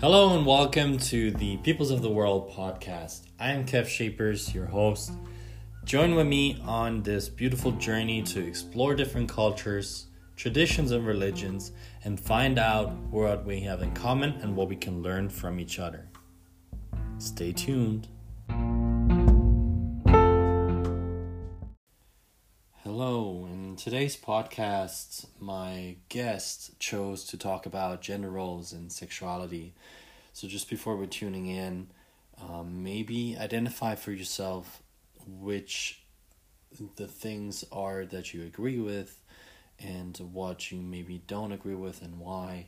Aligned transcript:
Hello 0.00 0.36
and 0.36 0.46
welcome 0.46 0.96
to 0.96 1.32
the 1.32 1.56
Peoples 1.56 1.90
of 1.90 2.02
the 2.02 2.08
World 2.08 2.52
podcast. 2.52 3.22
I 3.40 3.50
am 3.50 3.66
Kev 3.66 3.88
Shapers, 3.88 4.54
your 4.54 4.66
host. 4.66 5.10
Join 5.84 6.14
with 6.14 6.28
me 6.28 6.62
on 6.64 7.02
this 7.02 7.28
beautiful 7.28 7.72
journey 7.72 8.22
to 8.22 8.46
explore 8.46 8.94
different 8.94 9.28
cultures, 9.28 10.06
traditions, 10.36 10.92
and 10.92 11.04
religions 11.04 11.72
and 12.04 12.20
find 12.20 12.60
out 12.60 12.92
what 13.10 13.44
we 13.44 13.58
have 13.62 13.82
in 13.82 13.92
common 13.92 14.34
and 14.34 14.54
what 14.54 14.68
we 14.68 14.76
can 14.76 15.02
learn 15.02 15.28
from 15.28 15.58
each 15.58 15.80
other. 15.80 16.08
Stay 17.18 17.50
tuned. 17.50 18.06
Hello, 22.84 23.48
today's 23.78 24.16
podcast, 24.16 25.26
my 25.38 25.94
guest 26.08 26.76
chose 26.80 27.22
to 27.22 27.38
talk 27.38 27.64
about 27.64 28.02
gender 28.02 28.28
roles 28.28 28.72
and 28.72 28.90
sexuality. 28.90 29.72
So, 30.32 30.48
just 30.48 30.68
before 30.68 30.96
we're 30.96 31.06
tuning 31.06 31.46
in, 31.46 31.86
um, 32.42 32.82
maybe 32.82 33.36
identify 33.38 33.94
for 33.94 34.10
yourself 34.10 34.82
which 35.24 36.02
the 36.96 37.06
things 37.06 37.64
are 37.70 38.04
that 38.06 38.34
you 38.34 38.42
agree 38.42 38.80
with 38.80 39.22
and 39.78 40.18
what 40.32 40.72
you 40.72 40.80
maybe 40.80 41.22
don't 41.28 41.52
agree 41.52 41.76
with 41.76 42.02
and 42.02 42.18
why 42.18 42.66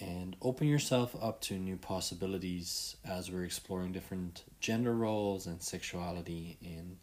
and 0.00 0.36
open 0.42 0.68
yourself 0.68 1.16
up 1.22 1.40
to 1.40 1.54
new 1.54 1.78
possibilities 1.78 2.96
as 3.06 3.30
we're 3.30 3.44
exploring 3.44 3.92
different 3.92 4.44
gender 4.60 4.94
roles 4.94 5.46
and 5.46 5.62
sexuality 5.62 6.58
in 6.60 6.98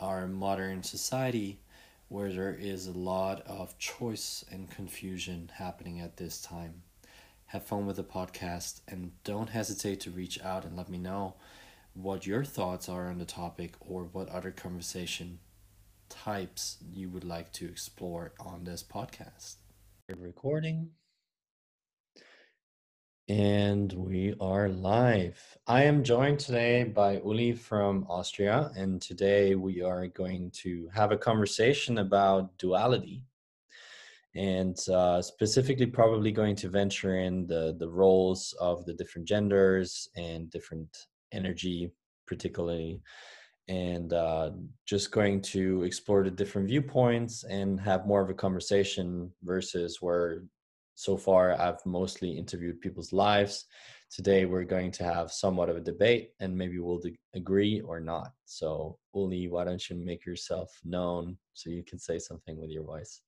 our 0.00 0.26
modern 0.26 0.82
society 0.82 1.60
where 2.10 2.32
there 2.32 2.52
is 2.52 2.88
a 2.88 2.92
lot 2.92 3.40
of 3.46 3.78
choice 3.78 4.44
and 4.50 4.68
confusion 4.68 5.48
happening 5.54 6.00
at 6.00 6.16
this 6.16 6.42
time. 6.42 6.82
Have 7.46 7.64
fun 7.64 7.86
with 7.86 7.96
the 7.96 8.04
podcast 8.04 8.80
and 8.88 9.12
don't 9.22 9.50
hesitate 9.50 10.00
to 10.00 10.10
reach 10.10 10.42
out 10.42 10.64
and 10.64 10.76
let 10.76 10.88
me 10.88 10.98
know 10.98 11.36
what 11.94 12.26
your 12.26 12.42
thoughts 12.44 12.88
are 12.88 13.08
on 13.08 13.18
the 13.18 13.24
topic 13.24 13.74
or 13.78 14.02
what 14.02 14.28
other 14.28 14.50
conversation 14.50 15.38
types 16.08 16.78
you 16.92 17.08
would 17.08 17.22
like 17.22 17.52
to 17.52 17.66
explore 17.66 18.32
on 18.40 18.64
this 18.64 18.82
podcast. 18.82 19.54
Recording. 20.18 20.90
And 23.30 23.92
we 23.92 24.34
are 24.40 24.68
live. 24.68 25.38
I 25.68 25.84
am 25.84 26.02
joined 26.02 26.40
today 26.40 26.82
by 26.82 27.18
Uli 27.18 27.52
from 27.52 28.04
Austria, 28.08 28.72
and 28.74 29.00
today 29.00 29.54
we 29.54 29.82
are 29.82 30.08
going 30.08 30.50
to 30.62 30.88
have 30.92 31.12
a 31.12 31.16
conversation 31.16 31.98
about 31.98 32.58
duality, 32.58 33.22
and 34.34 34.76
uh, 34.88 35.22
specifically, 35.22 35.86
probably 35.86 36.32
going 36.32 36.56
to 36.56 36.68
venture 36.68 37.20
in 37.20 37.46
the 37.46 37.76
the 37.78 37.88
roles 37.88 38.52
of 38.58 38.84
the 38.84 38.94
different 38.94 39.28
genders 39.28 40.08
and 40.16 40.50
different 40.50 41.06
energy, 41.30 41.92
particularly, 42.26 43.00
and 43.68 44.12
uh, 44.12 44.50
just 44.86 45.12
going 45.12 45.40
to 45.54 45.84
explore 45.84 46.24
the 46.24 46.32
different 46.32 46.66
viewpoints 46.66 47.44
and 47.44 47.80
have 47.80 48.08
more 48.08 48.22
of 48.22 48.30
a 48.30 48.34
conversation 48.34 49.30
versus 49.44 50.02
where 50.02 50.42
so 51.00 51.16
far 51.16 51.58
I've 51.58 51.84
mostly 51.86 52.30
interviewed 52.30 52.82
people's 52.82 53.10
lives. 53.10 53.64
Today 54.10 54.44
we're 54.44 54.64
going 54.64 54.90
to 54.92 55.04
have 55.04 55.32
somewhat 55.32 55.70
of 55.70 55.76
a 55.76 55.80
debate 55.80 56.32
and 56.40 56.54
maybe 56.54 56.78
we'll 56.78 57.00
agree 57.34 57.80
or 57.80 58.00
not. 58.00 58.32
So, 58.44 58.98
Uli, 59.14 59.48
why 59.48 59.64
don't 59.64 59.88
you 59.88 59.96
make 59.96 60.26
yourself 60.26 60.78
known 60.84 61.38
so 61.54 61.70
you 61.70 61.82
can 61.82 61.98
say 61.98 62.18
something 62.18 62.60
with 62.60 62.68
your 62.68 62.84
voice? 62.84 63.22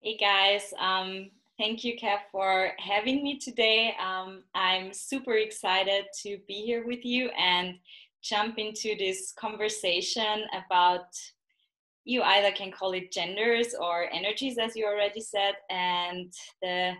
Hey 0.00 0.16
guys, 0.16 0.72
um, 0.78 1.30
thank 1.58 1.84
you, 1.84 1.94
Kev, 1.98 2.20
for 2.32 2.70
having 2.78 3.22
me 3.22 3.38
today. 3.38 3.94
Um, 4.02 4.44
I'm 4.54 4.94
super 4.94 5.34
excited 5.34 6.06
to 6.22 6.38
be 6.48 6.62
here 6.62 6.86
with 6.86 7.04
you 7.04 7.28
and 7.38 7.74
jump 8.22 8.56
into 8.56 8.96
this 8.98 9.34
conversation 9.38 10.44
about 10.66 11.08
you 12.04 12.22
either 12.22 12.52
can 12.52 12.70
call 12.70 12.92
it 12.92 13.10
genders 13.10 13.74
or 13.74 14.06
energies, 14.12 14.58
as 14.58 14.76
you 14.76 14.86
already 14.86 15.20
said, 15.20 15.54
and 15.70 16.32
the 16.62 16.92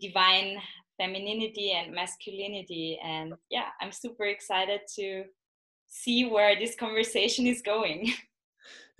divine 0.00 0.58
femininity 0.98 1.72
and 1.72 1.94
masculinity. 1.94 2.98
And 3.02 3.34
yeah, 3.50 3.68
I'm 3.80 3.92
super 3.92 4.24
excited 4.24 4.80
to 4.96 5.24
see 5.86 6.26
where 6.26 6.58
this 6.58 6.74
conversation 6.74 7.46
is 7.46 7.62
going. 7.62 8.12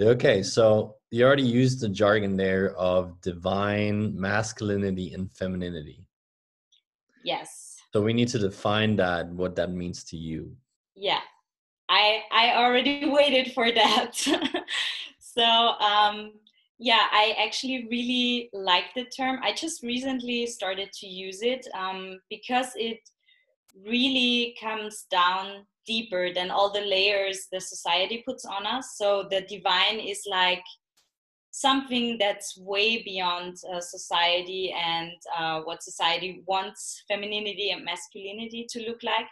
Okay, 0.00 0.42
so 0.42 0.96
you 1.10 1.26
already 1.26 1.42
used 1.42 1.80
the 1.80 1.88
jargon 1.90 2.34
there 2.34 2.74
of 2.76 3.20
divine 3.20 4.18
masculinity 4.18 5.12
and 5.12 5.30
femininity. 5.36 6.06
Yes. 7.22 7.76
So 7.92 8.00
we 8.00 8.14
need 8.14 8.28
to 8.28 8.38
define 8.38 8.96
that, 8.96 9.28
what 9.28 9.56
that 9.56 9.72
means 9.72 10.02
to 10.04 10.16
you. 10.16 10.56
Yeah, 10.96 11.20
I 11.90 12.22
I 12.32 12.54
already 12.56 13.10
waited 13.10 13.52
for 13.52 13.70
that. 13.70 14.26
So 15.36 15.44
um, 15.44 16.32
yeah, 16.78 17.06
I 17.12 17.36
actually 17.38 17.86
really 17.90 18.48
like 18.52 18.94
the 18.94 19.04
term. 19.04 19.38
I 19.42 19.52
just 19.52 19.82
recently 19.82 20.46
started 20.46 20.92
to 20.92 21.06
use 21.06 21.42
it 21.42 21.66
um, 21.74 22.18
because 22.30 22.68
it 22.74 23.00
really 23.86 24.56
comes 24.60 25.04
down 25.10 25.66
deeper 25.86 26.32
than 26.32 26.50
all 26.50 26.72
the 26.72 26.80
layers 26.80 27.46
the 27.52 27.60
society 27.60 28.22
puts 28.26 28.44
on 28.44 28.66
us. 28.66 28.96
So 28.96 29.26
the 29.30 29.42
divine 29.42 30.00
is 30.00 30.22
like 30.28 30.64
something 31.50 32.16
that's 32.18 32.58
way 32.58 33.02
beyond 33.02 33.56
uh, 33.72 33.80
society 33.80 34.72
and 34.72 35.12
uh, 35.36 35.60
what 35.62 35.82
society 35.82 36.42
wants 36.46 37.04
femininity 37.08 37.70
and 37.70 37.84
masculinity 37.84 38.66
to 38.70 38.80
look 38.86 39.02
like. 39.02 39.26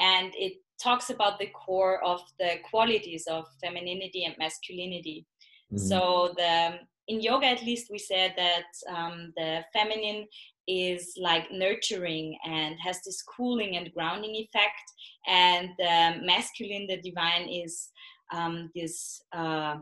And 0.00 0.32
it 0.36 0.54
talks 0.82 1.10
about 1.10 1.38
the 1.38 1.46
core 1.46 2.02
of 2.04 2.20
the 2.38 2.56
qualities 2.68 3.26
of 3.30 3.46
femininity 3.62 4.24
and 4.24 4.34
masculinity. 4.38 5.26
Mm-hmm. 5.72 5.78
So 5.78 6.34
the 6.36 6.78
in 7.08 7.20
yoga, 7.20 7.46
at 7.46 7.64
least, 7.64 7.88
we 7.90 7.98
said 7.98 8.34
that 8.36 8.66
um, 8.88 9.32
the 9.36 9.64
feminine 9.72 10.26
is 10.68 11.14
like 11.20 11.50
nurturing 11.50 12.38
and 12.46 12.76
has 12.80 13.02
this 13.04 13.22
cooling 13.22 13.76
and 13.76 13.92
grounding 13.92 14.34
effect, 14.36 14.84
and 15.26 15.70
the 15.78 16.24
masculine, 16.24 16.86
the 16.86 17.00
divine, 17.02 17.48
is 17.48 17.90
um, 18.32 18.70
this. 18.74 19.22
Uh, 19.32 19.76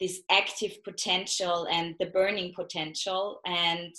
this 0.00 0.22
active 0.28 0.82
potential 0.82 1.68
and 1.70 1.94
the 2.00 2.06
burning 2.06 2.52
potential 2.52 3.40
and 3.46 3.94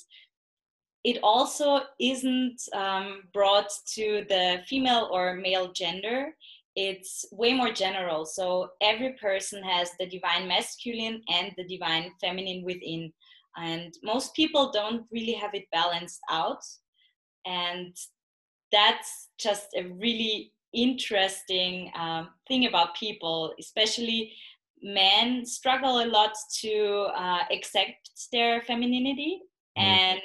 it 1.06 1.20
also 1.22 1.82
isn't 2.00 2.60
um, 2.74 3.22
brought 3.32 3.70
to 3.94 4.26
the 4.28 4.62
female 4.68 5.08
or 5.12 5.36
male 5.36 5.72
gender 5.72 6.36
it's 6.76 7.26
way 7.32 7.54
more 7.54 7.72
general. 7.72 8.26
So 8.26 8.70
every 8.82 9.14
person 9.14 9.64
has 9.64 9.92
the 10.00 10.08
divine 10.08 10.48
masculine 10.48 11.22
and 11.30 11.52
the 11.58 11.66
divine 11.66 12.12
feminine 12.20 12.64
within. 12.64 13.14
And 13.58 13.94
most 14.04 14.34
people 14.36 14.72
don't 14.72 15.06
really 15.12 15.34
have 15.34 15.54
it 15.54 15.66
balanced 15.72 16.20
out. 16.30 16.64
And 17.46 17.96
that's 18.72 19.30
just 19.38 19.68
a 19.78 19.84
really 19.84 20.52
interesting 20.74 21.92
um, 21.98 22.30
thing 22.48 22.66
about 22.66 22.96
people, 22.96 23.54
especially 23.60 24.34
men 24.82 25.46
struggle 25.46 26.04
a 26.04 26.08
lot 26.08 26.34
to 26.62 27.08
uh, 27.16 27.44
accept 27.52 28.10
their 28.34 28.62
femininity. 28.62 29.40
Mm. 29.78 29.82
And 29.82 30.22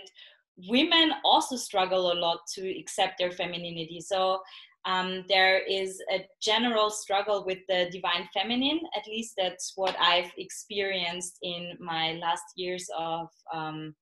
women 0.68 1.12
also 1.24 1.56
struggle 1.56 2.12
a 2.12 2.14
lot 2.14 2.40
to 2.54 2.78
accept 2.78 3.18
their 3.18 3.30
femininity. 3.30 4.00
So 4.00 4.40
um, 4.84 5.24
there 5.28 5.58
is 5.58 6.02
a 6.12 6.26
general 6.40 6.90
struggle 6.90 7.44
with 7.44 7.58
the 7.68 7.88
divine 7.90 8.28
feminine. 8.32 8.80
At 8.96 9.06
least 9.06 9.34
that's 9.36 9.72
what 9.76 9.96
I've 10.00 10.32
experienced 10.38 11.38
in 11.42 11.76
my 11.80 12.14
last 12.14 12.44
years 12.56 12.88
of, 12.98 13.28
um, 13.52 13.94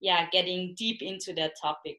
yeah, 0.00 0.28
getting 0.30 0.74
deep 0.76 1.02
into 1.02 1.32
that 1.34 1.52
topic. 1.60 1.98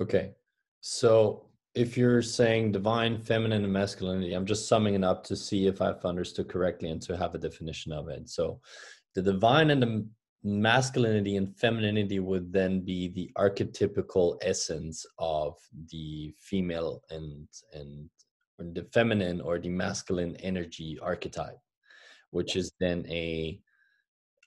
Okay, 0.00 0.32
so 0.80 1.46
if 1.74 1.96
you're 1.96 2.22
saying 2.22 2.72
divine 2.72 3.18
feminine 3.18 3.64
and 3.64 3.72
masculinity, 3.72 4.34
I'm 4.34 4.46
just 4.46 4.68
summing 4.68 4.94
it 4.94 5.04
up 5.04 5.24
to 5.24 5.36
see 5.36 5.66
if 5.66 5.80
I've 5.80 6.04
understood 6.04 6.48
correctly 6.48 6.90
and 6.90 7.00
to 7.02 7.16
have 7.16 7.34
a 7.34 7.38
definition 7.38 7.92
of 7.92 8.08
it. 8.08 8.28
So 8.28 8.60
the 9.14 9.22
divine 9.22 9.70
and 9.70 9.82
the 9.82 10.06
masculinity 10.44 11.36
and 11.36 11.56
femininity 11.56 12.18
would 12.18 12.52
then 12.52 12.80
be 12.80 13.08
the 13.08 13.30
archetypical 13.38 14.36
essence 14.42 15.06
of 15.18 15.56
the 15.90 16.34
female 16.38 17.02
and 17.10 17.46
and 17.74 18.08
the 18.74 18.84
feminine 18.92 19.40
or 19.40 19.58
the 19.58 19.68
masculine 19.68 20.36
energy 20.36 20.98
archetype 21.02 21.58
which 22.30 22.56
is 22.56 22.72
then 22.80 23.04
a 23.08 23.60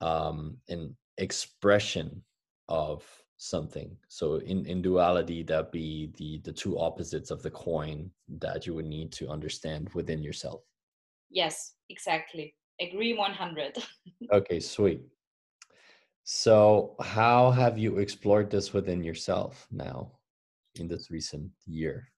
um 0.01 0.57
an 0.67 0.95
expression 1.17 2.21
of 2.67 3.03
something. 3.37 3.95
So 4.07 4.35
in 4.37 4.65
in 4.65 4.81
duality 4.81 5.43
that 5.43 5.71
be 5.71 6.11
the 6.17 6.39
the 6.43 6.51
two 6.51 6.77
opposites 6.77 7.31
of 7.31 7.41
the 7.41 7.51
coin 7.51 8.11
that 8.39 8.65
you 8.65 8.73
would 8.73 8.85
need 8.85 9.11
to 9.13 9.29
understand 9.29 9.89
within 9.93 10.21
yourself. 10.21 10.61
Yes 11.29 11.75
exactly. 11.89 12.55
Agree 12.81 13.13
100 13.13 13.77
okay 14.33 14.59
sweet 14.59 15.01
so, 16.25 16.95
how 16.99 17.51
have 17.51 17.77
you 17.77 17.99
explored 17.99 18.51
this 18.51 18.73
within 18.73 19.03
yourself 19.03 19.67
now? 19.71 20.11
in 20.79 20.87
this 20.87 21.11
recent 21.11 21.51
year? 21.65 22.11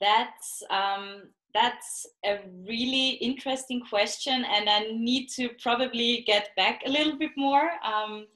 That's 0.00 0.62
um, 0.70 1.24
that's 1.52 2.06
a 2.24 2.40
really 2.66 3.10
interesting 3.20 3.82
question, 3.88 4.44
and 4.44 4.68
I 4.68 4.90
need 4.92 5.28
to 5.36 5.50
probably 5.62 6.24
get 6.26 6.50
back 6.56 6.82
a 6.86 6.90
little 6.90 7.18
bit 7.18 7.32
more 7.36 7.70
um, 7.84 8.26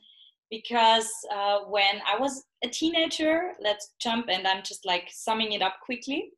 because 0.51 1.09
uh, 1.33 1.61
when 1.69 2.03
I 2.07 2.19
was 2.19 2.45
a 2.63 2.69
teenager, 2.69 3.53
let's 3.61 3.95
jump, 4.01 4.27
and 4.29 4.47
I'm 4.47 4.63
just 4.63 4.85
like 4.85 5.09
summing 5.11 5.53
it 5.53 5.63
up 5.63 5.77
quickly. 5.85 6.33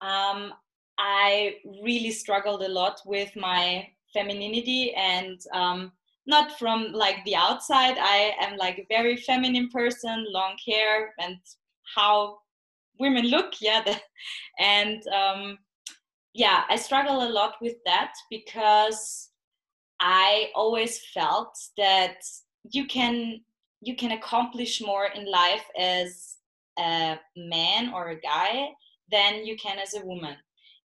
Um, 0.00 0.52
I 0.98 1.56
really 1.82 2.10
struggled 2.10 2.62
a 2.62 2.68
lot 2.68 3.00
with 3.04 3.34
my 3.36 3.88
femininity 4.12 4.94
and 4.94 5.40
um, 5.52 5.92
not 6.26 6.58
from 6.58 6.92
like 6.92 7.24
the 7.24 7.36
outside. 7.36 7.96
I 7.98 8.34
am 8.40 8.56
like 8.56 8.78
a 8.78 8.86
very 8.88 9.16
feminine 9.16 9.68
person, 9.70 10.24
long 10.30 10.56
hair, 10.66 11.12
and 11.18 11.38
how 11.96 12.38
women 12.98 13.26
look. 13.26 13.54
Yeah, 13.60 13.84
and 14.58 15.02
um, 15.08 15.58
yeah, 16.34 16.64
I 16.68 16.76
struggle 16.76 17.22
a 17.22 17.30
lot 17.30 17.54
with 17.60 17.76
that 17.84 18.12
because 18.30 19.30
I 20.00 20.50
always 20.54 21.00
felt 21.12 21.56
that 21.76 22.16
you 22.70 22.86
can 22.86 23.40
you 23.80 23.96
can 23.96 24.12
accomplish 24.12 24.80
more 24.80 25.06
in 25.06 25.30
life 25.30 25.64
as 25.78 26.36
a 26.78 27.18
man 27.36 27.92
or 27.92 28.10
a 28.10 28.20
guy 28.20 28.68
than 29.10 29.44
you 29.44 29.56
can 29.56 29.78
as 29.78 29.94
a 29.94 30.06
woman 30.06 30.36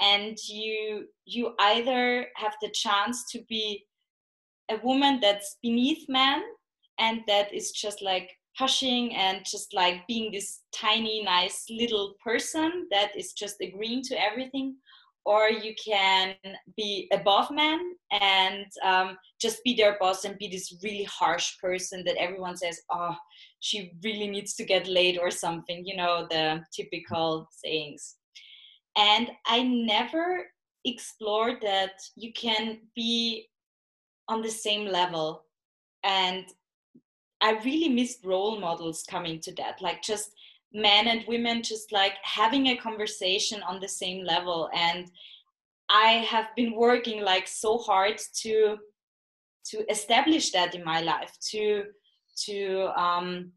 and 0.00 0.36
you 0.48 1.06
you 1.24 1.54
either 1.60 2.26
have 2.34 2.54
the 2.60 2.70
chance 2.70 3.30
to 3.30 3.42
be 3.48 3.84
a 4.70 4.80
woman 4.82 5.18
that's 5.20 5.56
beneath 5.62 6.08
man 6.08 6.42
and 6.98 7.20
that 7.26 7.52
is 7.52 7.72
just 7.72 8.02
like 8.02 8.30
hushing 8.56 9.14
and 9.14 9.44
just 9.44 9.72
like 9.74 10.06
being 10.06 10.30
this 10.30 10.60
tiny 10.74 11.22
nice 11.22 11.64
little 11.70 12.14
person 12.22 12.86
that 12.90 13.16
is 13.16 13.32
just 13.32 13.56
agreeing 13.60 14.02
to 14.02 14.20
everything. 14.20 14.76
Or 15.26 15.50
you 15.50 15.74
can 15.82 16.34
be 16.76 17.08
above 17.12 17.50
man 17.50 17.78
and 18.10 18.66
um, 18.82 19.18
just 19.40 19.62
be 19.64 19.74
their 19.74 19.96
boss 20.00 20.24
and 20.24 20.38
be 20.38 20.48
this 20.48 20.78
really 20.82 21.04
harsh 21.04 21.58
person 21.60 22.02
that 22.06 22.16
everyone 22.16 22.56
says 22.56 22.80
oh 22.90 23.14
she 23.60 23.92
really 24.02 24.28
needs 24.28 24.54
to 24.54 24.64
get 24.64 24.88
laid 24.88 25.18
or 25.18 25.30
something 25.30 25.84
you 25.86 25.94
know 25.94 26.26
the 26.30 26.62
typical 26.74 27.46
sayings. 27.52 28.16
And 28.96 29.30
i 29.46 29.62
never 29.62 30.46
explored 30.86 31.58
that 31.60 31.92
you 32.16 32.32
can 32.32 32.78
be 32.96 33.46
on 34.30 34.40
the 34.40 34.50
same 34.50 34.86
level. 34.86 35.44
And 36.04 36.44
i 37.42 37.52
really 37.64 37.88
missed 37.88 38.24
role 38.24 38.60
models 38.60 39.02
coming 39.08 39.40
to 39.40 39.54
that 39.54 39.80
like 39.80 40.02
just 40.02 40.28
men 40.74 41.08
and 41.08 41.24
women 41.26 41.62
just 41.62 41.90
like 41.90 42.12
having 42.22 42.66
a 42.66 42.76
conversation 42.76 43.62
on 43.62 43.80
the 43.80 43.88
same 43.88 44.24
level. 44.24 44.70
And 44.74 45.10
i 45.90 46.24
have 46.32 46.46
been 46.56 46.74
working 46.76 47.22
like 47.22 47.48
so 47.48 47.78
hard 47.78 48.16
to 48.42 48.78
to 49.64 49.90
establish 49.90 50.52
that 50.52 50.74
in 50.74 50.84
my 50.84 51.00
life 51.00 51.32
to 51.50 51.84
to 52.46 52.88
um 52.96 53.52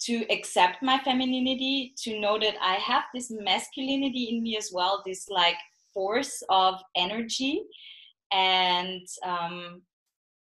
to 0.00 0.24
accept 0.30 0.82
my 0.82 0.98
femininity 0.98 1.94
to 1.96 2.20
know 2.20 2.38
that 2.38 2.54
i 2.62 2.74
have 2.74 3.04
this 3.14 3.30
masculinity 3.30 4.24
in 4.30 4.42
me 4.42 4.56
as 4.56 4.70
well 4.72 5.02
this 5.04 5.28
like 5.28 5.56
force 5.92 6.42
of 6.50 6.74
energy 6.94 7.62
and 8.32 9.06
um 9.24 9.82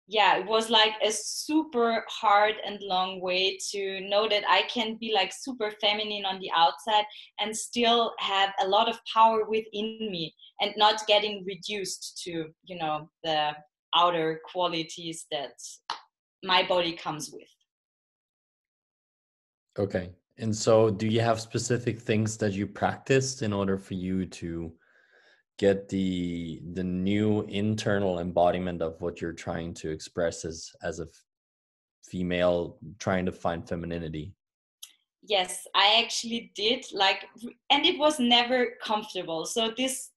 yeah 0.07 0.37
it 0.37 0.47
was 0.47 0.71
like 0.71 0.95
a 1.05 1.11
super 1.11 2.05
hard 2.09 2.55
and 2.67 2.83
long 2.83 3.21
way 3.21 3.57
to 3.71 4.01
know 4.09 4.29
that 4.29 4.43
i 4.49 4.63
can 4.63 4.97
be 5.01 5.13
like 5.15 5.33
super 5.33 5.71
feminine 5.81 6.25
on 6.25 6.41
the 6.41 6.51
outside 6.55 7.05
and 7.39 7.57
still 7.57 8.13
have 8.19 8.51
a 8.61 8.67
lot 8.67 8.89
of 8.89 8.99
power 9.13 9.45
within 9.49 9.99
me 10.11 10.35
and 10.61 10.73
not 10.77 11.07
getting 11.07 11.45
reduced 11.47 12.21
to 12.25 12.47
you 12.65 12.79
know 12.79 13.09
the 13.25 13.53
outer 13.95 14.41
qualities 14.53 15.27
that 15.33 15.53
my 16.45 16.63
body 16.63 16.93
comes 16.93 17.29
with. 17.33 17.49
Okay 19.77 20.11
and 20.41 20.57
so 20.57 20.91
do 20.91 21.07
you 21.07 21.21
have 21.21 21.41
specific 21.41 22.01
things 22.01 22.37
that 22.39 22.53
you 22.53 22.67
practiced 22.67 23.43
in 23.43 23.53
order 23.53 23.79
for 23.79 23.95
you 23.95 24.27
to 24.27 24.73
get 25.61 25.91
the 25.91 26.63
the 26.73 26.83
new 26.83 27.43
internal 27.43 28.19
embodiment 28.19 28.81
of 28.81 28.99
what 29.03 29.21
you're 29.21 29.41
trying 29.47 29.75
to 29.75 29.91
express 29.91 30.47
as 30.47 30.73
as 30.83 31.01
a 31.01 31.07
female 32.03 32.79
trying 32.99 33.27
to 33.27 33.33
find 33.33 33.69
femininity? 33.69 34.33
Yes 35.23 35.67
i 35.75 36.03
actually 36.03 36.51
did 36.55 36.87
like 36.95 37.27
and 37.69 37.85
it 37.85 37.99
was 37.99 38.19
never 38.19 38.69
comfortable. 38.83 39.45
So 39.45 39.71
this 39.77 40.11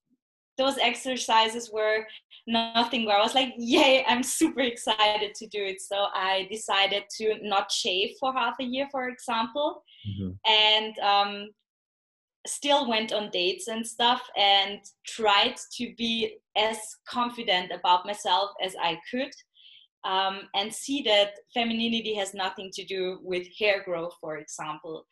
those 0.58 0.78
exercises 0.78 1.70
were 1.74 2.06
nothing 2.48 3.06
where 3.06 3.18
i 3.18 3.22
was 3.22 3.36
like 3.36 3.54
yay 3.58 4.06
i'm 4.08 4.24
super 4.24 4.62
excited 4.62 5.36
to 5.36 5.46
do 5.48 5.62
it. 5.72 5.82
So 5.82 5.98
i 6.14 6.48
decided 6.50 7.04
to 7.18 7.26
not 7.42 7.70
shave 7.70 8.12
for 8.18 8.32
half 8.34 8.56
a 8.62 8.70
year 8.76 8.88
for 8.94 9.10
example. 9.10 9.84
Mm-hmm. 10.10 10.32
and 10.46 10.94
um, 11.00 11.50
still 12.46 12.90
went 12.90 13.14
on 13.14 13.30
dates 13.30 13.68
and 13.68 13.86
stuff 13.86 14.22
and 14.38 14.80
tried 15.06 15.56
to 15.78 15.94
be 15.98 16.38
as 16.58 16.78
confident 17.08 17.72
about 17.72 18.06
myself 18.06 18.52
as 18.62 18.76
I 18.82 19.00
could 19.10 19.32
um, 20.04 20.42
and 20.54 20.74
see 20.74 21.02
that 21.04 21.36
femininity 21.54 22.14
has 22.16 22.34
nothing 22.34 22.70
to 22.74 22.84
do 22.86 23.20
with 23.24 23.48
hair 23.58 23.84
growth, 23.84 24.14
for 24.20 24.38
example. 24.38 25.06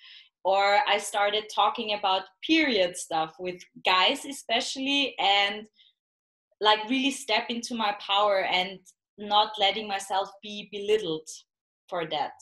Or 0.44 0.80
I 0.88 0.98
started 0.98 1.46
talking 1.54 1.94
about 1.98 2.24
period 2.46 2.98
stuff 2.98 3.36
with 3.40 3.62
guys, 3.86 4.26
especially, 4.26 5.16
and 5.20 5.66
like 6.60 6.90
really 6.90 7.12
step 7.12 7.46
into 7.50 7.76
my 7.76 7.96
power 8.06 8.44
and 8.44 8.80
not 9.18 9.54
letting 9.60 9.88
myself 9.88 10.30
be 10.44 10.68
belittled 10.72 11.28
for 11.88 12.06
that. 12.08 12.34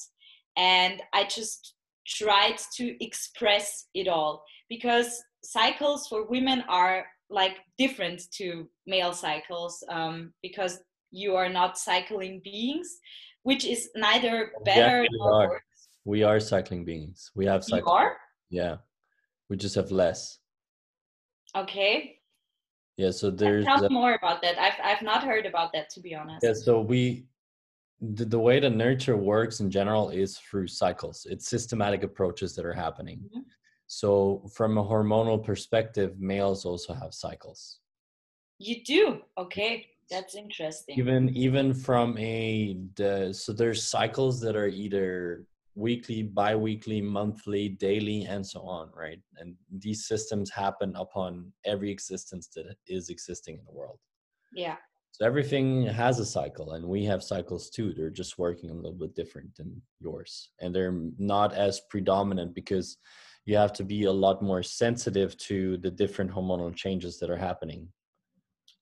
And 0.58 1.02
I 1.14 1.26
just 1.26 1.76
tried 2.08 2.58
to 2.76 3.04
express 3.04 3.86
it 3.94 4.08
all 4.08 4.44
because 4.70 5.22
cycles 5.44 6.08
for 6.08 6.26
women 6.28 6.64
are 6.70 7.06
like 7.30 7.58
different 7.78 8.22
to 8.34 8.70
male 8.88 9.14
cycles 9.14 9.84
um, 9.90 10.34
because 10.42 10.80
you 11.12 11.36
are 11.36 11.50
not 11.50 11.78
cycling 11.78 12.42
beings, 12.44 13.00
which 13.44 13.66
is 13.66 13.90
neither 13.96 14.52
better 14.64 15.04
yeah, 15.04 15.10
nor 15.12 15.50
worse. 15.50 15.62
We 16.06 16.24
are 16.24 16.40
cycling 16.40 16.86
beings. 16.86 17.32
We 17.36 17.46
have 17.46 17.64
cycling. 17.64 17.84
You 17.86 17.92
are? 17.92 18.18
Yeah. 18.50 18.76
We 19.50 19.58
just 19.58 19.76
have 19.76 19.92
less. 19.92 20.40
Okay. 21.56 22.20
Yeah, 22.98 23.12
so 23.12 23.32
there's 23.32 23.66
tell 23.66 23.90
more 23.90 24.14
about 24.16 24.42
that. 24.42 24.60
I've 24.60 24.74
I've 24.84 25.02
not 25.02 25.24
heard 25.24 25.46
about 25.46 25.72
that 25.72 25.90
to 25.92 26.02
be 26.02 26.14
honest. 26.14 26.44
Yeah, 26.44 26.52
so 26.54 26.82
we 26.82 27.28
the, 28.02 28.26
the 28.26 28.40
way 28.40 28.60
the 28.60 28.70
nurture 28.70 29.16
works 29.16 29.62
in 29.62 29.72
general 29.72 30.10
is 30.10 30.38
through 30.38 30.68
cycles. 30.68 31.26
It's 31.30 31.50
systematic 31.50 32.04
approaches 32.04 32.56
that 32.56 32.66
are 32.66 32.74
happening. 32.74 33.20
Mm-hmm. 33.20 33.40
So, 33.92 34.48
from 34.54 34.78
a 34.78 34.84
hormonal 34.84 35.44
perspective, 35.44 36.20
males 36.20 36.64
also 36.64 36.94
have 36.94 37.12
cycles. 37.12 37.80
You 38.60 38.84
do? 38.84 39.22
Okay, 39.36 39.88
that's 40.12 40.36
interesting. 40.36 40.96
Even 41.00 41.36
even 41.36 41.74
from 41.74 42.16
a 42.20 42.78
the, 42.96 43.34
so 43.34 43.52
there's 43.52 43.84
cycles 43.84 44.40
that 44.42 44.56
are 44.56 44.68
either 44.68 45.48
weekly, 45.74 46.22
bi-weekly, 46.22 47.02
monthly, 47.02 47.70
daily, 47.70 48.26
and 48.26 48.46
so 48.46 48.62
on, 48.62 48.92
right? 48.96 49.22
And 49.38 49.56
these 49.76 50.08
systems 50.08 50.52
happen 50.52 50.94
upon 50.96 51.52
every 51.66 51.90
existence 51.90 52.48
that 52.56 52.76
is 52.86 53.10
existing 53.10 53.56
in 53.56 53.66
the 53.66 53.72
world. 53.72 53.98
Yeah. 54.54 54.76
So 55.14 55.26
everything 55.26 55.88
has 55.88 56.20
a 56.20 56.26
cycle, 56.26 56.74
and 56.74 56.86
we 56.86 57.06
have 57.06 57.24
cycles 57.24 57.72
too. 57.72 57.94
They're 57.94 58.12
just 58.12 58.38
working 58.38 58.70
a 58.70 58.74
little 58.76 58.94
bit 58.94 59.16
different 59.16 59.56
than 59.56 59.82
yours, 60.00 60.52
and 60.62 60.76
they're 60.76 61.02
not 61.18 61.56
as 61.56 61.82
predominant 61.90 62.54
because 62.54 62.98
you 63.46 63.58
have 63.58 63.74
to 63.74 63.84
be 63.84 64.04
a 64.04 64.12
lot 64.12 64.42
more 64.42 64.64
sensitive 64.64 65.36
to 65.38 65.78
the 65.78 65.92
different 65.92 66.32
hormonal 66.32 66.76
changes 66.76 67.20
that 67.20 67.30
are 67.30 67.38
happening. 67.38 67.88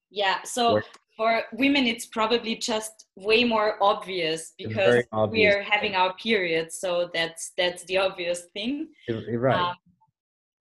Yeah. 0.09 0.43
So 0.43 0.81
for 1.15 1.41
women, 1.53 1.85
it's 1.85 2.05
probably 2.05 2.55
just 2.55 3.05
way 3.15 3.43
more 3.43 3.81
obvious 3.81 4.53
because 4.57 5.03
obvious. 5.11 5.31
we 5.31 5.47
are 5.47 5.61
having 5.61 5.95
our 5.95 6.13
periods. 6.15 6.79
So 6.79 7.09
that's 7.13 7.51
that's 7.57 7.83
the 7.85 7.97
obvious 7.97 8.43
thing. 8.53 8.89
Right. 9.09 9.59
Um, 9.59 9.75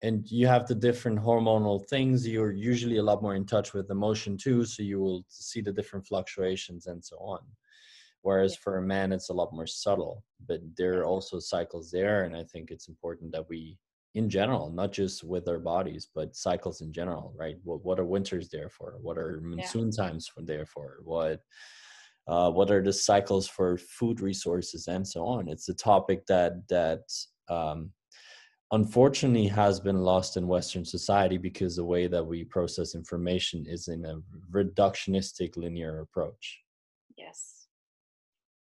and 0.04 0.30
you 0.32 0.48
have 0.48 0.68
the 0.68 0.76
different 0.76 1.20
hormonal 1.20 1.88
things 1.88 2.28
you're 2.28 2.52
usually 2.52 2.98
a 2.98 3.04
lot 3.04 3.22
more 3.22 3.36
in 3.36 3.46
touch 3.46 3.74
with 3.74 3.90
emotion 3.92 4.38
too 4.38 4.66
so 4.66 4.82
you 4.82 5.00
will 5.00 5.24
see 5.28 5.62
the 5.62 5.72
different 5.72 6.06
fluctuations 6.06 6.88
and 6.88 7.04
so 7.04 7.18
on 7.18 7.40
whereas 8.22 8.56
for 8.56 8.78
a 8.78 8.82
man 8.82 9.12
it's 9.12 9.30
a 9.30 9.34
lot 9.34 9.54
more 9.54 9.68
subtle 9.68 10.24
but 10.48 10.60
there 10.78 11.00
are 11.00 11.06
also 11.06 11.40
cycles 11.40 11.92
there 11.92 12.24
and 12.24 12.36
i 12.36 12.44
think 12.44 12.72
it's 12.72 12.88
important 12.88 13.32
that 13.32 13.48
we 13.50 13.78
in 14.14 14.30
general 14.30 14.70
not 14.72 14.92
just 14.92 15.24
with 15.24 15.48
our 15.48 15.60
bodies 15.60 16.10
but 16.14 16.36
cycles 16.36 16.82
in 16.82 16.92
general 16.92 17.34
right? 17.38 17.58
What, 17.64 17.84
what 17.84 18.00
are 18.00 18.06
winters 18.06 18.50
there 18.50 18.70
for? 18.70 18.98
What 19.02 19.18
are 19.18 19.40
monsoon 19.42 19.92
yeah. 19.92 20.04
times 20.06 20.28
for 20.28 20.42
there 20.42 20.66
for? 20.66 20.98
What 21.04 21.42
uh, 22.28 22.52
what 22.52 22.70
are 22.70 22.84
the 22.84 22.94
cycles 22.94 23.48
for 23.48 23.78
food 23.78 24.22
resources 24.22 24.88
and 24.88 25.08
so 25.08 25.26
on? 25.26 25.48
It's 25.48 25.70
a 25.70 25.74
topic 25.74 26.26
that 26.28 26.68
that 26.70 27.02
um, 27.50 27.92
unfortunately 28.72 29.48
has 29.48 29.80
been 29.80 30.02
lost 30.02 30.38
in 30.38 30.48
western 30.48 30.86
society 30.86 31.38
because 31.38 31.76
the 31.76 31.84
way 31.84 32.08
that 32.08 32.24
we 32.24 32.44
process 32.44 32.96
information 32.96 33.66
is 33.68 33.88
in 33.88 34.06
a 34.06 34.20
reductionistic 34.52 35.58
linear 35.58 36.02
approach. 36.02 36.62
Yes 37.18 37.61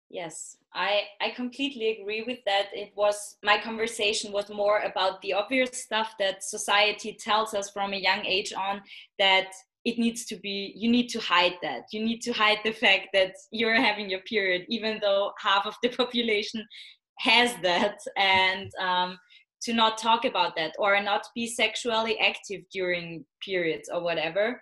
yes 0.10 0.58
i 0.74 1.02
i 1.22 1.30
completely 1.32 2.00
agree 2.00 2.24
with 2.24 2.40
that. 2.46 2.68
It 2.74 2.92
was 2.96 3.38
my 3.44 3.58
conversation 3.58 4.32
was 4.32 4.50
more 4.50 4.80
about 4.80 5.22
the 5.22 5.34
obvious 5.34 5.72
stuff 5.84 6.14
that 6.20 6.44
society 6.44 7.18
tells 7.20 7.54
us 7.54 7.70
from 7.70 7.94
a 7.94 7.98
young 7.98 8.26
age 8.26 8.54
on 8.54 8.82
that 9.20 9.48
it 9.84 9.98
needs 9.98 10.26
to 10.26 10.36
be 10.36 10.74
you 10.76 10.90
need 10.90 11.08
to 11.10 11.20
hide 11.20 11.56
that. 11.62 11.84
You 11.92 12.04
need 12.04 12.22
to 12.22 12.32
hide 12.34 12.60
the 12.64 12.72
fact 12.72 13.08
that 13.14 13.34
you're 13.52 13.82
having 13.82 14.10
your 14.10 14.22
period 14.22 14.66
even 14.70 15.00
though 15.02 15.32
half 15.40 15.66
of 15.66 15.76
the 15.82 15.90
population 16.02 16.66
has 17.20 17.56
that 17.64 17.98
and 18.16 18.70
um, 18.80 19.18
to 19.62 19.74
not 19.74 19.98
talk 19.98 20.24
about 20.26 20.56
that 20.56 20.74
or 20.78 21.02
not 21.02 21.28
be 21.34 21.48
sexually 21.48 22.20
active 22.20 22.62
during 22.72 23.26
periods 23.44 23.90
or 23.92 24.02
whatever. 24.02 24.62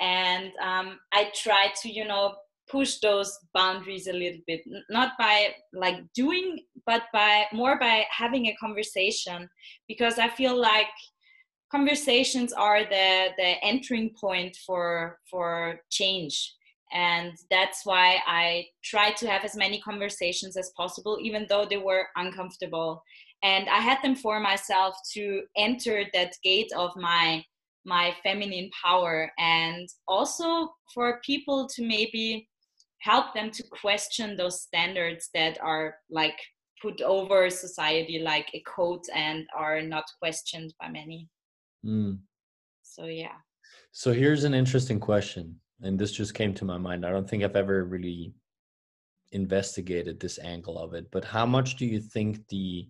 And 0.00 0.50
um, 0.60 0.98
i 1.12 1.30
try 1.34 1.68
to 1.82 1.88
you 1.88 2.04
know 2.04 2.34
push 2.72 2.98
those 3.00 3.38
boundaries 3.54 4.06
a 4.08 4.12
little 4.12 4.40
bit 4.46 4.62
not 4.88 5.12
by 5.18 5.54
like 5.74 5.98
doing 6.14 6.58
but 6.86 7.02
by 7.12 7.44
more 7.52 7.78
by 7.78 8.04
having 8.10 8.46
a 8.46 8.56
conversation 8.56 9.48
because 9.86 10.18
i 10.18 10.28
feel 10.28 10.56
like 10.58 10.88
conversations 11.72 12.52
are 12.52 12.84
the 12.84 13.30
the 13.38 13.50
entering 13.64 14.10
point 14.20 14.56
for 14.66 15.18
for 15.28 15.80
change. 15.90 16.54
And 16.94 17.32
that's 17.50 17.80
why 17.84 18.18
i 18.26 18.66
try 18.84 19.12
to 19.12 19.26
have 19.26 19.44
as 19.44 19.56
many 19.56 19.80
conversations 19.80 20.56
as 20.58 20.70
possible 20.76 21.18
even 21.22 21.46
though 21.48 21.64
they 21.64 21.78
were 21.78 22.06
uncomfortable. 22.16 23.02
And 23.42 23.68
i 23.68 23.80
had 23.88 23.98
them 24.02 24.14
for 24.14 24.38
myself 24.38 24.94
to 25.14 25.24
enter 25.56 26.04
that 26.12 26.34
gate 26.44 26.72
of 26.76 26.90
my 26.96 27.42
my 27.84 28.14
feminine 28.22 28.70
power 28.84 29.32
and 29.38 29.88
also 30.06 30.46
for 30.94 31.20
people 31.24 31.68
to 31.74 31.82
maybe 31.82 32.48
help 33.02 33.34
them 33.34 33.50
to 33.50 33.64
question 33.64 34.36
those 34.36 34.62
standards 34.62 35.28
that 35.34 35.58
are 35.60 35.96
like 36.08 36.38
put 36.80 37.00
over 37.02 37.50
society 37.50 38.20
like 38.20 38.48
a 38.54 38.60
code 38.60 39.02
and 39.14 39.44
are 39.56 39.82
not 39.82 40.04
questioned 40.20 40.72
by 40.80 40.88
many 40.88 41.28
mm. 41.84 42.16
so 42.82 43.04
yeah 43.04 43.36
so 43.90 44.12
here's 44.12 44.44
an 44.44 44.54
interesting 44.54 45.00
question 45.00 45.54
and 45.82 45.98
this 45.98 46.12
just 46.12 46.34
came 46.34 46.54
to 46.54 46.64
my 46.64 46.78
mind 46.78 47.04
i 47.04 47.10
don't 47.10 47.28
think 47.28 47.42
i've 47.42 47.56
ever 47.56 47.84
really 47.84 48.32
investigated 49.32 50.20
this 50.20 50.38
angle 50.38 50.78
of 50.78 50.94
it 50.94 51.06
but 51.10 51.24
how 51.24 51.46
much 51.46 51.76
do 51.76 51.86
you 51.86 52.00
think 52.00 52.46
the 52.48 52.88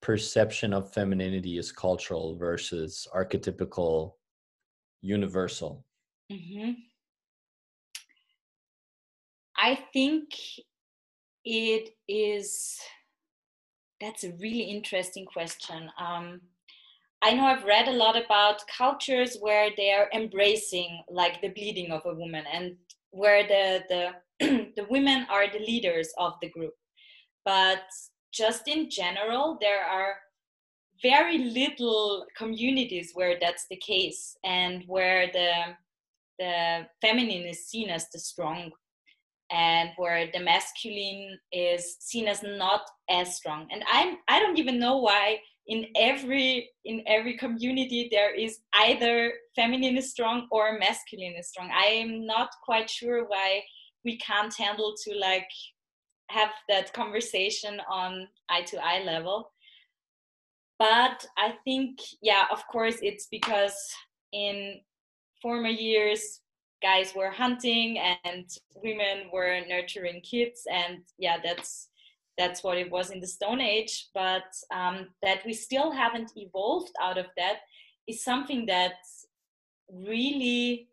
perception 0.00 0.72
of 0.72 0.92
femininity 0.92 1.58
is 1.58 1.70
cultural 1.72 2.36
versus 2.36 3.06
archetypical 3.14 4.12
universal 5.02 5.84
mm-hmm. 6.30 6.72
I 9.62 9.78
think 9.92 10.24
it 11.44 11.90
is 12.08 12.78
that's 14.00 14.24
a 14.24 14.32
really 14.40 14.62
interesting 14.62 15.24
question. 15.24 15.90
Um, 15.98 16.40
i 17.22 17.32
know 17.32 17.46
i've 17.46 17.64
read 17.64 17.88
a 17.88 17.98
lot 18.04 18.16
about 18.16 18.62
cultures 18.76 19.36
where 19.40 19.70
they 19.76 19.90
are 19.92 20.08
embracing 20.12 21.02
like 21.08 21.40
the 21.40 21.54
bleeding 21.56 21.90
of 21.92 22.02
a 22.04 22.14
woman 22.14 22.44
and 22.52 22.76
where 23.12 23.46
the 23.46 23.84
the 23.88 24.02
the 24.76 24.86
women 24.90 25.26
are 25.30 25.46
the 25.50 25.60
leaders 25.60 26.08
of 26.18 26.32
the 26.40 26.48
group. 26.48 26.74
But 27.44 27.84
just 28.32 28.66
in 28.66 28.90
general, 28.90 29.58
there 29.60 29.84
are 29.84 30.14
very 31.00 31.38
little 31.38 32.26
communities 32.36 33.12
where 33.14 33.36
that's 33.40 33.66
the 33.70 33.76
case 33.76 34.36
and 34.44 34.82
where 34.86 35.28
the 35.32 35.52
the 36.38 36.86
feminine 37.00 37.46
is 37.46 37.66
seen 37.66 37.90
as 37.90 38.08
the 38.08 38.18
strong 38.18 38.72
and 39.52 39.90
where 39.96 40.28
the 40.32 40.40
masculine 40.40 41.38
is 41.52 41.96
seen 42.00 42.26
as 42.26 42.42
not 42.42 42.82
as 43.10 43.36
strong. 43.36 43.68
And 43.70 43.84
i'm 43.92 44.16
i 44.28 44.40
don't 44.40 44.58
even 44.58 44.80
know 44.80 44.98
why 44.98 45.38
in 45.68 45.86
every 45.96 46.70
in 46.84 47.02
every 47.06 47.36
community 47.36 48.08
there 48.10 48.34
is 48.34 48.58
either 48.74 49.32
feminine 49.54 49.96
is 49.96 50.10
strong 50.10 50.48
or 50.50 50.78
masculine 50.78 51.34
is 51.38 51.50
strong. 51.50 51.70
I 51.70 51.86
am 51.86 52.26
not 52.26 52.48
quite 52.64 52.90
sure 52.90 53.26
why 53.26 53.62
we 54.04 54.18
can't 54.18 54.54
handle 54.56 54.94
to 55.04 55.14
like 55.16 55.48
have 56.30 56.50
that 56.68 56.92
conversation 56.92 57.80
on 57.90 58.26
eye 58.48 58.62
to 58.62 58.78
eye 58.78 59.02
level. 59.04 59.52
But 60.78 61.24
i 61.38 61.54
think 61.64 62.00
yeah 62.22 62.46
of 62.50 62.66
course 62.66 62.96
it's 63.02 63.28
because 63.30 63.76
in 64.32 64.80
former 65.40 65.68
years 65.68 66.40
guys 66.82 67.14
were 67.14 67.30
hunting 67.30 67.98
and 68.24 68.46
women 68.74 69.30
were 69.32 69.60
nurturing 69.68 70.20
kids. 70.20 70.66
And 70.70 70.98
yeah 71.18 71.38
that's 71.42 71.88
that's 72.38 72.64
what 72.64 72.78
it 72.78 72.90
was 72.90 73.10
in 73.10 73.20
the 73.20 73.26
stone 73.26 73.60
age. 73.60 74.08
But 74.14 74.44
um, 74.74 75.08
that 75.22 75.44
we 75.46 75.52
still 75.52 75.92
haven't 75.92 76.32
evolved 76.36 76.92
out 77.00 77.18
of 77.18 77.26
that 77.36 77.58
is 78.08 78.24
something 78.24 78.66
that 78.66 78.94
really 79.90 80.88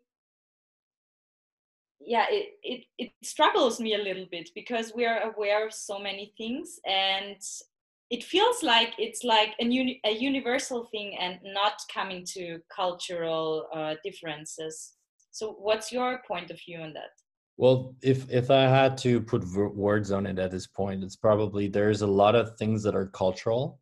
yeah 2.00 2.26
it, 2.30 2.50
it 2.62 2.84
it 2.98 3.12
struggles 3.22 3.80
me 3.80 3.94
a 3.94 3.98
little 3.98 4.26
bit 4.30 4.50
because 4.54 4.92
we 4.94 5.06
are 5.06 5.32
aware 5.32 5.66
of 5.66 5.72
so 5.72 5.98
many 5.98 6.32
things. 6.36 6.78
And 6.86 7.36
it 8.10 8.24
feels 8.24 8.62
like 8.62 8.94
it's 8.98 9.22
like 9.22 9.54
a, 9.60 9.64
uni- 9.64 10.00
a 10.04 10.10
universal 10.10 10.88
thing 10.90 11.16
and 11.18 11.38
not 11.44 11.80
coming 11.92 12.24
to 12.34 12.60
cultural 12.74 13.68
uh, 13.72 13.94
differences 14.02 14.94
so 15.30 15.52
what's 15.58 15.92
your 15.92 16.20
point 16.26 16.50
of 16.50 16.58
view 16.64 16.80
on 16.80 16.92
that? 16.94 17.10
Well 17.56 17.94
if 18.02 18.30
if 18.30 18.50
i 18.50 18.62
had 18.62 18.96
to 18.98 19.20
put 19.20 19.44
words 19.74 20.10
on 20.12 20.26
it 20.26 20.38
at 20.38 20.50
this 20.50 20.66
point 20.66 21.04
it's 21.04 21.16
probably 21.16 21.68
there's 21.68 22.00
a 22.00 22.06
lot 22.06 22.34
of 22.34 22.56
things 22.56 22.82
that 22.84 22.94
are 22.94 23.08
cultural 23.08 23.78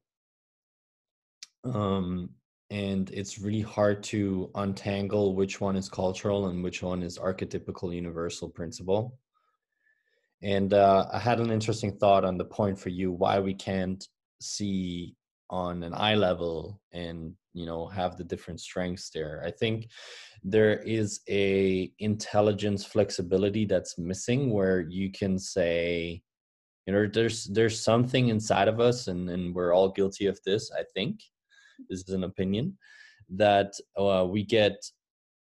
um 1.65 2.31
and 2.71 3.11
it's 3.11 3.39
really 3.39 3.63
hard 3.63 4.03
to 4.03 4.51
untangle 4.55 5.35
which 5.35 5.61
one 5.61 5.77
is 5.77 5.89
cultural 5.89 6.49
and 6.49 6.63
which 6.63 6.83
one 6.83 7.03
is 7.03 7.19
archetypical 7.19 7.95
universal 7.95 8.49
principle. 8.49 9.19
And 10.43 10.73
uh, 10.75 11.07
i 11.13 11.19
had 11.19 11.41
an 11.41 11.51
interesting 11.51 11.97
thought 11.97 12.25
on 12.25 12.37
the 12.37 12.45
point 12.45 12.79
for 12.79 12.91
you 12.91 13.11
why 13.11 13.41
we 13.41 13.55
can't 13.55 14.07
see 14.41 15.17
on 15.51 15.83
an 15.83 15.95
eye 15.95 16.15
level 16.15 16.81
and 16.93 17.35
you 17.59 17.67
know 17.67 17.87
have 17.87 18.17
the 18.17 18.25
different 18.25 18.61
strengths 18.61 19.11
there. 19.11 19.43
I 19.45 19.51
think 19.51 19.89
there 20.43 20.79
is 20.79 21.21
a 21.29 21.93
intelligence 21.99 22.85
flexibility 22.85 23.65
that's 23.65 23.99
missing 23.99 24.51
where 24.51 24.81
you 24.81 25.11
can 25.11 25.39
say 25.39 26.23
you 26.87 26.93
know 26.93 27.07
there's 27.13 27.45
there's 27.47 27.81
something 27.81 28.29
inside 28.29 28.69
of 28.69 28.81
us 28.81 29.09
and 29.09 29.29
and 29.29 29.55
we're 29.55 29.75
all 29.75 29.91
guilty 29.91 30.27
of 30.27 30.39
this 30.47 30.71
i 30.79 30.83
think 30.95 31.21
this 31.91 32.01
is 32.01 32.15
an 32.15 32.25
opinion 32.25 32.77
that 33.29 33.73
uh, 33.99 34.25
we 34.27 34.43
get 34.43 34.77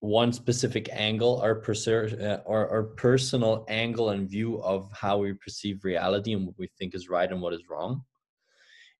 one 0.01 0.34
specific 0.34 0.89
angle 0.91 1.39
our, 1.41 1.62
perser- 1.62 2.20
uh, 2.22 2.41
our, 2.48 2.68
our 2.70 2.84
personal 2.84 3.65
angle 3.70 4.10
and 4.10 4.30
view 4.30 4.62
of 4.63 4.89
how 4.94 5.18
we 5.20 5.34
perceive 5.34 5.84
reality 5.84 6.34
and 6.34 6.46
what 6.46 6.56
we 6.58 6.68
think 6.77 6.96
is 6.96 7.08
right 7.08 7.32
and 7.32 7.39
what 7.39 7.53
is 7.53 7.70
wrong. 7.70 8.03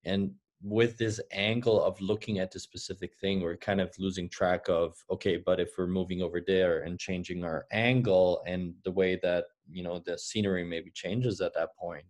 And 0.06 0.32
with 0.64 0.98
this 0.98 1.20
angle 1.32 1.84
of 1.84 2.00
looking 2.00 2.40
at 2.40 2.52
the 2.52 2.60
specific 2.60 3.16
thing 3.20 3.42
we're 3.42 3.58
kind 3.58 3.82
of 3.82 3.92
losing 3.98 4.30
track 4.30 4.66
of 4.70 4.96
okay 5.10 5.38
but 5.38 5.60
if 5.60 5.72
we're 5.78 5.88
moving 5.88 6.22
over 6.22 6.40
there 6.46 6.84
and 6.84 7.00
changing 7.00 7.44
our 7.44 7.66
angle 7.72 8.44
and 8.46 8.74
the 8.86 8.92
way 8.92 9.20
that 9.24 9.46
you 9.70 9.84
know 9.84 10.00
the 10.06 10.18
scenery 10.18 10.64
maybe 10.64 10.92
changes 10.94 11.42
at 11.42 11.54
that 11.56 11.76
point 11.76 12.06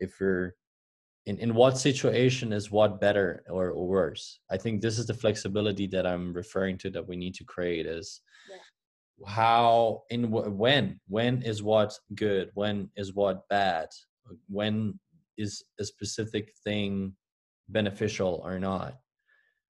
if 0.00 0.14
we're 0.18 0.54
in, 1.26 1.38
in 1.38 1.54
what 1.54 1.78
situation 1.78 2.52
is 2.52 2.70
what 2.70 3.00
better 3.00 3.44
or, 3.48 3.70
or 3.70 3.86
worse? 3.86 4.40
I 4.50 4.56
think 4.56 4.80
this 4.80 4.98
is 4.98 5.06
the 5.06 5.14
flexibility 5.14 5.86
that 5.88 6.06
i'm 6.06 6.32
referring 6.32 6.78
to 6.78 6.90
that 6.90 7.06
we 7.06 7.16
need 7.16 7.34
to 7.36 7.44
create 7.44 7.86
is 7.86 8.20
yeah. 8.50 9.26
how 9.26 10.02
in 10.10 10.30
when 10.30 11.00
when 11.08 11.42
is 11.42 11.62
what 11.62 11.98
good? 12.14 12.50
When 12.54 12.90
is 12.96 13.14
what 13.14 13.48
bad? 13.48 13.88
When 14.48 14.98
is 15.36 15.64
a 15.80 15.84
specific 15.84 16.52
thing 16.62 17.14
beneficial 17.68 18.40
or 18.44 18.58
not. 18.58 18.98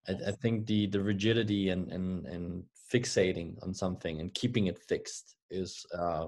I, 0.09 0.13
I, 0.29 0.33
think 0.33 0.67
the 0.67 0.87
the 0.87 1.01
rigidity 1.01 1.71
and 1.71 1.91
and 1.93 2.27
and 2.27 2.65
fixating 2.93 3.63
on 3.63 3.75
something 3.75 4.21
and 4.21 4.35
keeping 4.35 4.67
it 4.67 4.79
fixed 4.79 5.37
is 5.51 5.87
uh, 5.97 6.27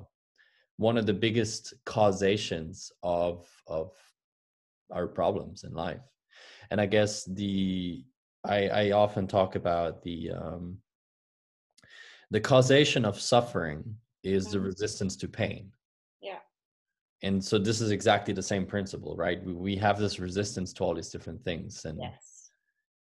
one 0.76 0.96
of 0.96 1.06
the 1.06 1.14
biggest 1.14 1.74
causations 1.84 2.92
of 3.02 3.46
of 3.66 3.92
our 4.92 5.06
problems 5.06 5.64
in 5.64 5.72
life. 5.72 6.00
And 6.70 6.80
i 6.80 6.86
guess 6.86 7.24
the 7.24 8.04
i 8.44 8.68
i 8.68 8.90
often 8.90 9.26
talk 9.26 9.54
about 9.56 10.02
the 10.02 10.30
um 10.30 10.78
the 12.30 12.40
causation 12.40 13.04
of 13.04 13.20
suffering 13.20 13.96
is 14.24 14.46
the 14.46 14.58
mm-hmm. 14.58 14.66
resistance 14.66 15.16
to 15.16 15.28
pain 15.28 15.70
and 17.22 17.42
so 17.42 17.58
this 17.58 17.80
is 17.80 17.90
exactly 17.90 18.34
the 18.34 18.42
same 18.42 18.66
principle 18.66 19.16
right? 19.16 19.42
We, 19.44 19.54
we 19.54 19.76
have 19.76 19.98
this 19.98 20.18
resistance 20.18 20.72
to 20.74 20.84
all 20.84 20.94
these 20.94 21.10
different 21.10 21.42
things 21.44 21.84
and 21.84 21.98
yes. 22.00 22.50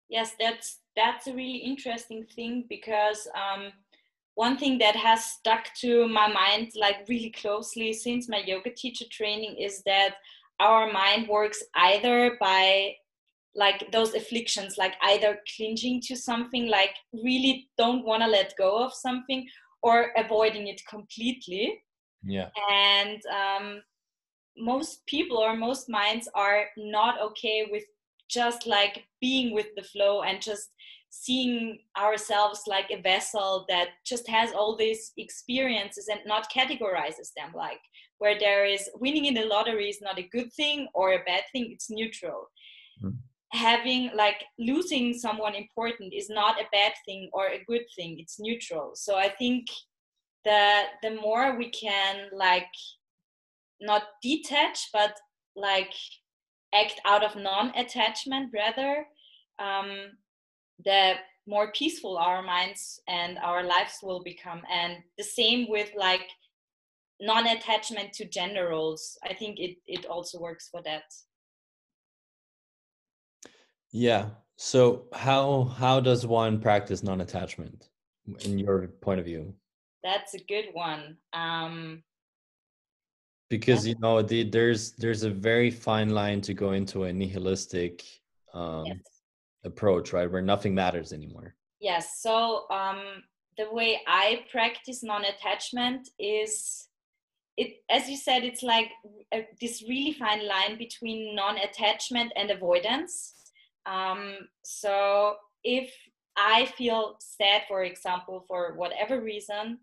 Yes 0.08 0.32
that's 0.38 0.80
that's 0.96 1.26
a 1.26 1.34
really 1.34 1.56
interesting 1.56 2.24
thing 2.34 2.64
because 2.68 3.26
um, 3.34 3.72
one 4.34 4.56
thing 4.56 4.78
that 4.78 4.96
has 4.96 5.24
stuck 5.24 5.72
to 5.80 6.08
my 6.08 6.28
mind 6.28 6.72
like 6.76 6.98
really 7.08 7.30
closely 7.30 7.92
since 7.92 8.28
my 8.28 8.42
yoga 8.46 8.70
teacher 8.70 9.04
training 9.10 9.56
is 9.56 9.82
that 9.84 10.14
our 10.60 10.92
mind 10.92 11.28
works 11.28 11.62
either 11.74 12.36
by 12.40 12.94
like 13.56 13.90
those 13.92 14.14
afflictions 14.14 14.76
like 14.78 14.94
either 15.02 15.38
clinging 15.56 16.00
to 16.00 16.16
something 16.16 16.68
like 16.68 16.94
really 17.12 17.68
don't 17.78 18.04
want 18.04 18.22
to 18.22 18.28
let 18.28 18.52
go 18.58 18.84
of 18.84 18.92
something 18.92 19.46
or 19.82 20.12
avoiding 20.16 20.66
it 20.68 20.80
completely. 20.88 21.82
Yeah. 22.24 22.48
And 22.70 23.20
um, 23.26 23.82
most 24.56 25.04
people 25.06 25.38
or 25.38 25.56
most 25.56 25.88
minds 25.88 26.28
are 26.34 26.66
not 26.76 27.20
okay 27.20 27.68
with 27.70 27.84
just 28.28 28.66
like 28.66 29.04
being 29.20 29.54
with 29.54 29.66
the 29.76 29.82
flow 29.82 30.22
and 30.22 30.40
just 30.40 30.70
seeing 31.10 31.78
ourselves 31.96 32.62
like 32.66 32.90
a 32.90 33.00
vessel 33.00 33.64
that 33.68 33.90
just 34.04 34.28
has 34.28 34.52
all 34.52 34.76
these 34.76 35.12
experiences 35.16 36.08
and 36.08 36.20
not 36.26 36.50
categorizes 36.52 37.32
them. 37.36 37.52
Like 37.54 37.80
where 38.18 38.38
there 38.38 38.64
is 38.64 38.90
winning 38.94 39.26
in 39.26 39.34
the 39.34 39.44
lottery 39.44 39.88
is 39.88 40.00
not 40.00 40.18
a 40.18 40.28
good 40.32 40.52
thing 40.52 40.88
or 40.94 41.12
a 41.12 41.24
bad 41.24 41.42
thing 41.52 41.70
it's 41.70 41.90
neutral. 41.90 42.48
Mm. 43.02 43.16
having 43.52 44.10
like 44.14 44.40
losing 44.58 45.14
someone 45.14 45.54
important 45.54 46.12
is 46.14 46.28
not 46.28 46.60
a 46.60 46.70
bad 46.70 46.92
thing 47.04 47.28
or 47.32 47.48
a 47.48 47.64
good 47.66 47.86
thing 47.96 48.16
it's 48.18 48.38
neutral. 48.38 48.92
So 48.94 49.16
i 49.16 49.28
think 49.28 49.66
that 50.44 50.84
the 51.02 51.14
more 51.26 51.56
we 51.56 51.70
can 51.70 52.14
like 52.32 52.74
not 53.84 54.02
detach 54.22 54.88
but 54.92 55.16
like 55.56 55.92
act 56.74 57.00
out 57.04 57.24
of 57.24 57.36
non-attachment 57.36 58.50
rather 58.52 59.06
um, 59.58 60.12
the 60.84 61.14
more 61.46 61.72
peaceful 61.72 62.16
our 62.16 62.42
minds 62.42 63.00
and 63.06 63.38
our 63.38 63.62
lives 63.62 63.98
will 64.02 64.22
become. 64.22 64.62
And 64.72 64.96
the 65.18 65.24
same 65.24 65.68
with 65.68 65.90
like 65.96 66.28
non-attachment 67.20 68.12
to 68.14 68.24
gender 68.24 68.68
roles. 68.68 69.18
I 69.24 69.34
think 69.34 69.60
it 69.60 69.76
it 69.86 70.06
also 70.06 70.40
works 70.40 70.68
for 70.70 70.82
that. 70.82 71.04
Yeah. 73.92 74.30
So 74.56 75.06
how 75.12 75.64
how 75.64 76.00
does 76.00 76.26
one 76.26 76.60
practice 76.60 77.02
non-attachment 77.02 77.90
in 78.44 78.58
your 78.58 78.88
point 79.00 79.20
of 79.20 79.26
view? 79.26 79.54
That's 80.02 80.34
a 80.34 80.44
good 80.48 80.66
one. 80.72 81.18
Um 81.32 82.02
because 83.48 83.86
you 83.86 83.94
know 84.00 84.22
the, 84.22 84.44
there's 84.44 84.92
there's 84.92 85.22
a 85.22 85.30
very 85.30 85.70
fine 85.70 86.10
line 86.10 86.40
to 86.40 86.54
go 86.54 86.72
into 86.72 87.04
a 87.04 87.12
nihilistic 87.12 88.02
um 88.52 88.86
yes 88.86 88.98
approach, 89.64 90.12
right? 90.12 90.30
Where 90.30 90.42
nothing 90.42 90.74
matters 90.74 91.12
anymore. 91.12 91.54
Yes. 91.80 92.20
So 92.20 92.70
um, 92.70 93.02
the 93.56 93.66
way 93.70 94.00
I 94.06 94.44
practice 94.50 95.02
non-attachment 95.02 96.08
is 96.18 96.88
it, 97.56 97.82
as 97.90 98.08
you 98.08 98.16
said, 98.16 98.44
it's 98.44 98.62
like 98.62 98.90
a, 99.32 99.46
this 99.60 99.82
really 99.88 100.12
fine 100.12 100.46
line 100.46 100.78
between 100.78 101.34
non-attachment 101.34 102.32
and 102.36 102.50
avoidance. 102.50 103.34
Um, 103.86 104.36
so 104.64 105.36
if 105.62 105.92
I 106.36 106.66
feel 106.76 107.16
sad, 107.20 107.62
for 107.68 107.84
example, 107.84 108.44
for 108.48 108.74
whatever 108.76 109.20
reason, 109.20 109.78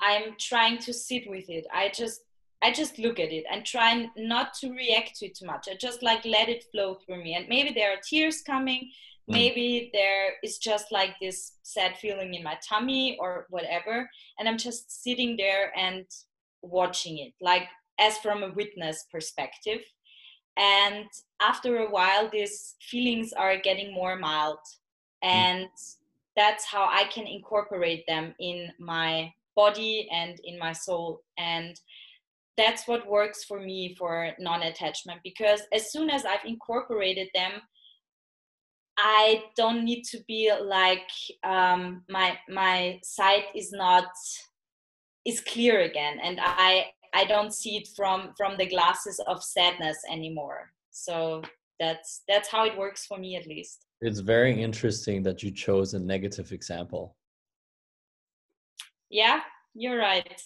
I'm 0.00 0.34
trying 0.38 0.78
to 0.78 0.92
sit 0.92 1.28
with 1.28 1.48
it. 1.48 1.66
I 1.72 1.90
just 1.94 2.20
I 2.62 2.72
just 2.72 2.98
look 2.98 3.20
at 3.20 3.32
it 3.32 3.44
and 3.50 3.64
try 3.64 4.08
not 4.16 4.52
to 4.54 4.72
react 4.72 5.16
to 5.18 5.26
it 5.26 5.36
too 5.36 5.46
much. 5.46 5.68
I 5.70 5.74
just 5.74 6.02
like 6.02 6.24
let 6.24 6.48
it 6.48 6.64
flow 6.72 6.94
through 6.94 7.22
me. 7.22 7.34
And 7.34 7.48
maybe 7.48 7.72
there 7.72 7.92
are 7.92 8.00
tears 8.02 8.42
coming. 8.42 8.90
Mm. 9.30 9.34
Maybe 9.34 9.90
there 9.92 10.32
is 10.42 10.58
just 10.58 10.90
like 10.90 11.14
this 11.20 11.52
sad 11.62 11.96
feeling 11.96 12.34
in 12.34 12.42
my 12.42 12.58
tummy 12.68 13.16
or 13.20 13.46
whatever. 13.50 14.10
And 14.38 14.48
I'm 14.48 14.58
just 14.58 15.02
sitting 15.04 15.36
there 15.36 15.72
and 15.78 16.04
watching 16.62 17.18
it, 17.18 17.32
like 17.40 17.68
as 18.00 18.18
from 18.18 18.42
a 18.42 18.52
witness 18.52 19.04
perspective. 19.12 19.80
And 20.56 21.06
after 21.40 21.78
a 21.78 21.90
while, 21.90 22.28
these 22.28 22.74
feelings 22.80 23.32
are 23.32 23.56
getting 23.56 23.94
more 23.94 24.16
mild. 24.16 24.58
Mm. 25.24 25.28
And 25.28 25.66
mm. 25.66 25.96
that's 26.36 26.64
how 26.64 26.88
I 26.90 27.04
can 27.04 27.28
incorporate 27.28 28.04
them 28.08 28.34
in 28.40 28.72
my 28.80 29.32
body 29.54 30.08
and 30.10 30.40
in 30.42 30.58
my 30.58 30.72
soul. 30.72 31.22
And 31.36 31.78
that's 32.58 32.86
what 32.86 33.08
works 33.08 33.44
for 33.44 33.58
me 33.60 33.94
for 33.98 34.32
non-attachment 34.38 35.20
because 35.24 35.62
as 35.72 35.90
soon 35.90 36.10
as 36.10 36.26
i've 36.26 36.44
incorporated 36.44 37.28
them 37.34 37.52
i 38.98 39.42
don't 39.56 39.84
need 39.84 40.02
to 40.02 40.18
be 40.26 40.52
like 40.60 41.08
um, 41.44 42.02
my 42.10 42.36
my 42.50 42.98
sight 43.02 43.44
is 43.54 43.72
not 43.72 44.10
is 45.24 45.40
clear 45.40 45.80
again 45.80 46.18
and 46.22 46.38
i 46.42 46.84
i 47.14 47.24
don't 47.24 47.54
see 47.54 47.76
it 47.76 47.88
from 47.96 48.32
from 48.36 48.56
the 48.58 48.66
glasses 48.66 49.20
of 49.26 49.42
sadness 49.42 49.98
anymore. 50.10 50.70
So 50.90 51.42
that's 51.80 52.22
that's 52.28 52.48
how 52.48 52.64
it 52.64 52.76
works 52.76 53.06
for 53.06 53.18
me 53.18 53.36
at 53.36 53.46
least. 53.46 53.86
It's 54.00 54.20
very 54.20 54.62
interesting 54.62 55.22
that 55.24 55.42
you 55.42 55.50
chose 55.50 55.94
a 55.94 55.98
negative 55.98 56.52
example. 56.52 57.16
Yeah 59.10 59.40
you're 59.74 59.98
right 59.98 60.42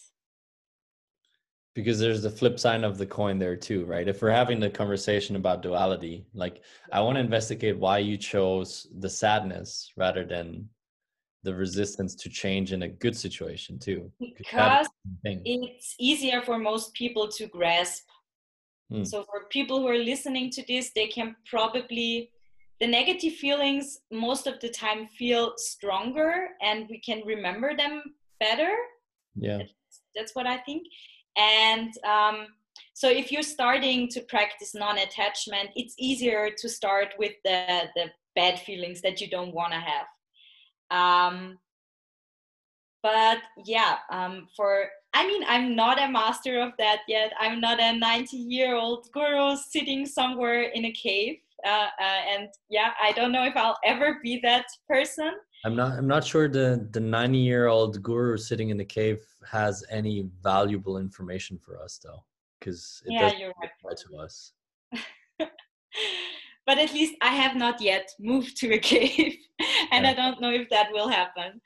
because 1.74 1.98
there's 1.98 2.22
the 2.22 2.30
flip 2.30 2.58
side 2.58 2.84
of 2.84 2.98
the 2.98 3.06
coin 3.06 3.38
there 3.38 3.56
too 3.56 3.84
right? 3.84 4.08
If 4.08 4.22
we're 4.22 4.30
having 4.30 4.60
the 4.60 4.70
conversation 4.70 5.36
about 5.36 5.62
duality 5.62 6.26
like 6.34 6.62
i 6.92 7.00
want 7.00 7.16
to 7.16 7.20
investigate 7.20 7.78
why 7.78 7.98
you 7.98 8.16
chose 8.16 8.86
the 8.98 9.10
sadness 9.10 9.92
rather 9.96 10.24
than 10.24 10.68
the 11.44 11.54
resistance 11.54 12.14
to 12.14 12.28
change 12.28 12.72
in 12.72 12.82
a 12.82 12.88
good 12.88 13.16
situation 13.16 13.78
too 13.78 14.10
because 14.38 14.86
it's 15.24 15.94
easier 15.98 16.40
for 16.40 16.56
most 16.58 16.94
people 16.94 17.26
to 17.28 17.46
grasp. 17.48 18.04
Hmm. 18.90 19.04
so 19.04 19.24
for 19.24 19.46
people 19.50 19.80
who 19.80 19.88
are 19.88 19.98
listening 19.98 20.50
to 20.50 20.64
this 20.68 20.92
they 20.94 21.08
can 21.08 21.34
probably 21.46 22.30
the 22.80 22.86
negative 22.86 23.34
feelings 23.34 24.00
most 24.10 24.46
of 24.46 24.58
the 24.60 24.68
time 24.68 25.06
feel 25.06 25.54
stronger 25.56 26.48
and 26.60 26.88
we 26.90 26.98
can 26.98 27.22
remember 27.24 27.76
them 27.76 28.02
better. 28.40 28.72
Yeah. 29.36 29.58
That's, 29.58 29.72
that's 30.16 30.34
what 30.34 30.46
i 30.46 30.58
think 30.58 30.82
and 31.36 31.92
um, 32.04 32.46
so 32.94 33.08
if 33.08 33.32
you're 33.32 33.42
starting 33.42 34.08
to 34.08 34.20
practice 34.20 34.74
non-attachment, 34.74 35.70
it's 35.74 35.94
easier 35.98 36.50
to 36.58 36.68
start 36.68 37.14
with 37.18 37.32
the, 37.44 37.88
the 37.96 38.06
bad 38.34 38.60
feelings 38.60 39.00
that 39.02 39.20
you 39.20 39.28
don't 39.28 39.54
want 39.54 39.72
to 39.72 39.80
have. 39.80 40.06
Um, 40.90 41.58
but 43.02 43.38
yeah, 43.64 43.96
um, 44.10 44.46
for 44.56 44.88
I 45.14 45.26
mean, 45.26 45.42
I'm 45.46 45.76
not 45.76 46.00
a 46.00 46.08
master 46.08 46.60
of 46.60 46.72
that 46.78 47.00
yet. 47.06 47.32
I'm 47.38 47.60
not 47.60 47.80
a 47.80 47.98
90 47.98 48.36
year 48.36 48.76
old 48.76 49.08
guru 49.12 49.56
sitting 49.56 50.06
somewhere 50.06 50.62
in 50.62 50.86
a 50.86 50.92
cave. 50.92 51.36
Uh, 51.64 51.88
uh, 52.00 52.20
and 52.28 52.48
yeah, 52.68 52.92
I 53.02 53.12
don't 53.12 53.32
know 53.32 53.44
if 53.44 53.56
I'll 53.56 53.78
ever 53.84 54.18
be 54.22 54.40
that 54.42 54.66
person. 54.88 55.32
I'm 55.64 55.76
not. 55.76 55.96
I'm 55.96 56.08
not 56.08 56.24
sure 56.24 56.48
the 56.48 56.88
the 56.90 57.00
90 57.00 57.38
year 57.38 57.68
old 57.68 58.02
guru 58.02 58.36
sitting 58.36 58.70
in 58.70 58.76
the 58.76 58.84
cave 58.84 59.20
has 59.48 59.84
any 59.90 60.28
valuable 60.42 60.98
information 60.98 61.58
for 61.58 61.80
us, 61.80 62.00
though, 62.02 62.24
because 62.58 63.02
it 63.06 63.12
yeah, 63.12 63.30
doesn't 63.30 63.54
apply 63.62 63.94
to 64.08 64.16
us. 64.16 64.52
but 66.66 66.78
at 66.78 66.92
least 66.92 67.14
I 67.22 67.34
have 67.34 67.56
not 67.56 67.80
yet 67.80 68.10
moved 68.18 68.56
to 68.58 68.74
a 68.74 68.78
cave, 68.92 69.36
and 69.92 70.04
yeah. 70.04 70.10
I 70.10 70.14
don't 70.14 70.40
know 70.40 70.50
if 70.50 70.68
that 70.70 70.90
will 70.92 71.08
happen. 71.08 71.60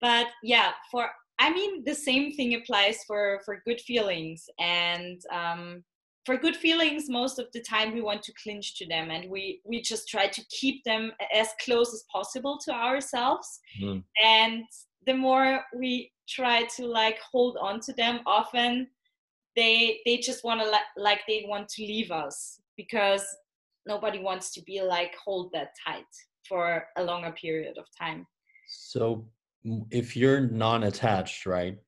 But 0.00 0.26
yeah, 0.42 0.72
for 0.90 1.08
I 1.38 1.52
mean, 1.52 1.84
the 1.84 1.94
same 1.94 2.32
thing 2.32 2.54
applies 2.54 2.98
for 3.06 3.40
for 3.44 3.62
good 3.64 3.80
feelings 3.80 4.44
and 4.58 5.20
um, 5.32 5.84
for 6.26 6.36
good 6.36 6.56
feelings 6.56 7.08
most 7.08 7.38
of 7.38 7.46
the 7.52 7.60
time 7.60 7.94
we 7.94 8.02
want 8.02 8.22
to 8.22 8.32
clinch 8.42 8.76
to 8.76 8.86
them 8.86 9.10
and 9.10 9.30
we 9.30 9.60
we 9.64 9.80
just 9.80 10.08
try 10.08 10.26
to 10.26 10.42
keep 10.50 10.82
them 10.84 11.12
as 11.34 11.48
close 11.64 11.94
as 11.94 12.04
possible 12.12 12.58
to 12.58 12.72
ourselves 12.72 13.60
mm. 13.80 14.02
and 14.22 14.64
the 15.06 15.14
more 15.14 15.64
we 15.76 16.12
try 16.28 16.62
to 16.76 16.86
like 16.86 17.18
hold 17.32 17.56
on 17.60 17.80
to 17.80 17.92
them 17.94 18.20
often 18.26 18.86
they 19.56 20.00
they 20.04 20.18
just 20.18 20.44
want 20.44 20.60
to 20.60 21.02
like 21.02 21.20
they 21.26 21.44
want 21.48 21.68
to 21.68 21.82
leave 21.82 22.10
us 22.10 22.60
because 22.76 23.24
nobody 23.86 24.18
wants 24.18 24.52
to 24.52 24.62
be 24.62 24.80
like 24.82 25.14
hold 25.16 25.50
that 25.52 25.70
tight 25.86 26.04
for 26.46 26.84
a 26.96 27.02
longer 27.02 27.32
period 27.32 27.78
of 27.78 27.86
time 27.98 28.26
so 28.68 29.24
if 29.90 30.16
you're 30.16 30.40
non-attached 30.40 31.46
right 31.46 31.78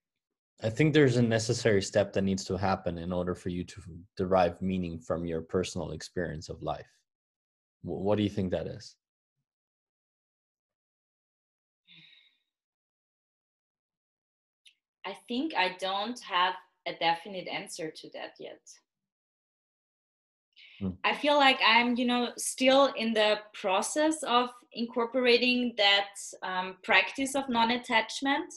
I 0.64 0.70
think 0.70 0.94
there's 0.94 1.16
a 1.16 1.22
necessary 1.22 1.82
step 1.82 2.12
that 2.12 2.22
needs 2.22 2.44
to 2.44 2.56
happen 2.56 2.98
in 2.98 3.12
order 3.12 3.34
for 3.34 3.48
you 3.48 3.64
to 3.64 3.82
derive 4.16 4.62
meaning 4.62 4.98
from 5.00 5.26
your 5.26 5.40
personal 5.40 5.90
experience 5.90 6.48
of 6.48 6.62
life. 6.62 6.86
What 7.82 8.16
do 8.16 8.22
you 8.22 8.30
think 8.30 8.52
that 8.52 8.68
is? 8.68 8.94
I 15.04 15.16
think 15.26 15.52
I 15.56 15.76
don't 15.80 16.18
have 16.20 16.54
a 16.86 16.92
definite 16.94 17.48
answer 17.48 17.90
to 17.90 18.10
that 18.14 18.34
yet. 18.38 18.60
mm. 20.80 20.96
i 21.04 21.14
feel 21.14 21.36
like 21.36 21.60
i'm 21.66 21.96
you 21.96 22.04
know 22.04 22.30
still 22.36 22.92
in 22.96 23.12
the 23.12 23.38
process 23.52 24.22
of 24.24 24.50
incorporating 24.72 25.74
that 25.76 26.14
um, 26.42 26.76
practice 26.82 27.34
of 27.34 27.48
non-attachment 27.48 28.52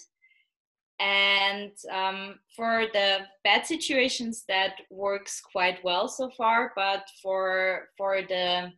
and 0.99 1.71
um, 1.91 2.35
for 2.55 2.85
the 2.93 3.19
bad 3.43 3.65
situations 3.65 4.45
that 4.47 4.75
works 4.89 5.41
quite 5.41 5.83
well 5.83 6.07
so 6.07 6.29
far 6.37 6.71
but 6.75 7.05
for 7.21 7.89
for 7.97 8.21
the 8.21 8.71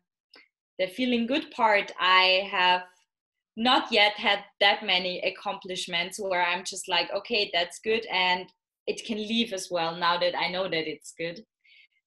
the 0.80 0.88
feeling 0.88 1.27
good 1.27 1.49
part 1.51 1.91
i 1.99 2.47
have 2.49 2.82
not 3.56 3.91
yet 3.91 4.13
had 4.13 4.39
that 4.60 4.84
many 4.84 5.19
accomplishments 5.21 6.19
where 6.19 6.45
i'm 6.45 6.63
just 6.63 6.88
like 6.88 7.10
okay 7.15 7.49
that's 7.53 7.80
good 7.80 8.06
and 8.08 8.45
it 8.88 9.03
can 9.06 9.17
leave 9.17 9.53
as 9.53 9.67
well 9.69 9.95
now 9.95 10.17
that 10.17 10.36
i 10.38 10.49
know 10.49 10.63
that 10.63 10.89
it's 10.89 11.13
good. 11.17 11.43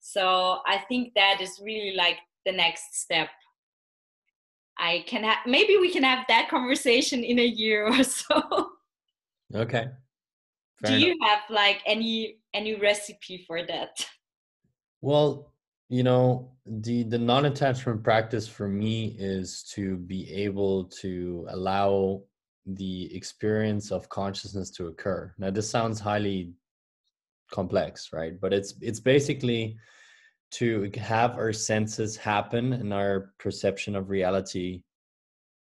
So 0.01 0.59
i 0.67 0.79
think 0.89 1.13
that 1.15 1.41
is 1.41 1.61
really 1.63 1.95
like 1.95 2.17
the 2.47 2.53
next 2.53 2.95
step. 3.01 3.29
I 4.79 5.05
can 5.07 5.25
have 5.25 5.39
maybe 5.47 5.77
we 5.77 5.93
can 5.93 6.03
have 6.05 6.25
that 6.29 6.49
conversation 6.49 7.23
in 7.23 7.39
a 7.39 7.45
year 7.45 7.87
or 7.93 8.03
so 8.03 8.71
okay 9.55 9.89
Fair 10.81 10.91
do 10.91 10.97
enough. 10.97 11.09
you 11.09 11.17
have 11.23 11.41
like 11.51 11.83
any 11.87 12.39
any 12.55 12.75
recipe 12.75 13.45
for 13.47 13.65
that? 13.67 14.07
Well 15.01 15.53
you 15.89 16.03
know 16.03 16.53
the 16.67 17.03
the 17.05 17.19
non-attachment 17.19 18.03
practice 18.03 18.47
for 18.49 18.69
me 18.69 19.17
is 19.19 19.63
to 19.75 19.97
be 19.97 20.33
able 20.33 20.85
to 20.85 21.47
allow 21.51 22.23
the 22.67 23.15
experience 23.15 23.91
of 23.91 24.09
consciousness 24.09 24.71
to 24.71 24.87
occur. 24.87 25.35
Now 25.39 25.51
this 25.51 25.69
sounds 25.69 26.01
highly 26.01 26.53
complex 27.51 28.11
right? 28.13 28.41
But 28.41 28.53
it's 28.53 28.75
it's 28.81 29.01
basically 29.01 29.77
to 30.53 30.91
have 30.97 31.37
our 31.37 31.53
senses 31.53 32.17
happen 32.17 32.73
and 32.73 32.93
our 32.93 33.33
perception 33.39 33.95
of 33.97 34.11
reality 34.11 34.83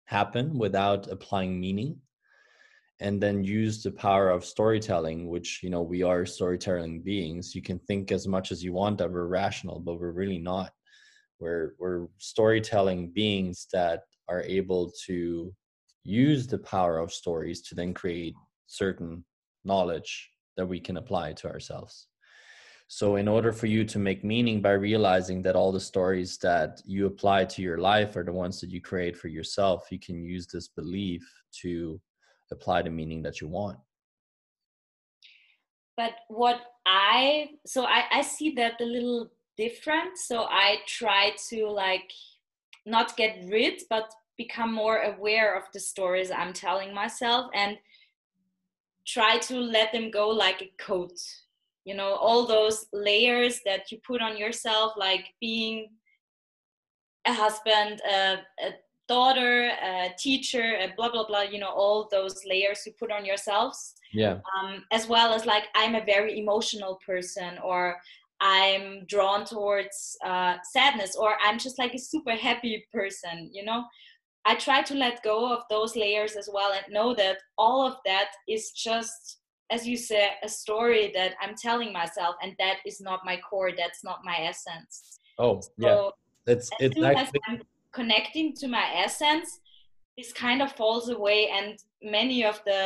happen 0.05 0.57
without 0.57 1.07
applying 1.07 1.59
meaning 1.59 1.99
and 2.99 3.21
then 3.21 3.43
use 3.43 3.83
the 3.83 3.91
power 3.91 4.29
of 4.29 4.43
storytelling 4.43 5.27
which 5.27 5.61
you 5.61 5.69
know 5.69 5.81
we 5.81 6.03
are 6.03 6.25
storytelling 6.25 7.01
beings. 7.01 7.53
You 7.53 7.61
can 7.61 7.79
think 7.79 8.11
as 8.11 8.27
much 8.27 8.51
as 8.51 8.63
you 8.63 8.73
want 8.73 8.97
that 8.97 9.11
we're 9.11 9.27
rational 9.27 9.79
but 9.79 9.99
we're 9.99 10.11
really 10.11 10.39
not. 10.39 10.71
We're 11.39 11.75
we're 11.79 12.07
storytelling 12.17 13.11
beings 13.11 13.67
that 13.71 14.03
are 14.27 14.41
able 14.43 14.91
to 15.05 15.53
use 16.03 16.47
the 16.47 16.57
power 16.57 16.97
of 16.99 17.13
stories 17.13 17.61
to 17.61 17.75
then 17.75 17.93
create 17.93 18.35
certain 18.65 19.23
knowledge 19.63 20.29
that 20.55 20.65
we 20.65 20.79
can 20.79 20.97
apply 20.97 21.33
to 21.33 21.47
ourselves. 21.47 22.07
So 22.89 23.17
in 23.17 23.27
order 23.27 23.51
for 23.51 23.67
you 23.67 23.83
to 23.83 23.99
make 23.99 24.23
meaning 24.23 24.61
by 24.61 24.71
realizing 24.71 25.41
that 25.41 25.57
all 25.57 25.73
the 25.73 25.79
stories 25.79 26.37
that 26.37 26.81
you 26.85 27.05
apply 27.05 27.43
to 27.45 27.61
your 27.61 27.77
life 27.77 28.15
are 28.15 28.23
the 28.23 28.31
ones 28.31 28.61
that 28.61 28.69
you 28.69 28.79
create 28.79 29.17
for 29.17 29.27
yourself 29.27 29.87
you 29.91 29.99
can 29.99 30.23
use 30.23 30.47
this 30.47 30.69
belief 30.69 31.21
to 31.61 31.99
apply 32.51 32.81
the 32.81 32.89
meaning 32.89 33.21
that 33.23 33.41
you 33.41 33.47
want. 33.47 33.77
But 35.95 36.13
what 36.27 36.61
i 36.85 37.49
so 37.65 37.85
i 37.85 38.03
i 38.11 38.21
see 38.21 38.51
that 38.51 38.79
a 38.79 38.85
little 38.85 39.29
different. 39.57 40.17
So 40.17 40.43
i 40.43 40.77
try 40.85 41.31
to 41.49 41.67
like 41.67 42.11
not 42.85 43.17
get 43.17 43.43
rid 43.51 43.81
but 43.89 44.11
become 44.37 44.73
more 44.73 44.99
aware 45.01 45.57
of 45.57 45.63
the 45.73 45.79
stories 45.79 46.29
i'm 46.31 46.53
telling 46.53 46.93
myself 46.93 47.49
and 47.55 47.77
try 49.05 49.37
to 49.37 49.57
let 49.59 49.91
them 49.91 50.11
go 50.11 50.29
like 50.29 50.61
a 50.61 50.71
coat. 50.77 51.17
You 51.85 51.95
know 51.95 52.15
all 52.15 52.45
those 52.45 52.85
layers 52.91 53.61
that 53.65 53.91
you 53.91 53.99
put 54.05 54.21
on 54.21 54.37
yourself 54.37 54.93
like 54.97 55.25
being 55.39 55.87
a 57.25 57.33
husband 57.33 58.01
a, 58.09 58.39
a 58.61 58.71
daughter, 59.07 59.71
a 59.83 60.09
teacher, 60.17 60.77
a 60.79 60.93
blah 60.95 61.11
blah 61.11 61.25
blah. 61.25 61.41
You 61.41 61.59
know, 61.59 61.69
all 61.69 62.07
those 62.11 62.41
layers 62.45 62.83
you 62.85 62.93
put 62.99 63.11
on 63.11 63.25
yourselves. 63.25 63.95
Yeah. 64.13 64.39
Um, 64.55 64.85
as 64.91 65.07
well 65.07 65.33
as 65.33 65.45
like 65.45 65.65
I'm 65.75 65.95
a 65.95 66.05
very 66.05 66.39
emotional 66.39 66.99
person, 67.05 67.57
or 67.63 67.97
I'm 68.39 69.05
drawn 69.07 69.45
towards 69.45 70.17
uh, 70.25 70.55
sadness, 70.71 71.15
or 71.15 71.35
I'm 71.43 71.59
just 71.59 71.79
like 71.79 71.93
a 71.93 71.99
super 71.99 72.31
happy 72.31 72.85
person. 72.93 73.49
You 73.51 73.65
know, 73.65 73.85
I 74.45 74.55
try 74.55 74.81
to 74.83 74.93
let 74.93 75.23
go 75.23 75.53
of 75.53 75.63
those 75.69 75.95
layers 75.95 76.35
as 76.35 76.49
well 76.51 76.73
and 76.73 76.93
know 76.93 77.13
that 77.15 77.37
all 77.57 77.85
of 77.85 77.95
that 78.05 78.29
is 78.47 78.71
just 78.71 79.39
as 79.69 79.85
you 79.85 79.97
say, 79.97 80.29
a 80.43 80.49
story 80.49 81.11
that 81.13 81.33
I'm 81.41 81.55
telling 81.55 81.91
myself, 81.91 82.35
and 82.41 82.55
that 82.59 82.77
is 82.85 83.01
not 83.01 83.25
my 83.25 83.37
core. 83.37 83.71
That's 83.77 84.03
not 84.03 84.19
my 84.23 84.37
essence. 84.39 85.19
Oh, 85.37 85.61
so 85.61 85.71
yeah. 86.47 86.53
It's 86.53 86.69
it's 86.79 87.01
actually 87.03 87.61
connecting 87.97 88.47
to 88.61 88.67
my 88.67 88.85
essence, 89.05 89.49
this 90.17 90.31
kind 90.45 90.61
of 90.61 90.71
falls 90.81 91.09
away, 91.09 91.39
and 91.57 91.77
many 92.01 92.45
of 92.51 92.61
the 92.69 92.83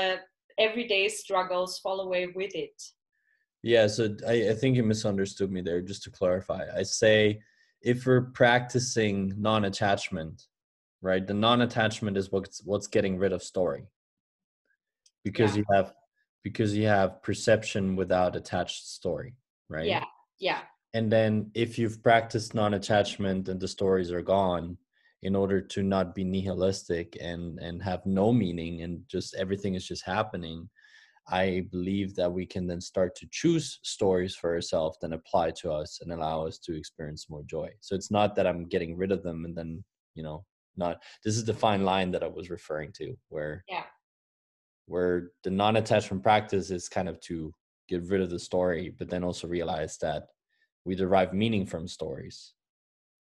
everyday 0.58 1.10
struggles 1.10 1.80
fall 1.84 2.00
away 2.02 2.24
with 2.40 2.54
it. 2.56 2.78
Yeah, 3.64 3.88
so 3.88 4.04
I, 4.28 4.36
I 4.52 4.56
think 4.60 4.76
you 4.76 4.84
misunderstood 4.84 5.52
me 5.52 5.62
there. 5.62 5.82
Just 5.82 6.04
to 6.04 6.12
clarify, 6.20 6.64
I 6.82 6.84
say 6.84 7.42
if 7.82 8.06
we're 8.06 8.28
practicing 8.44 9.34
non-attachment, 9.38 10.36
right? 11.02 11.26
The 11.26 11.40
non-attachment 11.48 12.18
is 12.18 12.32
what's 12.32 12.58
what's 12.70 12.88
getting 12.88 13.18
rid 13.24 13.34
of 13.34 13.42
story, 13.44 13.84
because 15.24 15.52
yeah. 15.52 15.60
you 15.60 15.66
have 15.76 15.94
because 16.44 16.72
you 16.76 16.88
have 16.88 17.22
perception 17.22 17.96
without 18.02 18.36
attached 18.36 18.84
story, 18.88 19.36
right? 19.70 19.86
Yeah, 19.96 20.06
yeah. 20.40 20.62
And 20.94 21.12
then 21.16 21.52
if 21.54 21.78
you've 21.80 22.02
practiced 22.02 22.56
non-attachment 22.56 23.48
and 23.50 23.60
the 23.60 23.68
stories 23.78 24.12
are 24.12 24.24
gone, 24.24 24.78
in 25.24 25.36
order 25.36 25.62
to 25.62 25.84
not 25.84 26.16
be 26.16 26.24
nihilistic 26.24 27.18
and 27.22 27.60
and 27.60 27.82
have 27.82 28.06
no 28.06 28.34
meaning 28.34 28.82
and 28.82 29.02
just 29.08 29.36
everything 29.36 29.76
is 29.76 29.88
just 29.88 30.06
happening 30.06 30.68
i 31.30 31.66
believe 31.72 32.16
that 32.16 32.32
we 32.32 32.46
can 32.46 32.66
then 32.66 32.82
start 32.82 33.16
to 33.16 33.28
choose 33.32 33.80
stories 33.84 34.36
for 34.36 34.54
ourselves 34.54 34.98
that 35.02 35.14
apply 35.14 35.52
to 35.52 35.72
us 35.72 36.00
and 36.02 36.12
allow 36.12 36.46
us 36.46 36.58
to 36.58 36.76
experience 36.76 37.30
more 37.30 37.44
joy. 37.44 37.70
So 37.80 37.96
it's 37.96 38.12
not 38.12 38.36
that 38.36 38.48
i'm 38.48 38.68
getting 38.68 38.98
rid 38.98 39.12
of 39.12 39.24
them 39.24 39.46
and 39.46 39.56
then 39.56 39.84
you 40.16 40.24
know 40.24 40.46
not 40.78 41.02
this 41.24 41.36
is 41.36 41.46
the 41.46 41.54
fine 41.54 41.84
line 41.84 42.12
that 42.12 42.24
i 42.24 42.28
was 42.28 42.50
referring 42.50 42.92
to 42.94 43.16
where 43.30 43.64
yeah. 43.68 43.84
where 44.88 45.32
the 45.44 45.52
non-attachment 45.52 46.24
practice 46.24 46.72
is 46.72 46.90
kind 46.90 47.10
of 47.10 47.20
to 47.22 47.54
get 47.88 48.04
rid 48.08 48.22
of 48.22 48.30
the 48.30 48.40
story 48.40 48.94
but 48.98 49.10
then 49.10 49.24
also 49.24 49.48
realize 49.48 49.98
that 49.98 50.24
we 50.86 50.96
derive 50.96 51.34
meaning 51.34 51.66
from 51.66 51.88
stories 51.88 52.54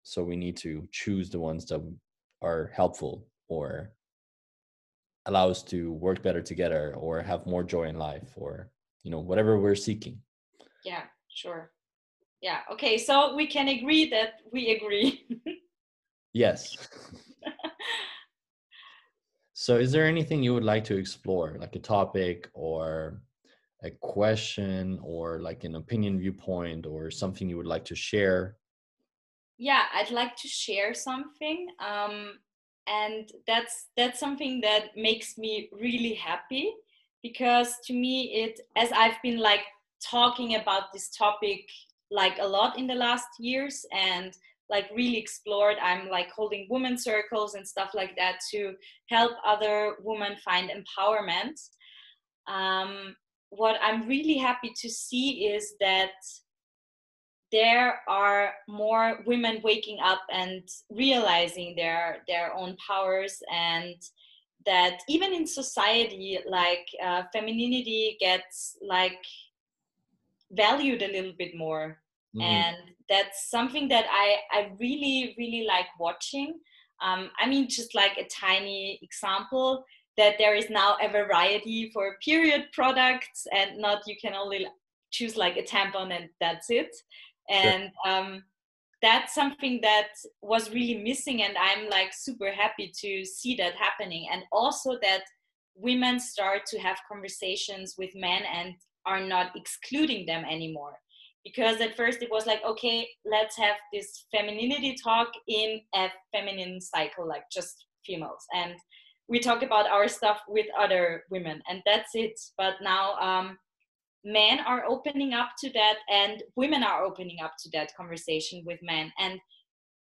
so 0.05 0.23
we 0.23 0.35
need 0.35 0.55
to 0.55 0.87
choose 0.91 1.31
the 1.31 1.39
ones 1.39 1.65
that 1.65 1.81
are 2.43 2.71
helpful 2.75 3.27
or 3.47 3.91
allow 5.25 5.49
us 5.49 5.63
to 5.63 5.93
work 5.93 6.21
better 6.21 6.43
together 6.43 6.93
or 6.95 7.23
have 7.23 7.47
more 7.47 7.63
joy 7.63 7.85
in 7.85 7.97
life 7.97 8.29
or 8.35 8.69
you 9.01 9.09
know 9.09 9.19
whatever 9.19 9.59
we're 9.59 9.73
seeking. 9.73 10.21
Yeah 10.83 11.03
sure. 11.27 11.71
Yeah 12.39 12.59
okay 12.71 12.99
so 12.99 13.35
we 13.35 13.47
can 13.47 13.67
agree 13.67 14.07
that 14.11 14.41
we 14.53 14.69
agree. 14.77 15.25
Yes. 16.33 16.75
So 19.53 19.77
is 19.77 19.93
there 19.93 20.05
anything 20.05 20.43
you 20.43 20.53
would 20.53 20.65
like 20.65 20.83
to 20.83 20.97
explore 20.97 21.55
like 21.57 21.77
a 21.77 21.79
topic 21.79 22.49
or 22.53 23.21
a 23.85 23.91
question 24.01 24.99
or 25.01 25.39
like 25.39 25.63
an 25.63 25.75
opinion 25.75 26.19
viewpoint 26.19 26.85
or 26.85 27.09
something 27.09 27.47
you 27.47 27.55
would 27.55 27.65
like 27.65 27.85
to 27.85 27.95
share 27.95 28.57
yeah 29.57 29.83
i'd 29.95 30.11
like 30.11 30.35
to 30.35 30.47
share 30.47 30.93
something 30.93 31.67
um, 31.79 32.33
and 32.87 33.29
that's 33.47 33.87
that's 33.97 34.19
something 34.19 34.61
that 34.61 34.89
makes 34.95 35.37
me 35.37 35.69
really 35.71 36.13
happy 36.13 36.71
because 37.23 37.75
to 37.83 37.93
me 37.93 38.43
it 38.43 38.59
as 38.75 38.91
i've 38.91 39.21
been 39.23 39.39
like 39.39 39.61
talking 40.03 40.55
about 40.55 40.93
this 40.93 41.09
topic 41.09 41.67
like 42.11 42.37
a 42.39 42.47
lot 42.47 42.77
in 42.77 42.85
the 42.85 42.93
last 42.93 43.27
years 43.39 43.85
and 43.91 44.33
like 44.69 44.85
really 44.95 45.17
explored 45.17 45.77
i'm 45.81 46.09
like 46.09 46.29
holding 46.31 46.67
women 46.69 46.97
circles 46.97 47.55
and 47.55 47.67
stuff 47.67 47.91
like 47.93 48.15
that 48.15 48.37
to 48.51 48.73
help 49.09 49.31
other 49.45 49.95
women 50.03 50.35
find 50.43 50.69
empowerment 50.69 51.59
um, 52.47 53.15
what 53.49 53.77
i'm 53.81 54.07
really 54.07 54.37
happy 54.37 54.71
to 54.75 54.89
see 54.89 55.47
is 55.47 55.73
that 55.79 56.11
there 57.51 58.01
are 58.07 58.53
more 58.67 59.19
women 59.25 59.61
waking 59.63 59.99
up 60.03 60.21
and 60.31 60.63
realizing 60.89 61.75
their 61.75 62.17
their 62.27 62.53
own 62.53 62.75
powers 62.85 63.41
and 63.51 63.95
that 64.65 64.99
even 65.07 65.33
in 65.33 65.45
society 65.45 66.39
like 66.47 66.87
uh, 67.03 67.23
femininity 67.31 68.17
gets 68.19 68.77
like 68.81 69.23
valued 70.51 71.01
a 71.01 71.11
little 71.11 71.33
bit 71.37 71.55
more. 71.55 71.99
Mm-hmm. 72.35 72.41
and 72.41 72.77
that's 73.07 73.49
something 73.49 73.87
that 73.87 74.05
i 74.11 74.27
i 74.51 74.69
really 74.77 75.33
really 75.37 75.65
like 75.65 75.87
watching. 75.97 76.59
Um, 77.01 77.29
i 77.39 77.47
mean 77.47 77.69
just 77.69 77.95
like 77.95 78.17
a 78.17 78.27
tiny 78.27 78.99
example 79.01 79.85
that 80.17 80.35
there 80.37 80.55
is 80.55 80.69
now 80.69 80.97
a 81.01 81.07
variety 81.09 81.91
for 81.93 82.17
period 82.23 82.63
products 82.73 83.47
and 83.53 83.77
not 83.77 84.01
you 84.07 84.15
can 84.21 84.33
only 84.33 84.67
choose 85.11 85.37
like 85.37 85.57
a 85.57 85.63
tampon 85.63 86.11
and 86.17 86.29
that's 86.41 86.69
it 86.69 86.93
and 87.49 87.91
um, 88.07 88.43
that's 89.01 89.35
something 89.35 89.79
that 89.81 90.07
was 90.41 90.71
really 90.71 91.03
missing 91.03 91.43
and 91.43 91.55
i'm 91.57 91.89
like 91.89 92.11
super 92.11 92.51
happy 92.51 92.91
to 93.01 93.25
see 93.25 93.55
that 93.55 93.75
happening. 93.75 94.27
And 94.31 94.43
also 94.51 94.97
that 95.01 95.23
women 95.75 96.19
start 96.19 96.65
to 96.67 96.79
have 96.79 96.97
conversations 97.11 97.95
with 97.97 98.09
men 98.15 98.43
and 98.51 98.73
are 99.05 99.21
not 99.21 99.51
excluding 99.55 100.25
them 100.25 100.43
anymore. 100.45 100.97
Because 101.43 101.79
at 101.81 101.95
first 101.95 102.23
it 102.23 102.31
was 102.31 102.47
like 102.47 102.61
okay 102.65 103.07
let's 103.23 103.55
have 103.57 103.75
this 103.93 104.25
femininity 104.35 104.95
talk 105.03 105.27
in 105.47 105.81
a 105.93 106.07
feminine 106.33 106.81
cycle 106.81 107.27
like 107.27 107.43
just 107.51 107.85
females. 108.05 108.45
And 108.55 108.73
we 109.27 109.39
talk 109.39 109.61
about 109.63 109.87
our 109.87 110.07
stuff 110.07 110.39
with 110.47 110.67
other 110.79 111.23
women 111.29 111.61
and 111.69 111.81
that's 111.85 112.11
it. 112.15 112.39
But 112.57 112.75
now 112.81 113.13
um, 113.15 113.57
men 114.25 114.59
are 114.61 114.83
opening 114.85 115.33
up 115.33 115.49
to 115.59 115.71
that 115.73 115.97
and 116.09 116.43
women 116.55 116.83
are 116.83 117.03
opening 117.03 117.37
up 117.41 117.53
to 117.59 117.69
that 117.71 117.95
conversation 117.95 118.63
with 118.65 118.79
men. 118.81 119.13
And 119.19 119.39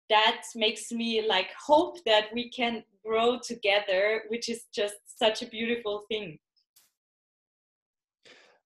that 0.10 0.44
makes 0.56 0.92
me 0.92 1.26
like 1.28 1.50
hope 1.60 1.98
that 2.06 2.28
we 2.32 2.50
can 2.52 2.84
grow 3.04 3.40
together 3.40 4.24
which 4.28 4.48
is 4.48 4.66
just 4.74 4.96
such 5.18 5.42
a 5.42 5.48
beautiful 5.48 6.06
thing. 6.08 6.38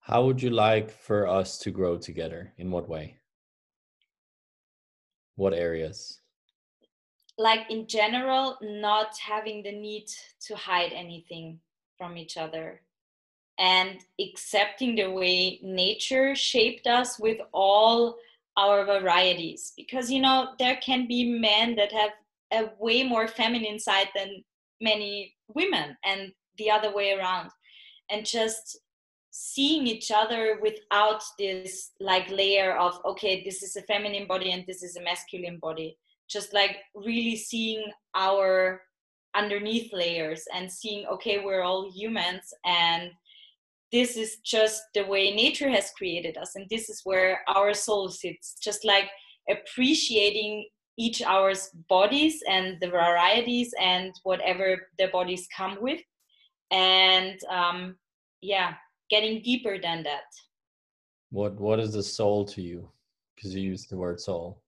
How 0.01 0.25
would 0.25 0.41
you 0.41 0.49
like 0.49 0.91
for 0.91 1.25
us 1.25 1.57
to 1.59 1.71
grow 1.71 1.97
together? 1.97 2.53
In 2.57 2.69
what 2.69 2.87
way? 2.89 3.17
What 5.35 5.53
areas? 5.53 6.19
Like 7.37 7.61
in 7.69 7.87
general 7.87 8.57
not 8.61 9.17
having 9.17 9.63
the 9.63 9.71
need 9.71 10.05
to 10.47 10.55
hide 10.55 10.91
anything 10.93 11.59
from 11.97 12.17
each 12.17 12.37
other 12.37 12.81
and 13.57 13.99
accepting 14.19 14.95
the 14.95 15.09
way 15.09 15.59
nature 15.63 16.35
shaped 16.35 16.87
us 16.87 17.19
with 17.19 17.39
all 17.53 18.17
our 18.57 18.85
varieties. 18.85 19.73
Because 19.77 20.11
you 20.11 20.21
know 20.21 20.49
there 20.59 20.77
can 20.77 21.07
be 21.07 21.39
men 21.39 21.75
that 21.75 21.91
have 21.91 22.11
a 22.53 22.69
way 22.79 23.03
more 23.03 23.27
feminine 23.27 23.79
side 23.79 24.09
than 24.15 24.43
many 24.81 25.33
women 25.53 25.97
and 26.05 26.31
the 26.57 26.69
other 26.69 26.93
way 26.93 27.13
around. 27.13 27.49
And 28.09 28.25
just 28.25 28.77
seeing 29.31 29.87
each 29.87 30.11
other 30.11 30.59
without 30.61 31.21
this 31.37 31.91
like 31.99 32.29
layer 32.29 32.77
of 32.77 32.97
okay 33.03 33.43
this 33.43 33.61
is 33.61 33.75
a 33.75 33.81
feminine 33.81 34.25
body 34.25 34.51
and 34.51 34.63
this 34.65 34.83
is 34.83 34.95
a 34.95 35.03
masculine 35.03 35.59
body. 35.61 35.97
Just 36.29 36.53
like 36.53 36.77
really 36.95 37.35
seeing 37.35 37.91
our 38.15 38.81
underneath 39.35 39.91
layers 39.91 40.45
and 40.53 40.71
seeing 40.71 41.05
okay 41.07 41.43
we're 41.43 41.63
all 41.63 41.91
humans 41.91 42.53
and 42.63 43.11
this 43.91 44.17
is 44.17 44.37
just 44.43 44.81
the 44.93 45.05
way 45.05 45.33
nature 45.33 45.69
has 45.69 45.91
created 45.97 46.37
us 46.37 46.55
and 46.55 46.67
this 46.69 46.89
is 46.89 47.01
where 47.03 47.41
our 47.47 47.73
soul 47.73 48.09
sits 48.09 48.55
just 48.61 48.83
like 48.83 49.09
appreciating 49.49 50.67
each 50.97 51.21
hour's 51.21 51.69
bodies 51.89 52.41
and 52.49 52.77
the 52.81 52.89
varieties 52.89 53.73
and 53.79 54.13
whatever 54.23 54.87
the 54.97 55.07
bodies 55.07 55.47
come 55.55 55.77
with. 55.81 56.01
And 56.71 57.37
um, 57.49 57.95
yeah 58.41 58.73
getting 59.09 59.41
deeper 59.41 59.77
than 59.79 60.03
that. 60.03 60.29
What 61.31 61.59
what 61.59 61.79
is 61.79 61.93
the 61.93 62.03
soul 62.03 62.45
to 62.45 62.61
you? 62.61 62.89
Because 63.35 63.53
you 63.53 63.61
use 63.61 63.85
the 63.85 63.97
word 63.97 64.19
soul. 64.19 64.61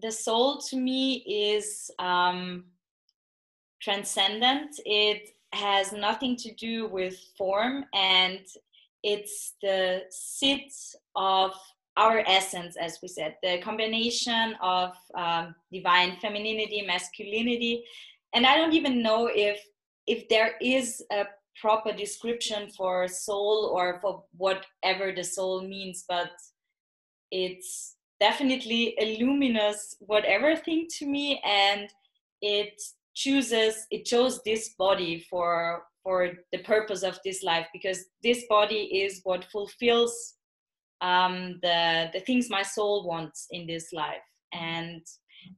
The 0.00 0.10
soul 0.10 0.58
to 0.68 0.76
me 0.76 1.22
is 1.26 1.90
um, 1.98 2.64
transcendent. 3.80 4.74
It 4.84 5.30
has 5.52 5.92
nothing 5.92 6.36
to 6.36 6.52
do 6.54 6.88
with 6.88 7.16
form 7.36 7.84
and 7.94 8.40
it's 9.02 9.54
the 9.62 10.02
sit 10.10 10.72
of 11.16 11.52
our 11.96 12.22
essence 12.26 12.76
as 12.76 12.98
we 13.02 13.08
said 13.08 13.36
the 13.42 13.58
combination 13.58 14.54
of 14.62 14.92
um, 15.14 15.54
divine 15.70 16.16
femininity 16.20 16.82
masculinity. 16.86 17.84
And 18.34 18.46
i 18.46 18.56
don't 18.56 18.72
even 18.72 19.02
know 19.02 19.30
if 19.32 19.60
if 20.06 20.28
there 20.28 20.54
is 20.60 21.04
a 21.12 21.26
proper 21.60 21.92
description 21.92 22.70
for 22.70 23.06
soul 23.06 23.70
or 23.76 23.98
for 24.00 24.24
whatever 24.36 25.12
the 25.14 25.22
soul 25.22 25.60
means 25.60 26.04
but 26.08 26.30
it's 27.30 27.96
definitely 28.20 28.94
a 28.98 29.18
luminous 29.18 29.96
whatever 30.00 30.56
thing 30.56 30.86
to 30.98 31.06
me 31.06 31.42
and 31.44 31.90
it 32.40 32.80
chooses 33.14 33.86
it 33.90 34.04
chose 34.04 34.40
this 34.42 34.74
body 34.78 35.24
for 35.28 35.82
for 36.02 36.32
the 36.50 36.58
purpose 36.58 37.02
of 37.02 37.18
this 37.24 37.42
life 37.42 37.66
because 37.72 38.06
this 38.22 38.44
body 38.48 39.02
is 39.02 39.20
what 39.24 39.44
fulfills 39.52 40.34
um, 41.00 41.58
the 41.62 42.10
the 42.12 42.20
things 42.20 42.48
my 42.50 42.62
soul 42.62 43.06
wants 43.06 43.46
in 43.50 43.66
this 43.66 43.92
life. 43.92 44.26
And 44.52 45.02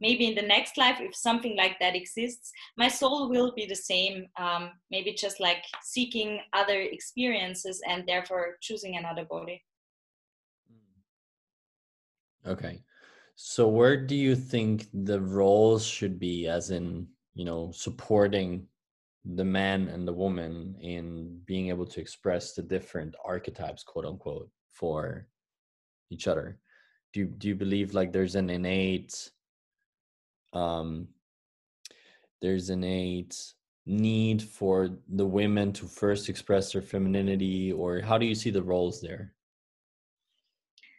maybe 0.00 0.26
in 0.26 0.34
the 0.34 0.42
next 0.42 0.78
life 0.78 0.96
if 0.98 1.14
something 1.14 1.56
like 1.58 1.78
that 1.78 1.94
exists 1.94 2.50
my 2.78 2.88
soul 2.88 3.28
will 3.28 3.52
be 3.54 3.66
the 3.66 3.76
same 3.76 4.26
um, 4.38 4.70
maybe 4.90 5.12
just 5.12 5.40
like 5.40 5.62
seeking 5.82 6.40
other 6.54 6.80
experiences 6.80 7.82
and 7.86 8.02
therefore 8.06 8.56
choosing 8.62 8.96
another 8.96 9.26
body. 9.26 9.62
Okay. 12.46 12.82
So 13.36 13.68
where 13.68 13.96
do 13.96 14.14
you 14.14 14.36
think 14.36 14.86
the 14.92 15.20
roles 15.20 15.84
should 15.84 16.18
be 16.18 16.46
as 16.46 16.70
in 16.70 17.08
you 17.34 17.44
know 17.44 17.70
supporting 17.72 18.66
the 19.24 19.44
man 19.44 19.88
and 19.88 20.06
the 20.06 20.12
woman 20.12 20.76
in 20.80 21.40
being 21.46 21.68
able 21.68 21.86
to 21.86 22.00
express 22.00 22.52
the 22.52 22.62
different 22.62 23.14
archetypes 23.24 23.82
quote 23.82 24.04
unquote 24.04 24.50
for 24.70 25.26
each 26.10 26.28
other. 26.28 26.58
Do 27.12 27.20
you, 27.20 27.26
do 27.26 27.48
you 27.48 27.54
believe 27.54 27.94
like 27.94 28.12
there's 28.12 28.34
an 28.34 28.50
innate 28.50 29.30
um 30.52 31.08
there's 32.42 32.70
an 32.70 32.84
innate 32.84 33.36
need 33.86 34.42
for 34.42 34.90
the 35.08 35.26
women 35.26 35.72
to 35.72 35.86
first 35.86 36.28
express 36.28 36.72
their 36.72 36.82
femininity 36.82 37.72
or 37.72 38.00
how 38.00 38.18
do 38.18 38.26
you 38.26 38.34
see 38.34 38.50
the 38.50 38.62
roles 38.62 39.00
there? 39.00 39.32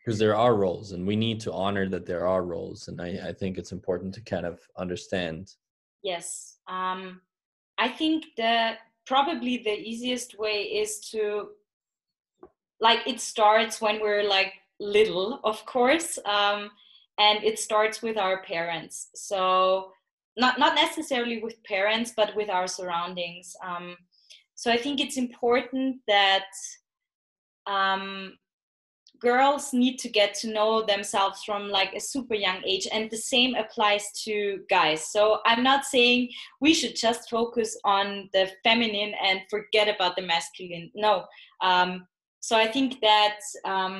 Because 0.04 0.19
there 0.19 0.36
are 0.36 0.56
roles 0.56 0.91
and 0.91 1.06
we 1.06 1.15
need 1.15 1.39
to 1.41 1.54
honor 1.54 1.88
that 1.89 2.06
there 2.06 2.28
are 2.28 2.43
roles 2.43 2.88
and 2.88 3.02
I, 3.02 3.19
I 3.28 3.34
think 3.34 3.58
it's 3.58 3.71
important 3.71 4.13
to 4.15 4.21
kind 4.21 4.45
of 4.45 4.60
understand 4.78 5.54
yes 6.06 6.58
um, 6.68 7.20
i 7.78 7.88
think 7.89 8.26
that 8.38 8.78
probably 9.06 9.58
the 9.58 9.78
easiest 9.91 10.38
way 10.39 10.58
is 10.82 11.00
to 11.12 11.50
like 12.80 13.02
it 13.06 13.20
starts 13.20 13.82
when 13.82 14.00
we're 14.02 14.24
like 14.24 14.54
little 14.80 15.39
of 15.44 15.65
course 15.65 16.20
um, 16.26 16.70
and 17.18 17.44
it 17.44 17.58
starts 17.58 18.02
with 18.02 18.18
our 18.18 18.44
parents. 18.44 19.08
So 19.15 19.94
not 20.38 20.60
not 20.60 20.76
necessarily 20.76 21.41
with 21.41 21.63
parents 21.63 22.13
but 22.15 22.36
with 22.36 22.50
our 22.50 22.68
surroundings 22.68 23.56
um, 23.63 23.96
so 24.56 24.72
i 24.72 24.78
think 24.78 25.00
it's 25.00 25.18
important 25.18 25.98
that 26.08 26.52
um, 27.68 28.38
girls 29.26 29.74
need 29.74 29.98
to 30.04 30.10
get 30.20 30.32
to 30.42 30.54
know 30.58 30.72
themselves 30.86 31.44
from 31.44 31.62
like 31.80 31.92
a 31.94 32.00
super 32.00 32.36
young 32.36 32.60
age 32.74 32.88
and 32.94 33.10
the 33.10 33.24
same 33.34 33.56
applies 33.56 34.06
to 34.24 34.36
guys. 34.78 35.02
So 35.16 35.22
i'm 35.50 35.64
not 35.72 35.82
saying 35.94 36.20
we 36.66 36.72
should 36.74 36.96
just 37.06 37.30
focus 37.38 37.70
on 37.84 38.30
the 38.36 38.44
feminine 38.64 39.14
and 39.28 39.38
forget 39.50 39.88
about 39.94 40.16
the 40.16 40.28
masculine. 40.34 40.88
No. 41.08 41.14
Um, 41.70 41.90
so 42.48 42.54
i 42.66 42.68
think 42.76 42.90
that 43.02 43.40
um, 43.74 43.96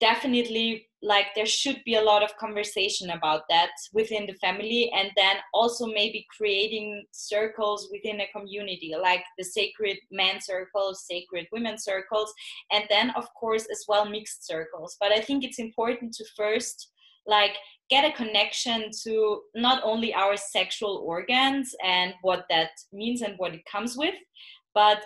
definitely 0.00 0.66
like 1.04 1.26
there 1.34 1.46
should 1.46 1.80
be 1.84 1.96
a 1.96 2.02
lot 2.02 2.22
of 2.22 2.36
conversation 2.38 3.10
about 3.10 3.42
that 3.50 3.70
within 3.92 4.26
the 4.26 4.32
family 4.34 4.90
and 4.96 5.10
then 5.16 5.36
also 5.52 5.86
maybe 5.86 6.26
creating 6.34 7.04
circles 7.12 7.88
within 7.92 8.20
a 8.22 8.28
community 8.34 8.94
like 9.00 9.22
the 9.36 9.44
sacred 9.44 9.98
men 10.10 10.40
circles 10.40 11.04
sacred 11.06 11.46
women 11.52 11.76
circles 11.76 12.32
and 12.72 12.84
then 12.88 13.10
of 13.10 13.26
course 13.34 13.66
as 13.70 13.84
well 13.86 14.08
mixed 14.08 14.46
circles. 14.46 14.96
But 14.98 15.12
i 15.12 15.20
think 15.20 15.44
it's 15.44 15.58
important 15.58 16.14
to 16.14 16.24
first 16.36 16.90
like 17.26 17.56
get 17.90 18.04
a 18.04 18.16
connection 18.16 18.90
to 19.02 19.42
not 19.54 19.82
only 19.84 20.14
our 20.14 20.36
sexual 20.36 21.02
organs 21.06 21.74
and 21.84 22.14
what 22.22 22.46
that 22.48 22.70
means 22.92 23.20
and 23.20 23.34
what 23.36 23.54
it 23.54 23.64
comes 23.70 23.96
with 23.96 24.14
but 24.74 25.02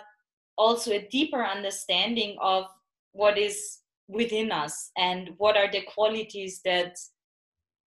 also 0.57 0.91
a 0.91 1.07
deeper 1.11 1.43
understanding 1.43 2.37
of 2.41 2.65
what 3.11 3.37
is 3.37 3.79
within 4.09 4.51
us 4.51 4.91
and 4.97 5.29
what 5.37 5.55
are 5.55 5.71
the 5.71 5.83
qualities 5.83 6.59
that 6.65 6.97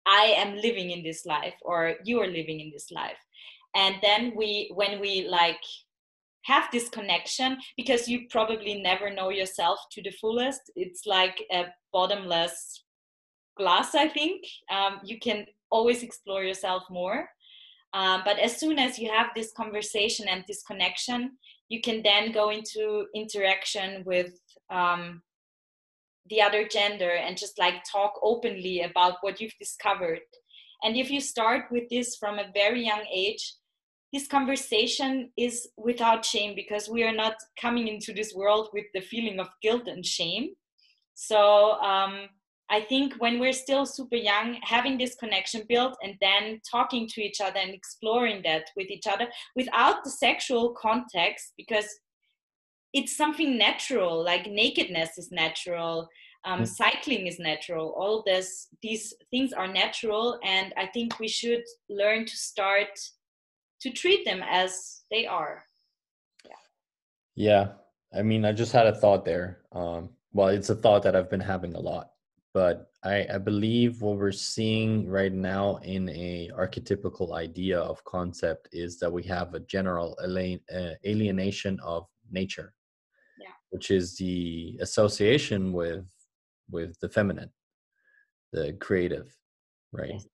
I 0.04 0.34
am 0.36 0.56
living 0.56 0.90
in 0.90 1.02
this 1.02 1.24
life 1.24 1.54
or 1.62 1.94
you 2.04 2.20
are 2.20 2.26
living 2.26 2.60
in 2.60 2.70
this 2.70 2.90
life. 2.90 3.18
And 3.74 3.96
then 4.02 4.32
we, 4.34 4.70
when 4.74 5.00
we 5.00 5.28
like 5.28 5.62
have 6.42 6.64
this 6.72 6.88
connection, 6.88 7.58
because 7.76 8.08
you 8.08 8.26
probably 8.30 8.80
never 8.82 9.10
know 9.10 9.30
yourself 9.30 9.78
to 9.92 10.02
the 10.02 10.10
fullest, 10.10 10.60
it's 10.74 11.06
like 11.06 11.44
a 11.52 11.66
bottomless 11.92 12.82
glass, 13.56 13.94
I 13.94 14.08
think. 14.08 14.44
Um, 14.70 15.00
you 15.04 15.18
can 15.18 15.46
always 15.70 16.02
explore 16.02 16.42
yourself 16.42 16.82
more. 16.90 17.28
Um, 17.92 18.22
but 18.24 18.38
as 18.38 18.56
soon 18.56 18.78
as 18.78 18.98
you 18.98 19.10
have 19.10 19.28
this 19.36 19.52
conversation 19.52 20.26
and 20.28 20.42
this 20.48 20.62
connection, 20.62 21.38
you 21.68 21.80
can 21.80 22.02
then 22.02 22.32
go 22.32 22.50
into 22.50 23.06
interaction 23.14 24.02
with 24.04 24.32
um, 24.70 25.22
the 26.30 26.42
other 26.42 26.66
gender 26.66 27.10
and 27.10 27.36
just 27.36 27.58
like 27.58 27.82
talk 27.90 28.14
openly 28.22 28.82
about 28.82 29.16
what 29.20 29.40
you've 29.40 29.58
discovered. 29.58 30.20
And 30.82 30.96
if 30.96 31.10
you 31.10 31.20
start 31.20 31.64
with 31.70 31.88
this 31.90 32.16
from 32.16 32.38
a 32.38 32.50
very 32.54 32.84
young 32.86 33.04
age 33.12 33.54
this 34.12 34.26
conversation 34.26 35.30
is 35.36 35.68
without 35.76 36.24
shame 36.24 36.54
because 36.54 36.88
we 36.88 37.02
are 37.02 37.14
not 37.14 37.34
coming 37.60 37.88
into 37.88 38.12
this 38.12 38.32
world 38.34 38.70
with 38.72 38.86
the 38.94 39.00
feeling 39.00 39.38
of 39.38 39.48
guilt 39.62 39.86
and 39.86 40.04
shame. 40.04 40.50
So 41.14 41.72
um, 41.80 42.28
I 42.70 42.80
think 42.80 43.14
when 43.18 43.38
we're 43.38 43.52
still 43.52 43.84
super 43.84 44.16
young, 44.16 44.58
having 44.62 44.96
this 44.96 45.14
connection 45.16 45.62
built 45.68 45.96
and 46.02 46.14
then 46.20 46.60
talking 46.70 47.06
to 47.08 47.20
each 47.20 47.40
other 47.40 47.58
and 47.58 47.74
exploring 47.74 48.42
that 48.44 48.70
with 48.76 48.90
each 48.90 49.06
other 49.06 49.28
without 49.54 50.04
the 50.04 50.10
sexual 50.10 50.74
context, 50.80 51.52
because 51.56 51.86
it's 52.92 53.16
something 53.16 53.58
natural, 53.58 54.24
like 54.24 54.46
nakedness 54.46 55.18
is 55.18 55.30
natural, 55.30 56.08
um, 56.44 56.62
mm. 56.62 56.66
cycling 56.66 57.26
is 57.26 57.38
natural. 57.38 57.94
All 57.98 58.22
this, 58.24 58.68
these 58.82 59.14
things 59.30 59.52
are 59.52 59.68
natural, 59.68 60.38
and 60.44 60.72
I 60.76 60.86
think 60.86 61.18
we 61.18 61.28
should 61.28 61.64
learn 61.88 62.24
to 62.26 62.36
start 62.36 62.98
to 63.80 63.90
treat 63.90 64.24
them 64.24 64.42
as 64.48 65.02
they 65.10 65.26
are. 65.26 65.64
Yeah. 66.44 66.54
Yeah. 67.36 67.68
I 68.18 68.22
mean, 68.22 68.44
I 68.44 68.52
just 68.52 68.72
had 68.72 68.86
a 68.86 68.94
thought 68.94 69.24
there. 69.24 69.60
Um, 69.72 70.10
well, 70.32 70.48
it's 70.48 70.70
a 70.70 70.74
thought 70.74 71.02
that 71.02 71.14
I've 71.14 71.30
been 71.30 71.40
having 71.40 71.74
a 71.74 71.80
lot 71.80 72.10
but 72.54 72.90
I, 73.04 73.26
I 73.34 73.38
believe 73.38 74.02
what 74.02 74.18
we're 74.18 74.32
seeing 74.32 75.08
right 75.08 75.32
now 75.32 75.76
in 75.84 76.08
a 76.08 76.50
archetypical 76.56 77.34
idea 77.34 77.78
of 77.78 78.04
concept 78.04 78.68
is 78.72 78.98
that 78.98 79.12
we 79.12 79.22
have 79.24 79.54
a 79.54 79.60
general 79.60 80.18
uh, 80.20 80.94
alienation 81.06 81.78
of 81.84 82.08
nature. 82.30 82.74
Which 83.70 83.90
is 83.90 84.16
the 84.16 84.78
association 84.80 85.72
with 85.72 86.06
with 86.70 86.98
the 87.00 87.08
feminine 87.08 87.50
the 88.52 88.72
creative 88.80 89.34
right? 89.92 90.12
Yes. 90.14 90.26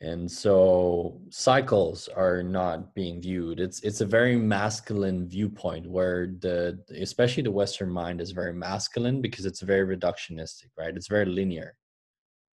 And 0.00 0.30
so 0.30 1.20
cycles 1.30 2.08
are 2.08 2.42
not 2.42 2.94
being 2.94 3.22
viewed. 3.22 3.60
It's 3.60 3.80
it's 3.80 4.00
a 4.00 4.06
very 4.06 4.36
masculine 4.36 5.28
viewpoint 5.28 5.88
where 5.88 6.26
the 6.26 6.78
especially 7.00 7.42
the 7.42 7.50
western 7.50 7.90
mind 7.90 8.20
is 8.20 8.32
very 8.32 8.52
masculine 8.52 9.22
because 9.22 9.46
it's 9.46 9.62
very 9.62 9.96
reductionistic 9.96 10.68
right? 10.78 10.94
It's 10.94 11.08
very 11.08 11.26
linear. 11.26 11.76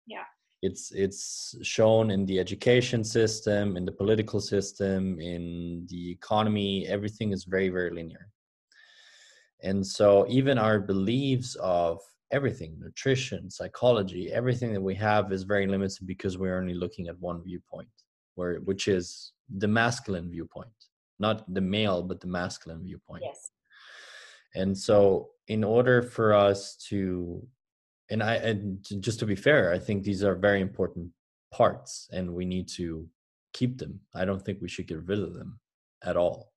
Yeah. 0.08 0.24
It's 0.62 0.92
it's 0.92 1.56
shown 1.64 2.12
in 2.12 2.26
the 2.26 2.40
education 2.40 3.04
system 3.04 3.76
in 3.76 3.86
the 3.86 3.92
political 3.92 4.40
system 4.40 5.20
in 5.20 5.88
the 5.90 6.12
economy. 6.12 6.88
Everything 6.88 7.34
is 7.34 7.44
very 7.44 7.70
very 7.70 7.90
linear 7.90 8.30
and 9.64 9.86
so 9.86 10.26
even 10.30 10.58
our 10.58 10.80
beliefs 10.80 11.56
of 11.56 12.00
everything 12.32 12.78
nutrition 12.80 13.50
psychology 13.50 14.32
everything 14.32 14.74
that 14.74 14.82
we 14.82 14.96
have 14.96 15.32
is 15.32 15.44
very 15.44 15.68
limited 15.68 16.06
because 16.06 16.38
we're 16.38 16.58
only 16.58 16.74
looking 16.74 17.08
at 17.08 17.20
one 17.20 17.44
viewpoint 17.44 17.90
where 18.36 18.56
which 18.62 18.88
is 18.88 19.34
the 19.58 19.68
masculine 19.68 20.30
viewpoint 20.30 20.70
not 21.22 21.54
the 21.54 21.62
male 21.62 22.02
but 22.02 22.20
the 22.20 22.28
masculine 22.28 22.84
viewpoint. 22.84 23.24
Yes. 23.24 23.52
And 24.56 24.78
so 24.78 25.30
in 25.48 25.64
order 25.64 26.02
for 26.02 26.34
us 26.34 26.76
to 26.90 27.46
and 28.10 28.22
i 28.22 28.36
and 28.36 28.84
just 29.00 29.20
to 29.20 29.26
be 29.26 29.36
fair 29.36 29.72
i 29.72 29.80
think 29.80 30.04
these 30.04 30.24
are 30.24 30.36
very 30.36 30.60
important 30.60 31.10
parts 31.54 32.10
and 32.12 32.34
we 32.34 32.46
need 32.46 32.68
to 32.68 33.08
keep 33.54 33.78
them. 33.78 34.00
I 34.16 34.26
don't 34.26 34.44
think 34.44 34.60
we 34.62 34.70
should 34.70 34.88
get 34.88 35.06
rid 35.06 35.20
of 35.20 35.34
them 35.34 35.60
at 36.04 36.18
all 36.18 36.52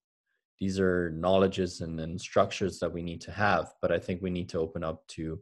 these 0.61 0.79
are 0.79 1.11
knowledges 1.11 1.81
and, 1.81 1.99
and 2.01 2.21
structures 2.21 2.79
that 2.79 2.93
we 2.93 3.03
need 3.03 3.21
to 3.21 3.31
have 3.31 3.73
but 3.81 3.93
i 3.93 3.99
think 3.99 4.21
we 4.23 4.31
need 4.31 4.49
to 4.49 4.59
open 4.59 4.85
up 4.85 5.07
to 5.09 5.39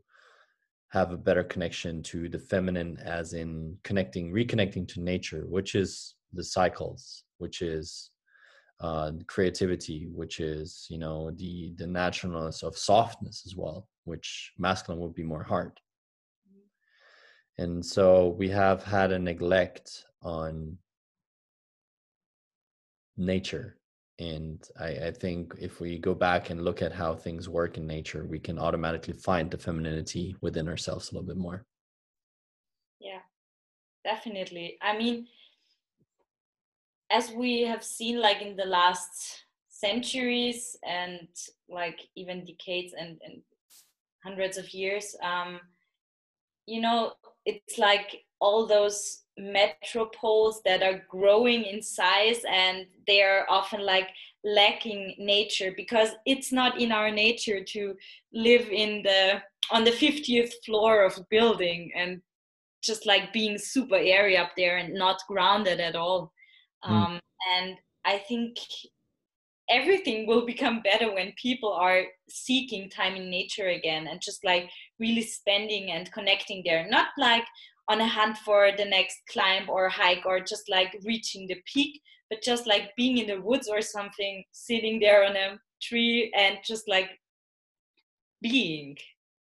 have 0.88 1.12
a 1.12 1.16
better 1.16 1.44
connection 1.44 2.02
to 2.02 2.28
the 2.28 2.38
feminine 2.38 2.98
as 3.02 3.32
in 3.32 3.76
connecting 3.82 4.32
reconnecting 4.32 4.86
to 4.86 5.00
nature 5.00 5.44
which 5.48 5.74
is 5.74 6.14
the 6.32 6.44
cycles 6.44 7.24
which 7.38 7.62
is 7.62 8.10
uh, 8.80 9.12
creativity 9.28 10.08
which 10.12 10.40
is 10.40 10.86
you 10.90 10.98
know 10.98 11.30
the 11.32 11.72
the 11.76 11.86
naturalness 11.86 12.62
of 12.62 12.76
softness 12.76 13.44
as 13.46 13.54
well 13.54 13.86
which 14.04 14.52
masculine 14.58 15.00
would 15.00 15.14
be 15.14 15.22
more 15.22 15.42
hard. 15.42 15.78
And 17.58 17.84
so 17.84 18.28
we 18.38 18.48
have 18.48 18.82
had 18.82 19.12
a 19.12 19.18
neglect 19.18 20.04
on 20.22 20.78
nature 23.16 23.76
and 24.22 24.68
I, 24.78 25.08
I, 25.08 25.10
think 25.10 25.54
if 25.60 25.80
we 25.80 25.98
go 25.98 26.14
back 26.14 26.50
and 26.50 26.64
look 26.64 26.80
at 26.82 26.92
how 26.92 27.14
things 27.14 27.48
work 27.48 27.76
in 27.76 27.86
nature 27.86 28.24
we 28.24 28.38
can 28.38 28.58
automatically 28.58 29.14
find 29.14 29.50
the 29.50 29.58
femininity 29.58 30.36
within 30.40 30.68
ourselves 30.68 31.10
a 31.10 31.14
little 31.14 31.26
bit 31.26 31.36
more. 31.36 31.64
Yeah 33.00 33.20
definitely. 34.04 34.78
I 34.80 34.96
mean 34.96 35.26
as 37.10 37.30
we 37.30 37.62
have 37.62 37.84
seen 37.84 38.20
like 38.20 38.40
in 38.40 38.56
the 38.56 38.64
last 38.64 39.44
centuries 39.68 40.76
and 40.84 41.28
like 41.68 42.00
even 42.16 42.44
decades 42.44 42.94
and, 42.98 43.18
and 43.24 43.42
hundreds 44.22 44.56
of 44.56 44.72
years 44.72 45.16
um 45.22 45.60
you 46.66 46.80
know 46.80 47.12
it's 47.44 47.78
like 47.78 48.24
all 48.40 48.66
those 48.66 49.21
metropoles 49.40 50.56
that 50.64 50.82
are 50.82 51.02
growing 51.08 51.64
in 51.64 51.82
size 51.82 52.42
and 52.48 52.86
they 53.06 53.22
are 53.22 53.46
often 53.48 53.84
like 53.84 54.08
lacking 54.44 55.14
nature 55.18 55.72
because 55.76 56.10
it's 56.26 56.52
not 56.52 56.80
in 56.80 56.92
our 56.92 57.10
nature 57.10 57.62
to 57.64 57.94
live 58.32 58.68
in 58.70 59.02
the 59.02 59.40
on 59.70 59.84
the 59.84 59.90
50th 59.90 60.52
floor 60.64 61.04
of 61.04 61.16
a 61.16 61.26
building 61.30 61.90
and 61.96 62.20
just 62.82 63.06
like 63.06 63.32
being 63.32 63.56
super 63.56 63.96
airy 63.96 64.36
up 64.36 64.50
there 64.56 64.78
and 64.78 64.92
not 64.92 65.20
grounded 65.28 65.80
at 65.80 65.94
all 65.94 66.32
mm. 66.84 66.90
um, 66.90 67.20
and 67.56 67.76
i 68.04 68.18
think 68.18 68.56
everything 69.70 70.26
will 70.26 70.44
become 70.44 70.82
better 70.82 71.14
when 71.14 71.32
people 71.40 71.72
are 71.72 72.02
seeking 72.28 72.90
time 72.90 73.14
in 73.14 73.30
nature 73.30 73.68
again 73.68 74.08
and 74.08 74.20
just 74.20 74.44
like 74.44 74.68
really 74.98 75.22
spending 75.22 75.92
and 75.92 76.12
connecting 76.12 76.62
there 76.66 76.86
not 76.90 77.08
like 77.16 77.44
on 77.92 78.00
a 78.00 78.08
hunt 78.18 78.36
for 78.38 78.70
the 78.78 78.84
next 78.96 79.18
climb 79.32 79.64
or 79.68 79.88
hike 79.88 80.24
or 80.26 80.40
just 80.52 80.66
like 80.76 80.92
reaching 81.04 81.46
the 81.46 81.58
peak 81.72 82.00
but 82.32 82.42
just 82.42 82.66
like 82.66 82.96
being 82.96 83.18
in 83.18 83.26
the 83.26 83.42
woods 83.42 83.68
or 83.68 83.82
something 83.82 84.42
sitting 84.52 84.98
there 84.98 85.22
on 85.22 85.36
a 85.36 85.60
tree 85.82 86.32
and 86.34 86.56
just 86.64 86.88
like 86.88 87.10
being. 88.40 88.96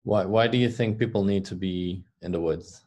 Why 0.04 0.24
why 0.24 0.48
do 0.48 0.56
you 0.56 0.70
think 0.70 0.98
people 0.98 1.22
need 1.22 1.44
to 1.46 1.54
be 1.54 2.02
in 2.22 2.32
the 2.32 2.40
woods? 2.40 2.84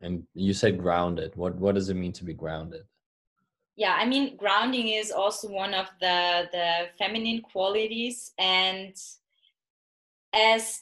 And 0.00 0.22
you 0.34 0.52
said 0.54 0.78
grounded. 0.78 1.34
What 1.34 1.56
what 1.56 1.74
does 1.74 1.88
it 1.90 1.94
mean 1.94 2.12
to 2.12 2.24
be 2.24 2.34
grounded? 2.34 2.84
Yeah 3.74 3.96
i 4.00 4.06
mean 4.06 4.36
grounding 4.36 4.88
is 4.88 5.10
also 5.10 5.48
one 5.48 5.74
of 5.74 5.86
the 6.00 6.48
the 6.52 6.68
feminine 6.98 7.42
qualities 7.42 8.32
and 8.38 8.94
as 10.32 10.80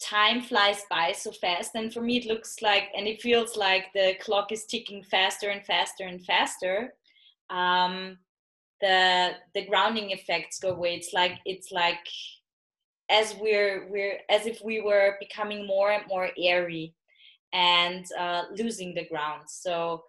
time 0.00 0.42
flies 0.42 0.82
by 0.90 1.12
so 1.12 1.32
fast 1.32 1.74
and 1.74 1.92
for 1.92 2.02
me 2.02 2.18
it 2.18 2.26
looks 2.26 2.60
like 2.60 2.84
and 2.96 3.06
it 3.06 3.22
feels 3.22 3.56
like 3.56 3.86
the 3.94 4.14
clock 4.20 4.52
is 4.52 4.66
ticking 4.66 5.02
faster 5.02 5.50
and 5.50 5.64
faster 5.64 6.04
and 6.04 6.24
faster. 6.24 6.94
Um 7.50 8.18
the 8.80 9.32
the 9.54 9.66
grounding 9.66 10.10
effects 10.10 10.58
go 10.58 10.70
away. 10.70 10.94
It's 10.96 11.12
like 11.12 11.38
it's 11.44 11.72
like 11.72 12.06
as 13.08 13.34
we're 13.40 13.88
we're 13.90 14.18
as 14.28 14.46
if 14.46 14.60
we 14.62 14.80
were 14.80 15.16
becoming 15.20 15.66
more 15.66 15.92
and 15.92 16.04
more 16.08 16.30
airy 16.38 16.94
and 17.52 18.04
uh, 18.18 18.42
losing 18.54 18.94
the 18.94 19.06
ground. 19.06 19.42
So 19.46 20.04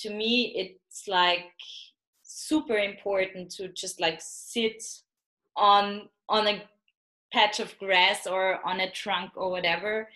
to 0.00 0.10
me 0.10 0.54
it's 0.56 1.06
like 1.06 1.52
super 2.22 2.78
important 2.78 3.50
to 3.50 3.68
just 3.68 4.00
like 4.00 4.18
sit 4.20 4.82
on 5.56 6.08
on 6.28 6.46
a 6.46 6.62
patch 7.32 7.60
of 7.60 7.76
grass 7.78 8.26
or 8.26 8.60
on 8.66 8.80
a 8.80 8.90
trunk 8.90 9.32
or 9.36 9.50
whatever 9.50 10.08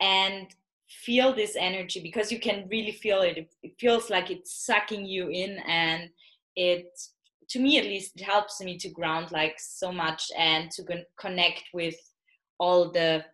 and 0.00 0.48
feel 0.88 1.34
this 1.34 1.56
energy 1.58 2.00
because 2.00 2.30
you 2.30 2.38
can 2.38 2.66
really 2.70 2.92
feel 2.92 3.22
it. 3.22 3.48
It 3.62 3.72
feels 3.78 4.10
like 4.10 4.30
it's 4.30 4.64
sucking 4.64 5.06
you 5.06 5.28
in 5.28 5.58
and 5.66 6.10
it 6.56 6.86
to 7.50 7.58
me 7.58 7.78
at 7.78 7.84
least 7.84 8.12
it 8.16 8.22
helps 8.22 8.60
me 8.60 8.78
to 8.78 8.88
ground 8.88 9.30
like 9.30 9.56
so 9.58 9.92
much 9.92 10.30
and 10.38 10.70
to 10.70 10.82
connect 11.18 11.64
with 11.74 11.96
all 12.58 12.90
the 12.90 13.24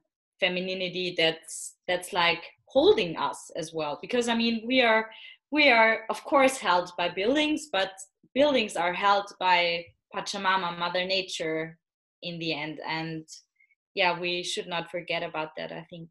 femininity 0.41 1.15
that's 1.17 1.77
that's 1.87 2.13
like 2.13 2.43
holding 2.67 3.17
us 3.17 3.51
as 3.57 3.73
well. 3.73 3.99
Because 4.01 4.29
i 4.29 4.35
mean 4.35 4.63
we 4.67 4.81
are 4.81 5.11
we 5.51 5.71
are 5.71 6.01
of 6.09 6.23
course 6.25 6.57
held 6.57 6.93
by 6.97 7.09
buildings 7.09 7.69
but 7.73 7.93
buildings 8.35 8.77
are 8.77 8.93
held 8.93 9.27
by 9.39 9.85
pachamama 10.15 10.77
mother 10.79 11.05
nature 11.05 11.79
in 12.23 12.39
the 12.39 12.53
end 12.53 12.81
and 12.87 13.27
yeah 13.95 14.19
we 14.19 14.43
should 14.43 14.67
not 14.67 14.91
forget 14.91 15.23
about 15.23 15.51
that 15.57 15.73
i 15.73 15.87
think. 15.91 16.09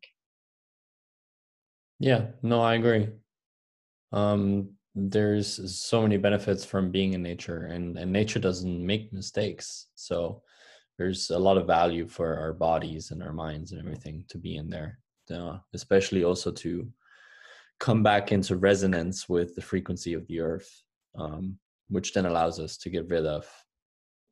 Yeah 1.99 2.27
no 2.41 2.61
i 2.61 2.75
agree. 2.75 3.09
Um 4.11 4.71
there's 4.95 5.79
so 5.79 6.01
many 6.01 6.17
benefits 6.17 6.65
from 6.65 6.91
being 6.91 7.13
in 7.13 7.21
nature 7.21 7.67
and 7.67 7.97
and 7.97 8.11
nature 8.11 8.39
doesn't 8.39 8.85
make 8.85 9.13
mistakes. 9.13 9.87
So 9.95 10.41
there's 10.97 11.29
a 11.29 11.39
lot 11.39 11.57
of 11.57 11.67
value 11.67 12.07
for 12.07 12.37
our 12.37 12.53
bodies 12.53 13.11
and 13.11 13.23
our 13.23 13.31
minds 13.33 13.71
and 13.71 13.79
everything 13.79 14.25
to 14.29 14.37
be 14.37 14.57
in 14.57 14.69
there. 14.69 14.99
Uh, 15.31 15.59
especially 15.75 16.23
also 16.23 16.51
to 16.51 16.91
come 17.79 18.01
back 18.01 18.31
into 18.31 18.57
resonance 18.57 19.29
with 19.29 19.55
the 19.55 19.61
frequency 19.61 20.13
of 20.15 20.25
the 20.25 20.39
earth 20.39 20.83
um, 21.17 21.57
which 21.89 22.13
then 22.13 22.25
allows 22.25 22.59
us 22.59 22.77
to 22.77 22.89
get 22.89 23.07
rid 23.07 23.25
of 23.25 23.47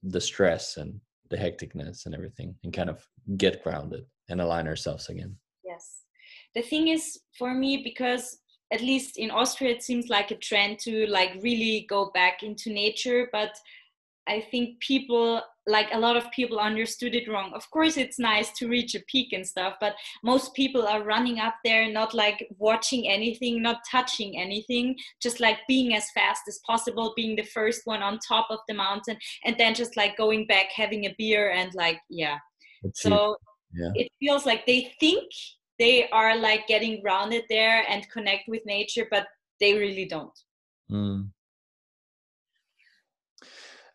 the 0.03 0.21
stress 0.21 0.77
and 0.77 0.99
the 1.29 1.37
hecticness 1.37 2.05
and 2.05 2.15
everything 2.15 2.55
and 2.63 2.73
kind 2.73 2.89
of 2.89 3.05
get 3.37 3.63
grounded 3.63 4.05
and 4.29 4.41
align 4.41 4.67
ourselves 4.67 5.09
again. 5.09 5.35
Yes. 5.63 6.03
The 6.55 6.61
thing 6.61 6.87
is 6.87 7.19
for 7.37 7.53
me 7.53 7.81
because 7.83 8.39
at 8.71 8.81
least 8.81 9.17
in 9.17 9.31
austria 9.31 9.71
it 9.71 9.83
seems 9.83 10.09
like 10.09 10.31
a 10.31 10.35
trend 10.35 10.79
to 10.79 11.07
like 11.07 11.31
really 11.41 11.85
go 11.89 12.11
back 12.13 12.43
into 12.43 12.69
nature 12.69 13.29
but 13.31 13.51
i 14.27 14.41
think 14.51 14.79
people 14.79 15.41
like 15.67 15.89
a 15.91 15.99
lot 15.99 16.15
of 16.15 16.31
people 16.31 16.59
understood 16.59 17.13
it 17.13 17.27
wrong 17.27 17.51
of 17.53 17.69
course 17.71 17.97
it's 17.97 18.17
nice 18.17 18.51
to 18.51 18.67
reach 18.67 18.95
a 18.95 19.03
peak 19.07 19.33
and 19.33 19.45
stuff 19.45 19.75
but 19.81 19.95
most 20.23 20.53
people 20.53 20.87
are 20.87 21.03
running 21.03 21.39
up 21.39 21.55
there 21.63 21.91
not 21.91 22.13
like 22.13 22.47
watching 22.57 23.07
anything 23.07 23.61
not 23.61 23.79
touching 23.89 24.39
anything 24.39 24.95
just 25.21 25.39
like 25.39 25.57
being 25.67 25.93
as 25.93 26.09
fast 26.11 26.41
as 26.47 26.59
possible 26.65 27.13
being 27.15 27.35
the 27.35 27.43
first 27.43 27.81
one 27.85 28.01
on 28.01 28.17
top 28.25 28.47
of 28.49 28.59
the 28.67 28.73
mountain 28.73 29.17
and 29.45 29.55
then 29.57 29.75
just 29.75 29.97
like 29.97 30.17
going 30.17 30.47
back 30.47 30.67
having 30.73 31.05
a 31.05 31.15
beer 31.17 31.51
and 31.51 31.73
like 31.75 31.99
yeah 32.09 32.37
so 32.93 33.35
yeah. 33.73 33.91
it 33.95 34.07
feels 34.19 34.45
like 34.45 34.65
they 34.65 34.93
think 34.99 35.25
they 35.79 36.07
are 36.09 36.37
like 36.37 36.65
getting 36.67 37.01
grounded 37.01 37.43
there 37.49 37.83
and 37.89 38.09
connect 38.09 38.47
with 38.47 38.65
nature 38.65 39.07
but 39.11 39.27
they 39.59 39.73
really 39.73 40.05
don't 40.05 40.39
mm. 40.89 41.27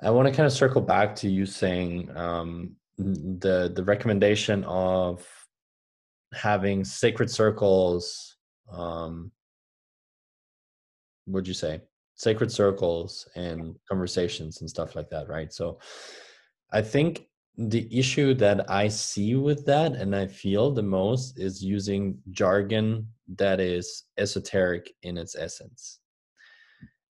I 0.03 0.11
want 0.11 0.27
to 0.27 0.35
kind 0.35 0.47
of 0.47 0.53
circle 0.53 0.81
back 0.81 1.15
to 1.17 1.29
you 1.29 1.47
saying 1.47 2.11
um, 2.17 2.75
the 2.99 3.73
the 3.75 3.85
recommendation 3.85 4.65
of 4.65 5.27
having 6.35 6.85
sacred 6.85 7.31
circles. 7.31 8.37
Um, 8.71 9.31
would 11.27 11.47
you 11.47 11.55
say 11.55 11.81
sacred 12.17 12.51
circles 12.51 13.29
and 13.37 13.77
conversations 13.89 14.61
and 14.61 14.69
stuff 14.69 14.97
like 14.97 15.09
that, 15.11 15.29
right? 15.29 15.53
So, 15.53 15.79
I 16.73 16.83
think 16.83 17.29
the 17.57 17.87
issue 17.97 18.35
that 18.35 18.69
I 18.71 18.89
see 18.89 19.37
with 19.37 19.65
that 19.67 19.93
and 19.93 20.17
I 20.17 20.27
feel 20.27 20.73
the 20.73 20.83
most 20.83 21.39
is 21.39 21.63
using 21.63 22.19
jargon 22.31 23.07
that 23.37 23.61
is 23.61 24.05
esoteric 24.19 24.91
in 25.03 25.19
its 25.19 25.37
essence 25.37 26.01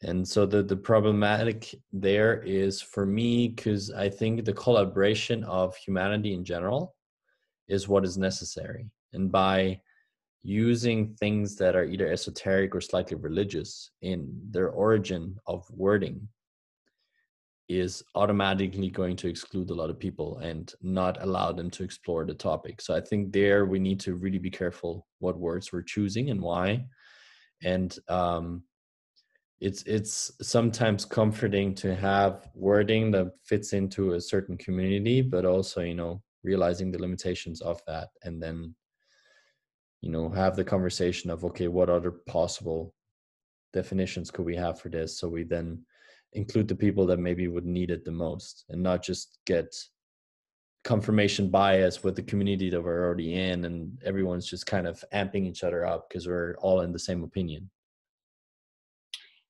and 0.02 0.26
so 0.26 0.44
the 0.46 0.62
the 0.62 0.76
problematic 0.76 1.74
there 1.92 2.42
is 2.42 2.80
for 2.80 3.06
me 3.06 3.48
because 3.48 3.90
i 3.92 4.08
think 4.08 4.44
the 4.44 4.52
collaboration 4.52 5.44
of 5.44 5.76
humanity 5.76 6.34
in 6.34 6.44
general 6.44 6.94
is 7.72 7.88
what 7.88 8.04
is 8.04 8.18
necessary. 8.18 8.90
And 9.12 9.32
by 9.32 9.80
using 10.42 11.14
things 11.14 11.56
that 11.56 11.76
are 11.76 11.84
either 11.84 12.10
esoteric 12.10 12.74
or 12.74 12.80
slightly 12.80 13.16
religious 13.16 13.90
in 14.02 14.28
their 14.50 14.70
origin 14.70 15.36
of 15.46 15.64
wording 15.70 16.28
is 17.68 18.02
automatically 18.14 18.90
going 18.90 19.16
to 19.16 19.28
exclude 19.28 19.70
a 19.70 19.74
lot 19.74 19.88
of 19.88 19.98
people 19.98 20.38
and 20.38 20.74
not 20.82 21.22
allow 21.22 21.52
them 21.52 21.70
to 21.70 21.84
explore 21.84 22.24
the 22.26 22.34
topic. 22.34 22.80
So 22.80 22.94
i 22.94 23.00
think 23.00 23.32
there 23.32 23.64
we 23.64 23.78
need 23.78 24.00
to 24.00 24.14
really 24.14 24.38
be 24.38 24.50
careful 24.50 25.06
what 25.20 25.38
words 25.38 25.72
we're 25.72 25.82
choosing 25.82 26.30
and 26.30 26.40
why. 26.40 26.84
And 27.62 27.96
um, 28.08 28.64
it's 29.62 29.82
it's 29.84 30.32
sometimes 30.42 31.04
comforting 31.04 31.74
to 31.74 31.94
have 31.94 32.48
wording 32.54 33.10
that 33.12 33.32
fits 33.44 33.72
into 33.72 34.12
a 34.12 34.20
certain 34.20 34.56
community 34.56 35.22
but 35.22 35.44
also 35.44 35.80
you 35.80 35.94
know 35.94 36.20
realizing 36.42 36.90
the 36.90 36.98
limitations 36.98 37.60
of 37.60 37.80
that 37.86 38.08
and 38.24 38.42
then 38.42 38.74
you 40.00 40.10
know 40.10 40.28
have 40.28 40.56
the 40.56 40.64
conversation 40.64 41.30
of 41.30 41.44
okay 41.44 41.68
what 41.68 41.88
other 41.88 42.10
possible 42.10 42.92
definitions 43.72 44.30
could 44.30 44.44
we 44.44 44.56
have 44.56 44.80
for 44.80 44.88
this? 44.88 45.18
So 45.18 45.28
we 45.28 45.44
then 45.44 45.84
include 46.32 46.68
the 46.68 46.74
people 46.74 47.06
that 47.06 47.18
maybe 47.18 47.48
would 47.48 47.66
need 47.66 47.90
it 47.90 48.04
the 48.04 48.12
most 48.12 48.64
and 48.70 48.82
not 48.82 49.02
just 49.02 49.38
get 49.46 49.74
confirmation 50.84 51.48
bias 51.48 52.02
with 52.02 52.16
the 52.16 52.22
community 52.22 52.70
that 52.70 52.82
we're 52.82 53.04
already 53.04 53.34
in 53.34 53.66
and 53.66 54.00
everyone's 54.04 54.48
just 54.48 54.66
kind 54.66 54.86
of 54.86 55.04
amping 55.14 55.46
each 55.46 55.62
other 55.62 55.84
up 55.84 56.08
because 56.08 56.26
we're 56.26 56.56
all 56.60 56.80
in 56.80 56.92
the 56.92 56.98
same 56.98 57.22
opinion 57.22 57.70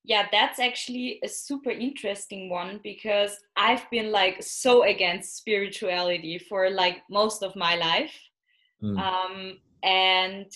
yeah 0.05 0.26
that's 0.32 0.59
actually 0.59 1.20
a 1.22 1.28
super 1.28 1.70
interesting 1.70 2.48
one 2.50 2.80
because 2.82 3.38
i've 3.57 3.88
been 3.90 4.11
like 4.11 4.42
so 4.42 4.84
against 4.84 5.36
spirituality 5.36 6.38
for 6.38 6.70
like 6.70 7.03
most 7.09 7.42
of 7.42 7.55
my 7.55 7.76
life 7.76 8.14
mm. 8.82 8.98
um, 8.98 9.59
and 9.82 10.46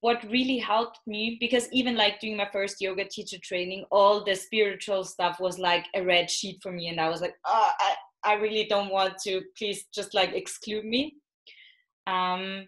what 0.00 0.22
really 0.30 0.58
helped 0.58 1.00
me 1.06 1.36
because 1.40 1.68
even 1.72 1.96
like 1.96 2.20
doing 2.20 2.36
my 2.36 2.48
first 2.52 2.80
yoga 2.80 3.04
teacher 3.04 3.38
training 3.42 3.84
all 3.90 4.24
the 4.24 4.34
spiritual 4.34 5.04
stuff 5.04 5.40
was 5.40 5.58
like 5.58 5.86
a 5.94 6.02
red 6.02 6.30
sheet 6.30 6.58
for 6.62 6.72
me 6.72 6.88
and 6.88 7.00
i 7.00 7.08
was 7.08 7.20
like 7.20 7.34
oh, 7.44 7.70
I, 7.80 7.94
I 8.24 8.34
really 8.34 8.66
don't 8.66 8.90
want 8.90 9.18
to 9.24 9.42
please 9.58 9.84
just 9.94 10.14
like 10.14 10.32
exclude 10.32 10.84
me 10.84 11.16
um, 12.06 12.66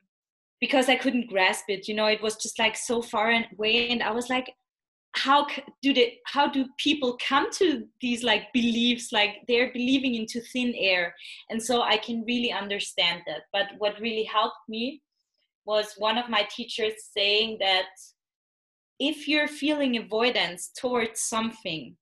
because 0.60 0.88
i 0.88 0.96
couldn't 0.96 1.28
grasp 1.28 1.64
it 1.68 1.88
you 1.88 1.94
know 1.94 2.06
it 2.06 2.22
was 2.22 2.36
just 2.36 2.58
like 2.58 2.76
so 2.76 3.00
far 3.00 3.30
away 3.30 3.88
and 3.90 4.02
i 4.02 4.10
was 4.10 4.28
like 4.28 4.52
how 5.24 5.46
do 5.82 5.92
they 5.92 6.18
how 6.26 6.46
do 6.56 6.66
people 6.78 7.18
come 7.26 7.50
to 7.52 7.84
these 8.00 8.22
like 8.22 8.44
beliefs 8.52 9.12
like 9.12 9.32
they're 9.48 9.72
believing 9.72 10.14
into 10.14 10.40
thin 10.52 10.72
air. 10.76 11.14
And 11.50 11.62
so 11.62 11.82
i 11.82 11.96
can 11.96 12.24
really 12.26 12.52
understand 12.52 13.22
that. 13.26 13.42
But 13.52 13.66
what 13.78 14.00
really 14.00 14.24
helped 14.24 14.64
me 14.68 15.02
was 15.64 15.94
one 15.98 16.18
of 16.18 16.30
my 16.36 16.46
teachers 16.56 16.94
saying 17.16 17.58
that 17.60 17.90
if 18.98 19.28
you're 19.28 19.48
feeling 19.48 19.96
avoidance 19.96 20.70
towards 20.80 21.20
something 21.20 21.96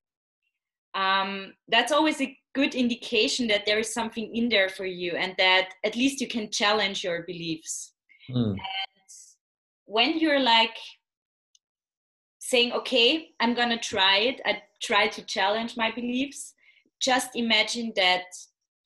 um, 0.95 1.53
that's 1.69 1.93
always 1.93 2.21
a 2.23 2.37
good 2.55 2.75
indication 2.75 3.47
that 3.49 3.67
there 3.67 3.79
is 3.79 3.93
something 3.93 4.35
in 4.35 4.49
there 4.49 4.71
for 4.71 4.87
you 4.87 5.13
and 5.13 5.35
that 5.37 5.69
at 5.85 5.95
least 5.95 6.23
you 6.23 6.27
can 6.27 6.51
challenge 6.51 7.05
your 7.05 7.23
beliefs. 7.25 7.93
Mm. 8.31 8.51
and 8.53 8.59
when 9.85 10.19
you're 10.19 10.41
like 10.41 10.77
saying, 12.49 12.73
okay, 12.73 13.31
I'm 13.41 13.55
going 13.55 13.71
to 13.71 13.79
try 13.79 14.19
it. 14.19 14.41
I 14.45 14.63
try 14.83 15.09
to 15.09 15.23
challenge 15.23 15.77
my 15.77 15.91
beliefs. 15.91 16.55
Just 17.01 17.35
imagine 17.35 17.93
that 17.97 18.25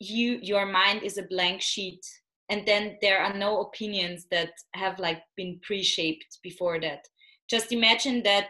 you 0.01 0.39
your 0.43 0.67
mind 0.67 1.03
is 1.03 1.19
a 1.19 1.23
blank 1.25 1.61
sheet 1.61 2.05
and 2.49 2.67
then 2.67 2.97
there 3.03 3.21
are 3.21 3.35
no 3.35 3.61
opinions 3.61 4.27
that 4.31 4.51
have 4.75 4.99
like 4.99 5.23
been 5.37 5.61
pre-shaped 5.63 6.39
before 6.43 6.81
that 6.81 7.07
just 7.49 7.71
imagine 7.71 8.23
that 8.23 8.49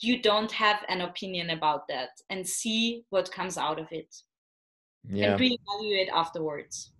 you 0.00 0.22
don't 0.22 0.52
have 0.52 0.78
an 0.88 1.00
opinion 1.00 1.50
about 1.50 1.86
that 1.88 2.10
and 2.30 2.46
see 2.46 3.04
what 3.10 3.30
comes 3.32 3.58
out 3.58 3.80
of 3.80 3.86
it 3.90 4.14
yeah. 5.08 5.32
and 5.32 5.40
reevaluate 5.40 6.08
afterwards 6.14 6.92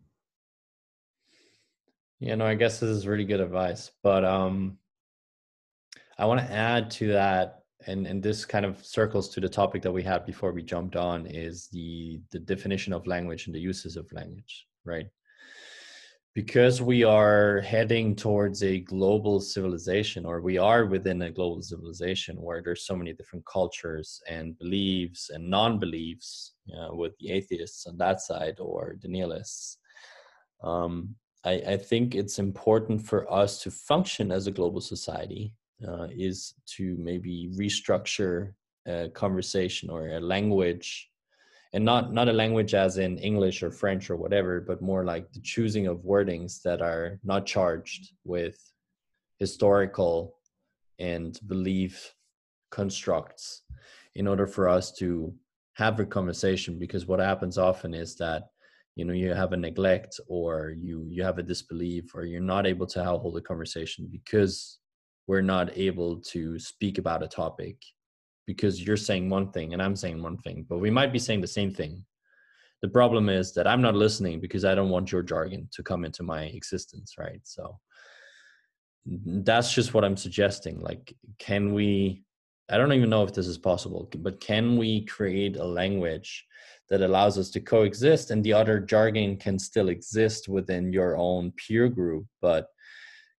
yeah 2.19 2.35
no 2.35 2.45
i 2.45 2.57
guess 2.57 2.81
this 2.81 2.91
is 2.91 3.07
really 3.07 3.25
good 3.25 3.41
advice 3.41 3.93
but 4.03 4.25
um 4.25 4.77
I 6.23 6.25
want 6.25 6.39
to 6.39 6.53
add 6.53 6.89
to 6.93 7.09
that, 7.09 7.65
and 7.89 8.07
and 8.07 8.23
this 8.23 8.45
kind 8.45 8.65
of 8.65 8.87
circles 8.87 9.29
to 9.31 9.41
the 9.41 9.49
topic 9.49 9.83
that 9.83 9.91
we 9.91 10.05
had 10.05 10.25
before 10.25 10.53
we 10.53 10.63
jumped 10.63 10.95
on, 10.95 11.27
is 11.27 11.67
the 11.73 12.21
the 12.31 12.39
definition 12.39 12.93
of 12.93 13.09
language 13.09 13.47
and 13.47 13.55
the 13.57 13.67
uses 13.73 13.97
of 13.97 14.07
language, 14.13 14.69
right? 14.85 15.09
Because 16.33 16.81
we 16.81 17.03
are 17.03 17.61
heading 17.63 18.15
towards 18.15 18.63
a 18.63 18.79
global 18.79 19.41
civilization, 19.41 20.25
or 20.25 20.41
we 20.41 20.59
are 20.59 20.87
within 20.87 21.23
a 21.23 21.33
global 21.33 21.61
civilization 21.61 22.41
where 22.41 22.63
there's 22.63 22.87
so 22.87 22.95
many 22.95 23.13
different 23.15 23.45
cultures 23.45 24.23
and 24.29 24.57
beliefs 24.61 25.31
and 25.31 25.51
non-beliefs, 25.51 26.53
you 26.67 26.77
know, 26.77 26.95
with 26.95 27.15
the 27.19 27.33
atheists 27.33 27.85
on 27.89 27.97
that 27.99 28.21
side 28.21 28.59
or 28.61 28.97
the 29.03 29.09
nihilists. 29.09 29.79
Um, 30.63 31.17
I, 31.43 31.55
I 31.75 31.77
think 31.79 32.15
it's 32.15 32.39
important 32.39 33.05
for 33.05 33.21
us 33.43 33.61
to 33.65 33.73
function 33.73 34.31
as 34.31 34.47
a 34.47 34.53
global 34.53 34.81
society 34.81 35.53
uh, 35.87 36.09
is 36.11 36.55
to 36.67 36.97
maybe 36.99 37.51
restructure 37.57 38.53
a 38.87 39.09
conversation 39.11 39.91
or 39.91 40.09
a 40.09 40.21
language 40.21 41.11
and 41.73 41.85
not 41.85 42.13
not 42.13 42.29
a 42.29 42.33
language 42.33 42.75
as 42.75 42.99
in 42.99 43.17
english 43.19 43.63
or 43.63 43.71
french 43.71 44.11
or 44.11 44.17
whatever 44.17 44.61
but 44.61 44.83
more 44.83 45.05
like 45.05 45.33
the 45.33 45.41
choosing 45.41 45.87
of 45.87 45.99
wordings 45.99 46.61
that 46.63 46.83
are 46.83 47.19
not 47.23 47.47
charged 47.47 48.13
with 48.25 48.59
historical 49.39 50.35
and 50.99 51.39
belief 51.47 52.15
constructs 52.71 53.63
in 54.15 54.27
order 54.27 54.47
for 54.47 54.69
us 54.69 54.93
to 54.93 55.33
have 55.75 55.99
a 56.01 56.05
conversation 56.05 56.79
because 56.79 57.07
what 57.07 57.21
happens 57.21 57.57
often 57.57 57.95
is 57.95 58.17
that 58.17 58.49
you 58.97 59.05
know 59.05 59.15
you 59.15 59.33
have 59.33 59.53
a 59.53 59.57
neglect 59.57 60.21
or 60.29 60.75
you 60.77 61.07
you 61.09 61.23
have 61.23 61.39
a 61.39 61.43
disbelief 61.43 62.15
or 62.15 62.25
you're 62.25 62.41
not 62.41 62.67
able 62.67 62.87
to 62.87 63.03
hold 63.03 63.37
a 63.37 63.41
conversation 63.41 64.09
because 64.11 64.79
we're 65.27 65.43
not 65.43 65.77
able 65.77 66.21
to 66.21 66.59
speak 66.59 66.99
about 66.99 67.23
a 67.23 67.29
topic 67.29 67.77
because 68.47 68.83
you're 68.83 68.97
saying 68.97 69.31
one 69.31 69.53
thing 69.53 69.73
and 69.73 69.83
I'm 69.83 69.97
saying 69.97 70.23
one 70.23 70.39
thing, 70.39 70.67
but 70.69 70.79
we 70.79 70.91
might 70.91 71.13
be 71.13 71.19
saying 71.19 71.41
the 71.41 71.47
same 71.47 71.73
thing. 71.73 72.05
The 72.83 72.89
problem 72.89 73.29
is 73.29 73.55
that 73.55 73.69
I'm 73.69 73.81
not 73.81 73.95
listening 73.95 74.41
because 74.41 74.65
I 74.65 74.75
don't 74.75 74.91
want 74.91 75.13
your 75.13 75.23
jargon 75.23 75.69
to 75.73 75.83
come 75.83 76.05
into 76.05 76.25
my 76.25 76.45
existence, 76.45 77.15
right? 77.17 77.41
So 77.45 77.79
that's 79.07 79.73
just 79.73 79.95
what 79.95 80.05
i'm 80.05 80.17
suggesting 80.17 80.81
like 80.81 81.15
can 81.39 81.75
we 81.75 82.23
i 82.71 82.77
don't 82.77 82.93
even 82.93 83.11
know 83.11 83.25
if 83.25 83.33
this 83.33 83.49
is 83.49 83.59
possible 83.59 84.09
but 84.19 84.41
can 84.41 84.77
we 84.77 85.05
create 85.07 85.57
a 85.57 85.65
language 85.65 86.47
that 86.89 87.01
allows 87.01 87.39
us 87.39 87.51
to 87.51 87.61
coexist 87.61 88.31
and 88.31 88.45
the 88.45 88.53
other 88.53 88.79
jargon 88.79 89.37
can 89.37 89.59
still 89.59 89.89
exist 89.89 90.49
within 90.49 90.93
your 90.93 91.17
own 91.17 91.53
peer 91.53 91.89
group 91.89 92.25
but 92.41 92.67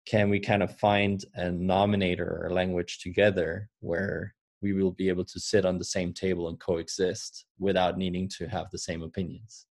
can 0.05 0.29
we 0.29 0.39
kind 0.39 0.63
of 0.63 0.77
find 0.77 1.25
a 1.35 1.45
nominator 1.45 2.43
or 2.43 2.49
language 2.51 2.99
together 2.99 3.69
where 3.79 4.35
we 4.61 4.73
will 4.73 4.91
be 4.91 5.09
able 5.09 5.25
to 5.25 5.39
sit 5.39 5.65
on 5.65 5.77
the 5.77 5.85
same 5.85 6.13
table 6.13 6.47
and 6.47 6.59
coexist 6.59 7.45
without 7.59 7.97
needing 7.97 8.29
to 8.29 8.47
have 8.47 8.69
the 8.71 8.77
same 8.77 9.03
opinions? 9.03 9.65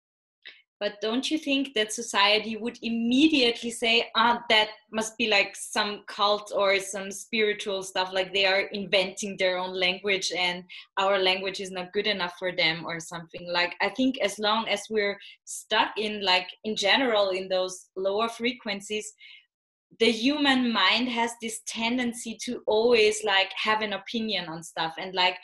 But 0.81 0.95
don't 1.03 1.31
you 1.31 1.37
think 1.37 1.75
that 1.75 1.93
society 1.93 2.57
would 2.57 2.79
immediately 2.81 3.71
say 3.71 4.09
ah 4.17 4.43
that 4.49 4.71
must 4.91 5.19
be 5.19 5.29
like 5.29 5.55
some 5.55 6.05
cult 6.07 6.53
or 6.57 6.79
some 6.81 7.11
spiritual 7.11 7.83
stuff 7.83 8.11
like 8.15 8.33
they 8.33 8.47
are 8.47 8.63
inventing 8.73 9.37
their 9.37 9.59
own 9.59 9.75
language 9.79 10.33
and 10.35 10.65
our 10.97 11.19
language 11.19 11.61
is 11.61 11.71
not 11.71 11.93
good 11.93 12.07
enough 12.07 12.33
for 12.39 12.51
them 12.51 12.87
or 12.87 12.99
something? 12.99 13.47
Like 13.47 13.75
i 13.83 13.91
think 13.91 14.19
as 14.23 14.39
long 14.39 14.69
as 14.69 14.83
we're 14.89 15.19
stuck 15.45 15.91
in 15.99 16.25
like 16.25 16.49
in 16.65 16.75
general 16.77 17.29
in 17.29 17.49
those 17.49 17.91
lower 17.95 18.29
frequencies 18.29 19.13
the 19.99 20.11
human 20.11 20.73
mind 20.73 21.09
has 21.09 21.33
this 21.43 21.61
tendency 21.67 22.39
to 22.45 22.63
always 22.67 23.25
like 23.25 23.51
have 23.57 23.83
an 23.83 23.95
opinion 23.95 24.49
on 24.49 24.63
stuff. 24.63 24.95
And 24.99 25.15
like 25.15 25.37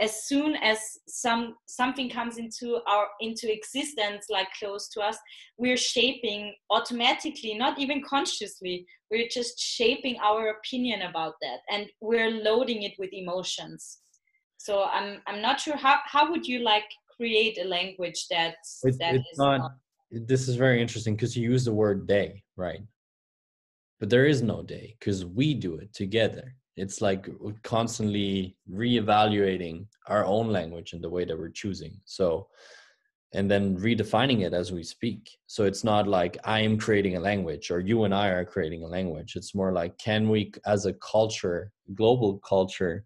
as 0.00 0.26
soon 0.26 0.56
as 0.56 0.78
some 1.08 1.54
something 1.66 2.10
comes 2.10 2.36
into 2.36 2.78
our 2.86 3.06
into 3.20 3.50
existence 3.50 4.26
like 4.28 4.46
close 4.58 4.90
to 4.90 5.00
us 5.00 5.16
we're 5.56 5.78
shaping 5.78 6.54
automatically 6.68 7.54
not 7.54 7.78
even 7.78 8.02
consciously 8.02 8.86
we're 9.10 9.28
just 9.30 9.58
shaping 9.58 10.16
our 10.22 10.48
opinion 10.48 11.02
about 11.02 11.34
that. 11.40 11.60
And 11.70 11.86
we're 12.00 12.30
loading 12.30 12.82
it 12.82 12.92
with 12.98 13.12
emotions. 13.12 13.98
So 14.58 14.84
i'm 14.84 15.22
i'm 15.26 15.40
not 15.40 15.60
sure 15.60 15.76
how 15.76 15.98
how 16.04 16.30
would 16.30 16.46
you 16.46 16.58
like 16.60 16.84
create 17.16 17.58
a 17.58 17.64
language 17.64 18.26
that's 18.30 18.80
it's, 18.82 18.98
that 18.98 19.14
it's 19.14 19.38
not, 19.38 19.58
not 19.58 19.72
this 20.10 20.48
is 20.48 20.56
very 20.56 20.80
interesting 20.82 21.14
because 21.14 21.36
you 21.36 21.50
use 21.50 21.64
the 21.64 21.72
word 21.72 22.06
day 22.06 22.42
right 22.56 22.80
but 23.98 24.10
there 24.10 24.26
is 24.26 24.42
no 24.42 24.62
day 24.62 24.96
because 24.98 25.24
we 25.24 25.54
do 25.54 25.76
it 25.76 25.92
together. 25.94 26.54
It's 26.76 27.00
like 27.00 27.28
constantly 27.62 28.56
reevaluating 28.70 29.86
our 30.08 30.24
own 30.24 30.48
language 30.48 30.92
and 30.92 31.02
the 31.02 31.08
way 31.08 31.24
that 31.24 31.38
we're 31.38 31.48
choosing. 31.48 31.98
So 32.04 32.48
and 33.34 33.50
then 33.50 33.76
redefining 33.76 34.46
it 34.46 34.54
as 34.54 34.72
we 34.72 34.82
speak. 34.82 35.30
So 35.46 35.64
it's 35.64 35.84
not 35.84 36.06
like 36.06 36.38
i 36.44 36.60
am 36.60 36.78
creating 36.78 37.16
a 37.16 37.20
language 37.20 37.70
or 37.70 37.80
you 37.80 38.04
and 38.04 38.14
i 38.14 38.28
are 38.28 38.44
creating 38.44 38.82
a 38.82 38.88
language. 38.88 39.34
It's 39.36 39.54
more 39.54 39.72
like 39.72 39.98
can 39.98 40.28
we 40.28 40.52
as 40.64 40.86
a 40.86 40.94
culture 40.94 41.72
global 41.94 42.38
culture 42.38 43.04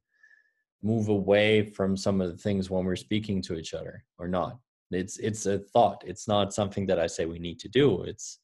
move 0.83 1.09
away 1.09 1.63
from 1.63 1.97
some 1.97 2.21
of 2.21 2.31
the 2.31 2.39
things 2.39 2.71
when 2.71 2.85
we're 2.85 2.97
speaking 2.97 3.43
to 3.43 3.57
each 3.57 3.75
other 3.75 4.05
or 4.19 4.29
not? 4.29 4.59
It's 4.91 5.19
it's 5.19 5.47
a 5.47 5.59
thought. 5.59 6.03
It's 6.07 6.27
not 6.27 6.53
something 6.53 6.87
that 6.87 6.99
i 6.99 7.07
say 7.07 7.25
we 7.25 7.39
need 7.39 7.59
to 7.61 7.69
do. 7.69 8.03
It's 8.03 8.41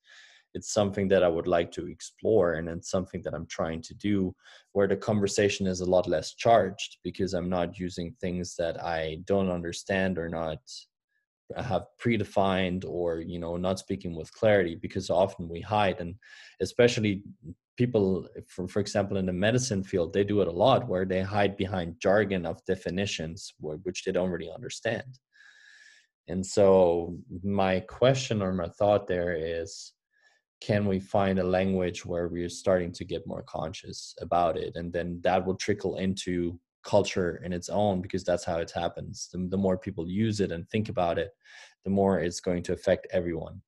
it's 0.56 0.72
something 0.72 1.06
that 1.08 1.22
I 1.22 1.28
would 1.28 1.46
like 1.46 1.70
to 1.72 1.86
explore 1.86 2.54
and 2.54 2.66
it's 2.66 2.90
something 2.90 3.20
that 3.24 3.34
I'm 3.34 3.46
trying 3.46 3.82
to 3.82 3.94
do 3.94 4.34
where 4.72 4.88
the 4.88 4.96
conversation 4.96 5.66
is 5.66 5.82
a 5.82 5.90
lot 5.94 6.08
less 6.08 6.34
charged 6.34 6.96
because 7.04 7.34
I'm 7.34 7.50
not 7.50 7.78
using 7.78 8.16
things 8.20 8.56
that 8.56 8.82
I 8.82 9.18
don't 9.26 9.50
understand 9.50 10.16
or 10.16 10.30
not 10.30 10.60
uh, 11.54 11.62
have 11.62 11.84
predefined 12.02 12.84
or 12.86 13.20
you 13.20 13.38
know 13.38 13.58
not 13.58 13.78
speaking 13.78 14.16
with 14.16 14.32
clarity 14.32 14.74
because 14.74 15.10
often 15.10 15.46
we 15.46 15.60
hide 15.60 16.00
and 16.00 16.14
especially 16.62 17.22
people 17.76 18.26
for, 18.48 18.66
for 18.66 18.80
example 18.80 19.18
in 19.18 19.26
the 19.26 19.32
medicine 19.46 19.84
field 19.84 20.14
they 20.14 20.24
do 20.24 20.40
it 20.40 20.48
a 20.48 20.60
lot 20.64 20.88
where 20.88 21.04
they 21.04 21.20
hide 21.20 21.54
behind 21.58 22.00
jargon 22.00 22.46
of 22.46 22.64
definitions 22.64 23.52
which 23.60 24.04
they 24.04 24.12
don't 24.12 24.30
really 24.30 24.50
understand. 24.50 25.18
And 26.28 26.44
so 26.44 27.16
my 27.44 27.80
question 27.80 28.42
or 28.42 28.52
my 28.52 28.68
thought 28.78 29.06
there 29.06 29.36
is 29.36 29.92
can 30.60 30.86
we 30.86 30.98
find 30.98 31.38
a 31.38 31.44
language 31.44 32.04
where 32.04 32.28
we're 32.28 32.48
starting 32.48 32.92
to 32.92 33.04
get 33.04 33.26
more 33.26 33.42
conscious 33.42 34.14
about 34.20 34.56
it? 34.56 34.76
And 34.76 34.92
then 34.92 35.20
that 35.22 35.44
will 35.44 35.56
trickle 35.56 35.96
into 35.96 36.58
culture 36.82 37.42
in 37.44 37.52
its 37.52 37.68
own 37.68 38.00
because 38.00 38.24
that's 38.24 38.44
how 38.44 38.58
it 38.58 38.70
happens. 38.70 39.28
The, 39.32 39.46
the 39.50 39.58
more 39.58 39.76
people 39.76 40.08
use 40.08 40.40
it 40.40 40.52
and 40.52 40.68
think 40.70 40.88
about 40.88 41.18
it 41.18 41.30
the 41.84 41.90
more 41.90 42.18
it's 42.18 42.40
going 42.40 42.64
to 42.64 42.72
affect 42.72 43.06
everyone. 43.12 43.62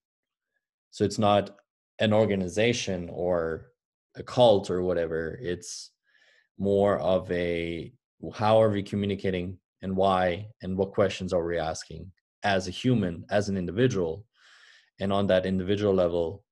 So 0.91 1.05
it's 1.05 1.19
not 1.19 1.57
an 2.01 2.13
organization 2.13 3.09
or 3.13 3.69
a 4.17 4.25
cult 4.25 4.71
or 4.71 4.83
whatever. 4.83 5.39
It's 5.41 5.93
more 6.59 6.99
of 6.99 7.31
a 7.31 7.93
how 8.35 8.61
are 8.61 8.71
we 8.71 8.83
communicating 8.83 9.59
and 9.83 9.97
why 9.97 10.49
and 10.63 10.77
what 10.77 10.93
questions 10.93 11.33
are 11.33 11.47
we 11.47 11.59
asking 11.59 12.11
as 12.43 12.67
a 12.67 12.73
human 12.73 13.25
as 13.31 13.49
an 13.49 13.57
individual? 13.57 14.25
And 15.01 15.13
on 15.13 15.29
that 15.29 15.47
individual 15.47 15.95
level 15.95 16.43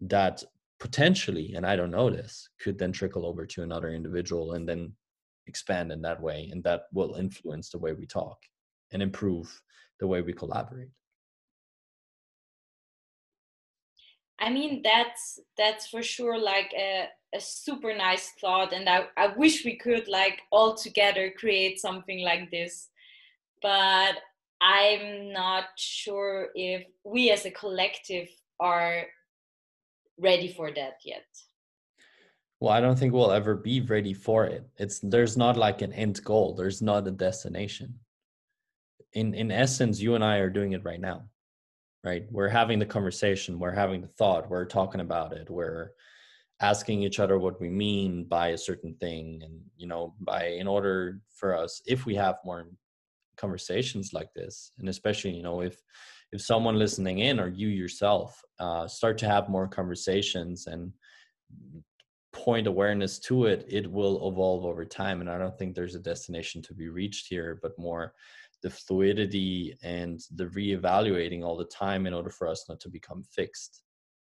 that 0.00 0.42
potentially, 0.80 1.54
and 1.54 1.66
I 1.66 1.76
don't 1.76 1.90
know 1.90 2.10
this, 2.10 2.48
could 2.60 2.78
then 2.78 2.92
trickle 2.92 3.26
over 3.26 3.46
to 3.46 3.62
another 3.62 3.90
individual 3.90 4.52
and 4.52 4.68
then 4.68 4.92
expand 5.46 5.90
in 5.90 6.02
that 6.02 6.20
way. 6.20 6.48
And 6.52 6.62
that 6.64 6.82
will 6.92 7.16
influence 7.16 7.70
the 7.70 7.78
way 7.78 7.92
we 7.92 8.06
talk 8.06 8.38
and 8.92 9.02
improve 9.02 9.62
the 10.00 10.06
way 10.06 10.22
we 10.22 10.32
collaborate. 10.32 10.90
I 14.40 14.50
mean 14.50 14.82
that's 14.84 15.40
that's 15.56 15.88
for 15.88 16.00
sure 16.00 16.38
like 16.38 16.72
a, 16.76 17.08
a 17.34 17.40
super 17.40 17.92
nice 17.96 18.30
thought 18.40 18.72
and 18.72 18.88
I, 18.88 19.06
I 19.16 19.34
wish 19.36 19.64
we 19.64 19.76
could 19.76 20.06
like 20.06 20.40
all 20.52 20.76
together 20.76 21.32
create 21.36 21.80
something 21.80 22.22
like 22.22 22.50
this. 22.52 22.88
But 23.60 24.14
I'm 24.60 25.32
not 25.32 25.64
sure 25.76 26.50
if 26.54 26.86
we 27.04 27.30
as 27.30 27.46
a 27.46 27.50
collective 27.50 28.28
are 28.60 29.06
ready 30.18 30.52
for 30.52 30.70
that 30.72 30.98
yet. 31.04 31.26
Well 32.60 32.72
i 32.72 32.80
don't 32.80 32.98
think 32.98 33.12
we'll 33.12 33.30
ever 33.30 33.54
be 33.54 33.80
ready 33.80 34.14
for 34.14 34.44
it. 34.44 34.68
It's 34.76 34.98
there's 35.00 35.36
not 35.36 35.56
like 35.56 35.82
an 35.82 35.92
end 35.92 36.22
goal. 36.24 36.54
There's 36.54 36.82
not 36.82 37.06
a 37.06 37.12
destination. 37.12 38.00
In 39.12 39.34
in 39.34 39.50
essence 39.50 40.00
you 40.00 40.14
and 40.14 40.24
i 40.24 40.36
are 40.38 40.50
doing 40.50 40.72
it 40.72 40.84
right 40.84 41.00
now 41.00 41.24
right? 42.04 42.26
We're 42.30 42.48
having 42.48 42.78
the 42.78 42.86
conversation 42.86 43.58
we're 43.58 43.72
having 43.72 44.00
the 44.00 44.08
thought 44.18 44.50
we're 44.50 44.64
talking 44.64 45.00
about 45.00 45.32
it 45.32 45.50
we're 45.50 45.90
asking 46.60 47.02
each 47.02 47.20
other 47.20 47.38
what 47.38 47.60
we 47.60 47.68
mean 47.68 48.24
by 48.24 48.48
a 48.48 48.58
certain 48.58 48.94
thing 48.94 49.40
and 49.44 49.60
you 49.76 49.86
know 49.86 50.14
by 50.20 50.46
in 50.46 50.66
order 50.66 51.20
for 51.30 51.56
us 51.56 51.82
if 51.86 52.04
we 52.06 52.14
have 52.14 52.36
more 52.44 52.66
conversations 53.36 54.12
like 54.12 54.32
this 54.34 54.72
and 54.78 54.88
especially 54.88 55.30
you 55.30 55.42
know 55.42 55.60
if 55.60 55.80
if 56.32 56.40
someone 56.40 56.78
listening 56.78 57.20
in 57.20 57.40
or 57.40 57.48
you 57.48 57.68
yourself 57.68 58.40
uh, 58.60 58.86
start 58.86 59.18
to 59.18 59.26
have 59.26 59.48
more 59.48 59.66
conversations 59.66 60.66
and 60.66 60.92
point 62.32 62.66
awareness 62.66 63.18
to 63.18 63.46
it 63.46 63.64
it 63.68 63.90
will 63.90 64.28
evolve 64.28 64.64
over 64.64 64.84
time. 64.84 65.20
And 65.20 65.30
i 65.30 65.38
don't 65.38 65.58
think 65.58 65.74
there's 65.74 65.94
a 65.94 66.00
destination 66.00 66.60
to 66.62 66.74
be 66.74 66.88
reached 66.88 67.26
here 67.28 67.58
but 67.62 67.78
more 67.78 68.12
the 68.62 68.70
fluidity 68.70 69.76
and 69.82 70.20
the 70.34 70.46
reevaluating 70.46 71.42
all 71.44 71.56
the 71.56 71.64
time 71.64 72.06
in 72.06 72.14
order 72.14 72.30
for 72.30 72.48
us 72.48 72.66
not 72.68 72.80
to 72.80 72.88
become 72.88 73.22
fixed 73.22 73.82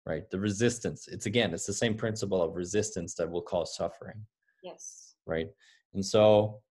right? 0.08 0.30
The 0.32 0.40
resistance 0.40 1.08
it's 1.08 1.26
again 1.26 1.54
it's 1.54 1.66
the 1.66 1.74
same 1.74 1.96
principle 1.96 2.42
of 2.42 2.56
resistance 2.56 3.14
that 3.16 3.30
will 3.30 3.42
cause 3.42 3.76
suffering 3.76 4.26
yes. 4.64 5.16
right? 5.26 5.48
And 5.94 6.06
so 6.06 6.62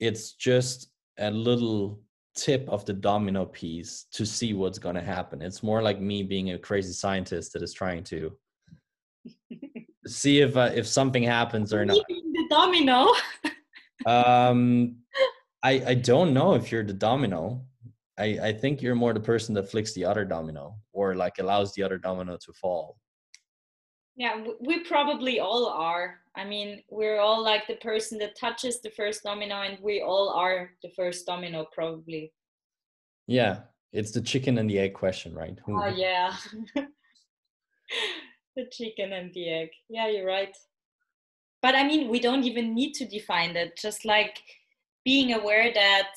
it's 0.00 0.32
just 0.32 0.88
a 1.18 1.30
little 1.30 2.00
tip 2.36 2.68
of 2.68 2.84
the 2.84 2.92
domino 2.92 3.46
piece 3.46 4.06
to 4.12 4.24
see 4.24 4.52
what's 4.52 4.78
going 4.78 4.94
to 4.94 5.02
happen. 5.02 5.42
It's 5.42 5.62
more 5.62 5.82
like 5.82 6.00
me 6.00 6.22
being 6.22 6.52
a 6.52 6.58
crazy 6.58 6.92
scientist 6.92 7.52
that 7.54 7.62
is 7.62 7.72
trying 7.72 8.04
to 8.04 8.36
see 10.06 10.40
if 10.40 10.56
uh, 10.56 10.70
if 10.74 10.86
something 10.86 11.22
happens 11.22 11.72
or 11.72 11.84
not. 11.84 11.96
The 12.08 12.46
domino. 12.50 13.12
um, 14.06 14.96
I 15.62 15.82
I 15.86 15.94
don't 15.94 16.32
know 16.32 16.54
if 16.54 16.70
you're 16.70 16.84
the 16.84 16.92
domino. 16.92 17.64
I 18.18 18.38
I 18.42 18.52
think 18.52 18.82
you're 18.82 18.94
more 18.94 19.12
the 19.12 19.20
person 19.20 19.54
that 19.54 19.70
flicks 19.70 19.94
the 19.94 20.04
other 20.04 20.24
domino 20.24 20.76
or 20.92 21.14
like 21.14 21.38
allows 21.38 21.72
the 21.74 21.82
other 21.82 21.98
domino 21.98 22.36
to 22.36 22.52
fall. 22.52 22.96
Yeah, 24.16 24.44
we 24.60 24.80
probably 24.80 25.40
all 25.40 25.66
are. 25.68 26.20
I 26.34 26.44
mean, 26.44 26.82
we're 26.90 27.20
all 27.20 27.42
like 27.42 27.66
the 27.66 27.76
person 27.76 28.18
that 28.18 28.38
touches 28.38 28.80
the 28.80 28.90
first 28.90 29.22
domino, 29.22 29.60
and 29.60 29.78
we 29.82 30.00
all 30.00 30.30
are 30.30 30.70
the 30.82 30.90
first 30.96 31.26
domino, 31.26 31.66
probably. 31.72 32.32
Yeah, 33.26 33.60
it's 33.92 34.12
the 34.12 34.22
chicken 34.22 34.56
and 34.58 34.70
the 34.70 34.78
egg 34.78 34.94
question, 34.94 35.34
right? 35.34 35.58
Oh, 35.68 35.86
yeah. 35.86 36.34
the 38.56 38.66
chicken 38.72 39.12
and 39.12 39.32
the 39.34 39.50
egg. 39.50 39.68
Yeah, 39.90 40.08
you're 40.08 40.26
right. 40.26 40.56
But 41.60 41.74
I 41.74 41.84
mean, 41.84 42.08
we 42.08 42.20
don't 42.20 42.44
even 42.44 42.74
need 42.74 42.94
to 42.94 43.06
define 43.06 43.52
that. 43.54 43.76
Just 43.76 44.04
like 44.06 44.38
being 45.04 45.34
aware 45.34 45.72
that 45.74 46.12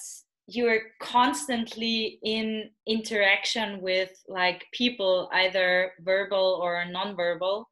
you're 0.48 0.82
constantly 1.02 2.20
in 2.24 2.70
interaction 2.88 3.82
with 3.82 4.12
like 4.28 4.66
people, 4.74 5.30
either 5.34 5.94
verbal 6.02 6.60
or 6.62 6.86
non-verbal 6.86 7.68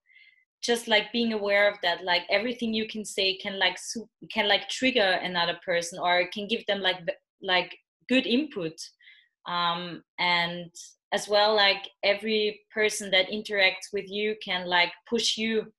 just 0.61 0.87
like 0.87 1.11
being 1.11 1.33
aware 1.33 1.69
of 1.69 1.77
that 1.83 2.03
like 2.03 2.23
everything 2.29 2.73
you 2.73 2.87
can 2.87 3.05
say 3.05 3.37
can 3.37 3.59
like 3.59 3.77
can 4.31 4.47
like 4.47 4.67
trigger 4.69 5.19
another 5.23 5.57
person 5.65 5.99
or 5.99 6.27
can 6.33 6.47
give 6.47 6.65
them 6.65 6.81
like 6.81 6.97
like 7.41 7.77
good 8.09 8.25
input. 8.25 8.73
Um 9.47 10.03
and 10.19 10.71
as 11.13 11.29
well 11.29 11.55
like 11.55 11.87
every 12.03 12.61
person 12.73 13.09
that 13.11 13.29
interacts 13.29 13.93
with 13.93 14.09
you 14.09 14.35
can 14.43 14.67
like 14.67 14.91
push 15.09 15.37
you 15.37 15.71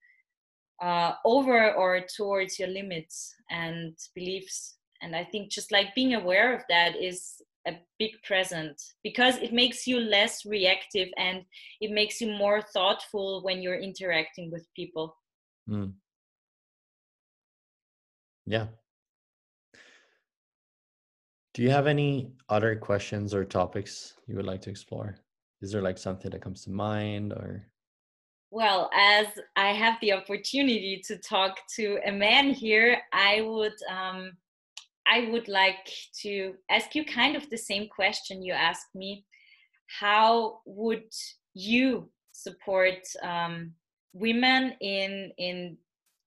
uh, 0.80 1.12
over 1.24 1.74
or 1.74 2.00
towards 2.16 2.58
your 2.58 2.68
limits 2.68 3.34
and 3.50 3.94
beliefs. 4.14 4.76
And 5.02 5.14
i 5.14 5.24
think 5.24 5.50
just 5.50 5.70
like 5.70 5.94
being 5.94 6.14
aware 6.14 6.54
of 6.54 6.62
that 6.68 6.96
is 6.96 7.40
a 7.68 7.78
big 7.98 8.12
present 8.22 8.80
because 9.02 9.36
it 9.36 9.52
makes 9.52 9.86
you 9.86 10.00
less 10.00 10.44
reactive 10.44 11.08
and 11.16 11.44
it 11.80 11.90
makes 11.90 12.20
you 12.20 12.30
more 12.32 12.62
thoughtful 12.74 13.42
when 13.42 13.62
you're 13.62 13.78
interacting 13.78 14.50
with 14.50 14.66
people 14.74 15.14
mm. 15.68 15.92
yeah 18.46 18.66
do 21.58 21.64
you 21.64 21.70
have 21.70 21.88
any 21.88 22.30
other 22.48 22.76
questions 22.76 23.34
or 23.34 23.44
topics 23.44 24.14
you 24.28 24.36
would 24.36 24.46
like 24.46 24.62
to 24.62 24.70
explore? 24.70 25.16
Is 25.60 25.72
there 25.72 25.82
like 25.82 25.98
something 25.98 26.30
that 26.30 26.40
comes 26.40 26.62
to 26.62 26.70
mind 26.70 27.32
or? 27.32 27.66
Well, 28.52 28.88
as 28.94 29.26
I 29.56 29.72
have 29.72 29.96
the 30.00 30.12
opportunity 30.12 31.02
to 31.08 31.18
talk 31.18 31.58
to 31.74 31.98
a 32.06 32.12
man 32.12 32.50
here, 32.50 32.98
I 33.12 33.40
would 33.40 33.74
um, 33.90 34.36
I 35.10 35.28
would 35.30 35.48
like 35.48 35.90
to 36.22 36.54
ask 36.70 36.94
you 36.94 37.04
kind 37.04 37.36
of 37.36 37.48
the 37.48 37.56
same 37.56 37.88
question 37.88 38.42
you 38.42 38.52
asked 38.52 38.94
me. 38.94 39.24
How 40.00 40.60
would 40.66 41.10
you 41.54 42.10
support 42.32 42.98
um, 43.22 43.72
women 44.12 44.74
in 44.80 45.32
in 45.38 45.78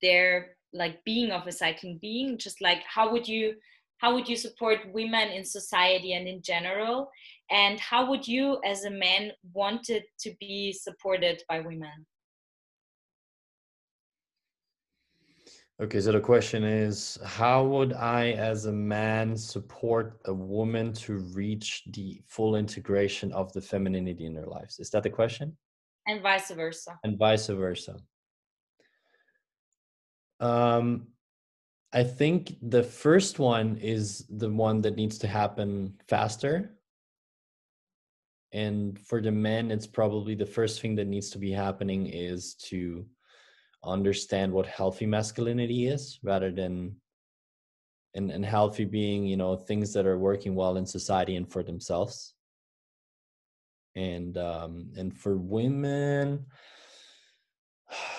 their 0.01 0.57
like 0.73 1.03
being 1.05 1.31
of 1.31 1.45
a 1.47 1.51
cycling 1.51 1.99
being? 2.01 2.37
Just 2.37 2.61
like 2.61 2.81
how 2.87 3.11
would 3.11 3.27
you 3.27 3.55
how 4.01 4.15
would 4.15 4.27
you 4.27 4.35
support 4.35 4.91
women 4.93 5.29
in 5.29 5.45
society 5.45 6.13
and 6.13 6.27
in 6.27 6.41
general 6.41 7.11
and 7.51 7.79
how 7.79 8.09
would 8.09 8.27
you 8.27 8.59
as 8.65 8.83
a 8.85 8.89
man 8.89 9.31
wanted 9.53 10.03
to 10.19 10.33
be 10.39 10.73
supported 10.73 11.43
by 11.47 11.59
women 11.59 12.07
okay 15.81 15.99
so 15.99 16.11
the 16.11 16.19
question 16.19 16.63
is 16.63 17.17
how 17.25 17.63
would 17.63 17.93
i 17.93 18.31
as 18.33 18.67
a 18.67 18.71
man 18.71 19.35
support 19.35 20.21
a 20.25 20.33
woman 20.33 20.93
to 20.93 21.17
reach 21.33 21.83
the 21.87 22.21
full 22.27 22.55
integration 22.55 23.31
of 23.31 23.51
the 23.53 23.61
femininity 23.61 24.25
in 24.25 24.33
their 24.33 24.45
lives? 24.45 24.79
Is 24.79 24.91
that 24.91 25.03
the 25.03 25.09
question? 25.09 25.57
And 26.07 26.21
vice 26.21 26.51
versa. 26.51 26.99
And 27.03 27.17
vice 27.17 27.47
versa. 27.47 27.97
Um 30.39 31.07
I 31.93 32.03
think 32.03 32.55
the 32.61 32.83
first 32.83 33.39
one 33.39 33.75
is 33.77 34.25
the 34.29 34.49
one 34.49 34.81
that 34.81 34.95
needs 34.95 35.17
to 35.19 35.27
happen 35.27 35.93
faster. 36.07 36.77
And 38.53 38.97
for 38.99 39.21
the 39.21 39.31
men, 39.31 39.71
it's 39.71 39.87
probably 39.87 40.35
the 40.35 40.45
first 40.45 40.81
thing 40.81 40.95
that 40.95 41.07
needs 41.07 41.29
to 41.31 41.37
be 41.37 41.51
happening 41.51 42.07
is 42.07 42.55
to 42.69 43.05
understand 43.83 44.51
what 44.51 44.65
healthy 44.65 45.05
masculinity 45.05 45.87
is 45.87 46.19
rather 46.23 46.51
than 46.51 46.95
and, 48.13 48.29
and 48.29 48.45
healthy 48.45 48.85
being, 48.85 49.25
you 49.25 49.37
know, 49.37 49.55
things 49.55 49.93
that 49.93 50.05
are 50.05 50.19
working 50.19 50.53
well 50.53 50.77
in 50.77 50.85
society 50.85 51.35
and 51.37 51.49
for 51.49 51.63
themselves. 51.63 52.33
And 53.95 54.37
um 54.37 54.91
and 54.97 55.15
for 55.17 55.37
women, 55.37 56.45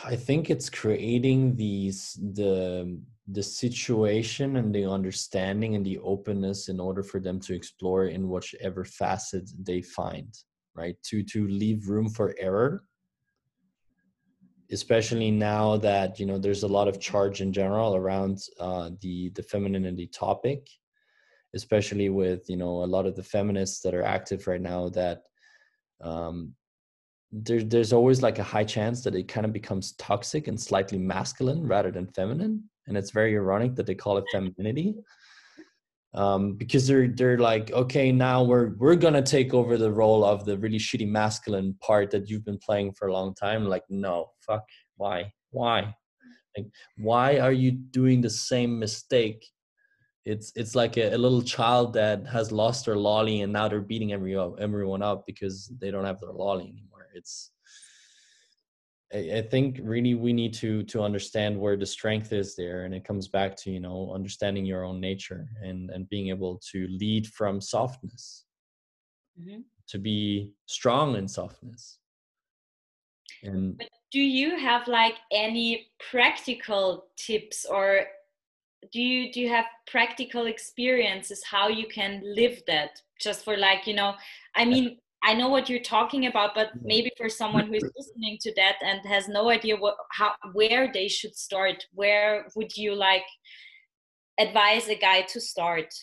I 0.05 0.17
think 0.17 0.51
it's 0.51 0.69
creating 0.69 1.57
these 1.57 2.19
the 2.35 3.01
the 3.29 3.43
situation 3.43 4.57
and 4.57 4.75
the 4.75 4.85
understanding 4.85 5.77
and 5.77 5.87
the 5.87 5.99
openness 6.01 6.69
in 6.69 6.81
order 6.81 7.03
for 7.03 7.21
them 7.21 7.39
to 7.41 7.55
explore 7.55 8.07
in 8.07 8.29
whichever 8.29 8.85
facet 8.85 9.49
they 9.63 9.81
find 9.81 10.37
right 10.75 10.97
to 11.05 11.23
to 11.23 11.47
leave 11.47 11.89
room 11.89 12.09
for 12.09 12.35
error 12.39 12.83
especially 14.73 15.31
now 15.31 15.77
that 15.77 16.19
you 16.19 16.27
know 16.27 16.39
there's 16.39 16.63
a 16.63 16.69
lot 16.69 16.89
of 16.89 17.01
charge 17.01 17.41
in 17.41 17.53
general 17.53 17.95
around 17.95 18.39
uh, 18.59 18.91
the 19.01 19.31
the 19.31 19.43
femininity 19.43 20.07
topic 20.07 20.67
especially 21.55 22.09
with 22.09 22.49
you 22.49 22.57
know 22.57 22.83
a 22.83 22.93
lot 22.95 23.07
of 23.07 23.15
the 23.15 23.23
feminists 23.23 23.81
that 23.81 23.95
are 23.95 24.03
active 24.03 24.47
right 24.47 24.63
now 24.63 24.89
that 24.89 25.23
um, 26.01 26.53
there, 27.31 27.63
there's 27.63 27.93
always 27.93 28.23
like 28.23 28.39
a 28.39 28.43
high 28.43 28.65
chance 28.65 29.03
that 29.05 29.15
it 29.15 29.29
kind 29.29 29.47
of 29.47 29.53
becomes 29.53 29.93
toxic 29.93 30.49
and 30.49 30.61
slightly 30.61 30.99
masculine 30.99 31.67
rather 31.67 31.91
than 31.91 32.07
feminine 32.09 32.63
and 32.87 32.97
it's 32.97 33.11
very 33.11 33.35
ironic 33.35 33.75
that 33.75 33.87
they 33.87 33.95
call 33.95 34.17
it 34.17 34.25
femininity 34.33 34.95
um, 36.15 36.55
because 36.55 36.87
they're 36.87 37.09
they're 37.09 37.39
like 37.39 37.71
okay 37.73 38.13
now 38.13 38.43
we're 38.43 38.75
we're 38.77 38.97
gonna 38.97 39.23
take 39.23 39.55
over 39.55 39.79
the 39.79 39.91
role 39.91 40.25
of 40.25 40.45
the 40.45 40.59
really 40.59 40.79
shitty 40.79 41.09
masculine 41.09 41.75
part 41.81 42.11
that 42.11 42.29
you've 42.29 42.45
been 42.45 42.59
playing 42.59 42.93
for 42.93 43.09
a 43.09 43.13
long 43.13 43.35
time. 43.35 43.65
Like 43.67 43.85
no 43.89 44.31
fuck 44.47 44.65
why 44.97 45.33
why? 45.51 45.95
Like 46.57 46.67
why 46.99 47.39
are 47.39 47.53
you 47.53 47.71
doing 47.71 48.21
the 48.21 48.31
same 48.31 48.79
mistake? 48.79 49.47
It's 50.25 50.53
it's 50.55 50.75
like 50.75 50.97
a, 50.99 51.15
a 51.15 51.19
little 51.19 51.43
child 51.43 51.95
that 51.95 52.27
has 52.27 52.53
lost 52.53 52.87
their 52.87 52.97
lolly 52.97 53.41
and 53.41 53.53
now 53.53 53.69
they're 53.69 53.81
beating 53.81 54.13
every, 54.13 54.37
everyone 54.37 55.03
up 55.03 55.25
because 55.27 55.73
they 55.81 55.91
don't 55.91 56.05
have 56.05 56.21
their 56.21 56.33
lolly 56.33 56.65
anymore. 56.65 57.09
It's 57.15 57.51
I 59.15 59.43
think 59.43 59.79
really 59.83 60.15
we 60.15 60.33
need 60.33 60.55
to 60.55 60.83
to 60.85 61.03
understand 61.03 61.61
where 61.61 61.77
the 61.77 61.87
strength 61.87 62.33
is 62.33 62.57
there, 62.57 62.85
and 62.85 62.95
it 62.95 63.05
comes 63.05 63.29
back 63.29 63.57
to 63.57 63.71
you 63.71 63.81
know 63.81 64.11
understanding 64.15 64.65
your 64.65 64.85
own 64.85 65.01
nature 65.01 65.49
and 65.63 65.91
and 65.91 66.09
being 66.09 66.29
able 66.29 66.61
to 66.73 66.89
lead 66.89 67.27
from 67.27 67.61
softness, 67.61 68.45
mm-hmm. 69.39 69.61
to 69.89 69.99
be 69.99 70.53
strong 70.67 71.17
in 71.17 71.29
softness. 71.29 71.99
And 73.43 73.77
but 73.77 73.89
do 74.13 74.21
you 74.21 74.57
have 74.57 74.89
like 74.89 75.17
any 75.33 75.89
practical 76.11 77.07
tips 77.17 77.65
or 77.65 78.07
do 78.93 79.01
you 79.01 79.33
do 79.33 79.41
you 79.41 79.49
have 79.49 79.65
practical 79.87 80.47
experiences 80.47 81.43
how 81.45 81.69
you 81.69 81.87
can 81.87 82.23
live 82.25 82.63
that 82.67 83.01
just 83.21 83.45
for 83.45 83.57
like 83.57 83.87
you 83.87 83.95
know 83.95 84.15
i 84.57 84.65
mean 84.65 84.99
I 85.25 85.35
know 85.35 85.49
what 85.49 85.69
you're 85.71 85.81
talking 85.81 86.27
about, 86.27 86.55
but 86.55 86.71
maybe 86.83 87.11
for 87.17 87.29
someone 87.29 87.67
who 87.67 87.75
is 87.75 87.91
listening 87.97 88.39
to 88.41 88.53
that 88.57 88.77
and 88.85 89.01
has 89.07 89.29
no 89.29 89.51
idea 89.51 89.77
what 89.77 89.97
how 90.11 90.33
where 90.53 90.91
they 90.93 91.09
should 91.09 91.37
start, 91.37 91.85
where 91.93 92.47
would 92.57 92.77
you 92.77 92.95
like 92.95 93.25
advise 94.39 94.89
a 94.89 94.97
guy 94.97 95.23
to 95.23 95.41
start? 95.41 95.95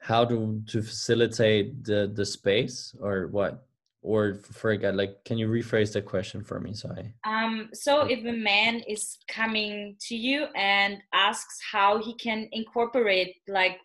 How 0.00 0.24
to 0.24 0.62
to 0.66 0.82
facilitate 0.82 1.84
the 1.84 2.10
the 2.12 2.26
space 2.26 2.94
or 3.00 3.28
what? 3.28 3.66
Or 4.04 4.34
for 4.34 4.72
a 4.72 4.76
guy, 4.76 4.90
like, 4.90 5.24
can 5.24 5.38
you 5.38 5.46
rephrase 5.46 5.92
the 5.92 6.02
question 6.02 6.42
for 6.42 6.58
me? 6.58 6.74
Sorry. 6.74 7.14
Um. 7.24 7.68
So 7.72 8.00
if 8.00 8.18
a 8.24 8.32
man 8.32 8.82
is 8.88 9.18
coming 9.28 9.94
to 10.08 10.16
you 10.16 10.46
and 10.56 10.98
asks 11.12 11.60
how 11.70 12.02
he 12.02 12.16
can 12.16 12.48
incorporate 12.50 13.36
like 13.46 13.78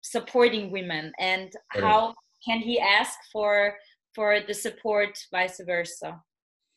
supporting 0.00 0.70
women 0.70 1.12
and 1.18 1.52
how 1.68 2.14
can 2.44 2.60
he 2.60 2.78
ask 2.78 3.18
for 3.32 3.74
for 4.14 4.40
the 4.46 4.54
support 4.54 5.18
vice 5.30 5.60
versa? 5.64 6.20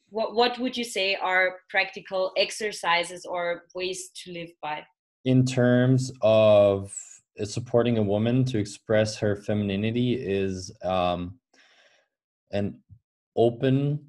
What 0.10 0.36
what 0.36 0.60
would 0.60 0.78
you 0.78 0.84
say 0.84 1.16
are 1.16 1.56
practical 1.70 2.32
exercises 2.38 3.26
or 3.26 3.64
ways 3.74 4.10
to 4.24 4.32
live 4.32 4.52
by? 4.62 4.84
In 5.26 5.46
terms 5.46 6.12
of 6.22 6.94
supporting 7.44 7.98
a 7.98 8.04
woman 8.04 8.46
to 8.46 8.60
express 8.60 9.18
her 9.18 9.36
femininity 9.36 10.14
is 10.14 10.72
um, 10.84 11.40
an 12.52 12.80
open 13.36 14.00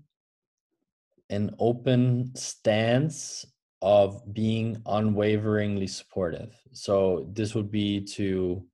an 1.30 1.54
open 1.58 2.34
stance 2.36 3.46
of 3.80 4.22
being 4.32 4.80
unwaveringly 4.86 5.86
supportive. 5.86 6.54
So 6.72 7.28
this 7.32 7.54
would 7.54 7.70
be 7.70 8.00
to 8.16 8.64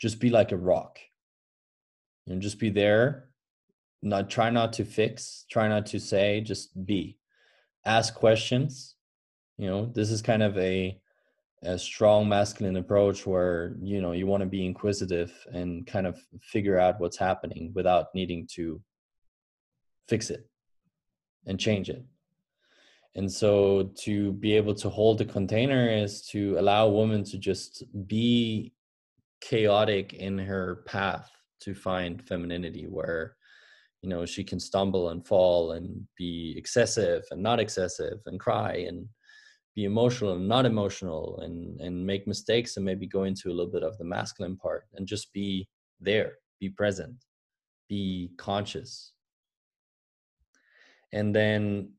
just 0.00 0.18
be 0.18 0.30
like 0.30 0.52
a 0.52 0.56
rock 0.56 0.98
you 2.28 2.34
know, 2.34 2.40
just 2.40 2.58
be 2.58 2.68
there. 2.68 3.24
Not 4.02 4.28
try 4.30 4.50
not 4.50 4.74
to 4.74 4.84
fix, 4.84 5.46
try 5.50 5.66
not 5.66 5.86
to 5.86 5.98
say, 5.98 6.40
just 6.40 6.84
be. 6.86 7.18
Ask 7.84 8.14
questions. 8.14 8.94
You 9.56 9.68
know, 9.68 9.86
this 9.86 10.10
is 10.10 10.22
kind 10.22 10.42
of 10.42 10.56
a 10.58 11.00
a 11.64 11.76
strong 11.76 12.28
masculine 12.28 12.76
approach 12.76 13.26
where 13.26 13.74
you 13.80 14.00
know 14.00 14.12
you 14.12 14.28
want 14.28 14.42
to 14.42 14.48
be 14.48 14.64
inquisitive 14.64 15.32
and 15.52 15.86
kind 15.88 16.06
of 16.06 16.16
figure 16.40 16.78
out 16.78 17.00
what's 17.00 17.16
happening 17.16 17.72
without 17.74 18.14
needing 18.14 18.46
to 18.46 18.80
fix 20.08 20.30
it 20.30 20.48
and 21.46 21.58
change 21.58 21.90
it 21.90 22.04
and 23.16 23.30
so 23.30 23.90
to 23.96 24.34
be 24.34 24.54
able 24.54 24.72
to 24.72 24.88
hold 24.88 25.18
the 25.18 25.24
container 25.24 25.88
is 25.90 26.22
to 26.22 26.56
allow 26.60 26.86
a 26.86 26.92
woman 26.92 27.24
to 27.24 27.36
just 27.36 27.82
be 28.06 28.72
chaotic 29.40 30.12
in 30.12 30.38
her 30.38 30.84
path 30.86 31.28
to 31.60 31.74
find 31.74 32.26
femininity 32.26 32.86
where 32.86 33.36
you 34.02 34.08
know 34.08 34.24
she 34.24 34.44
can 34.44 34.60
stumble 34.60 35.10
and 35.10 35.26
fall 35.26 35.72
and 35.72 36.06
be 36.16 36.54
excessive 36.56 37.24
and 37.30 37.42
not 37.42 37.60
excessive 37.60 38.18
and 38.26 38.38
cry 38.38 38.84
and 38.88 39.06
be 39.74 39.84
emotional 39.84 40.34
and 40.34 40.48
not 40.48 40.66
emotional 40.66 41.40
and 41.42 41.80
and 41.80 42.06
make 42.06 42.26
mistakes 42.26 42.76
and 42.76 42.84
maybe 42.86 43.06
go 43.06 43.24
into 43.24 43.48
a 43.48 43.54
little 43.54 43.72
bit 43.72 43.82
of 43.82 43.96
the 43.98 44.04
masculine 44.04 44.56
part 44.56 44.84
and 44.94 45.06
just 45.06 45.32
be 45.32 45.68
there 46.00 46.32
be 46.60 46.68
present 46.68 47.14
be 47.88 48.30
conscious. 48.36 49.12
And 51.12 51.34
then 51.34 51.92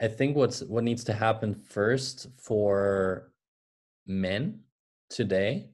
i 0.00 0.06
think 0.06 0.36
what's 0.36 0.62
what 0.62 0.84
needs 0.84 1.04
to 1.04 1.12
happen 1.12 1.54
first 1.54 2.28
for 2.36 3.32
men 4.06 4.60
today 5.10 5.68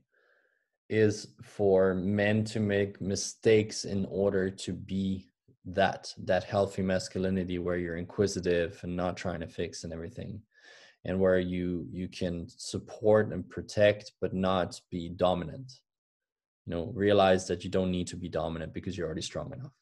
is 0.88 1.28
for 1.42 1.94
men 1.94 2.44
to 2.44 2.60
make 2.60 3.00
mistakes 3.00 3.84
in 3.84 4.06
order 4.10 4.50
to 4.50 4.72
be 4.72 5.28
that 5.66 6.12
that 6.24 6.44
healthy 6.44 6.82
masculinity 6.82 7.58
where 7.58 7.78
you're 7.78 7.96
inquisitive 7.96 8.78
and 8.82 8.94
not 8.94 9.16
trying 9.16 9.40
to 9.40 9.46
fix 9.46 9.84
and 9.84 9.92
everything 9.92 10.40
and 11.04 11.18
where 11.18 11.38
you 11.38 11.86
you 11.90 12.08
can 12.08 12.46
support 12.48 13.32
and 13.32 13.48
protect 13.48 14.12
but 14.20 14.34
not 14.34 14.80
be 14.90 15.08
dominant. 15.08 15.72
You 16.66 16.74
know 16.74 16.92
realize 16.94 17.46
that 17.48 17.64
you 17.64 17.70
don't 17.70 17.90
need 17.90 18.06
to 18.08 18.16
be 18.16 18.28
dominant 18.28 18.72
because 18.74 18.96
you're 18.96 19.06
already 19.06 19.22
strong 19.22 19.52
enough. 19.52 19.72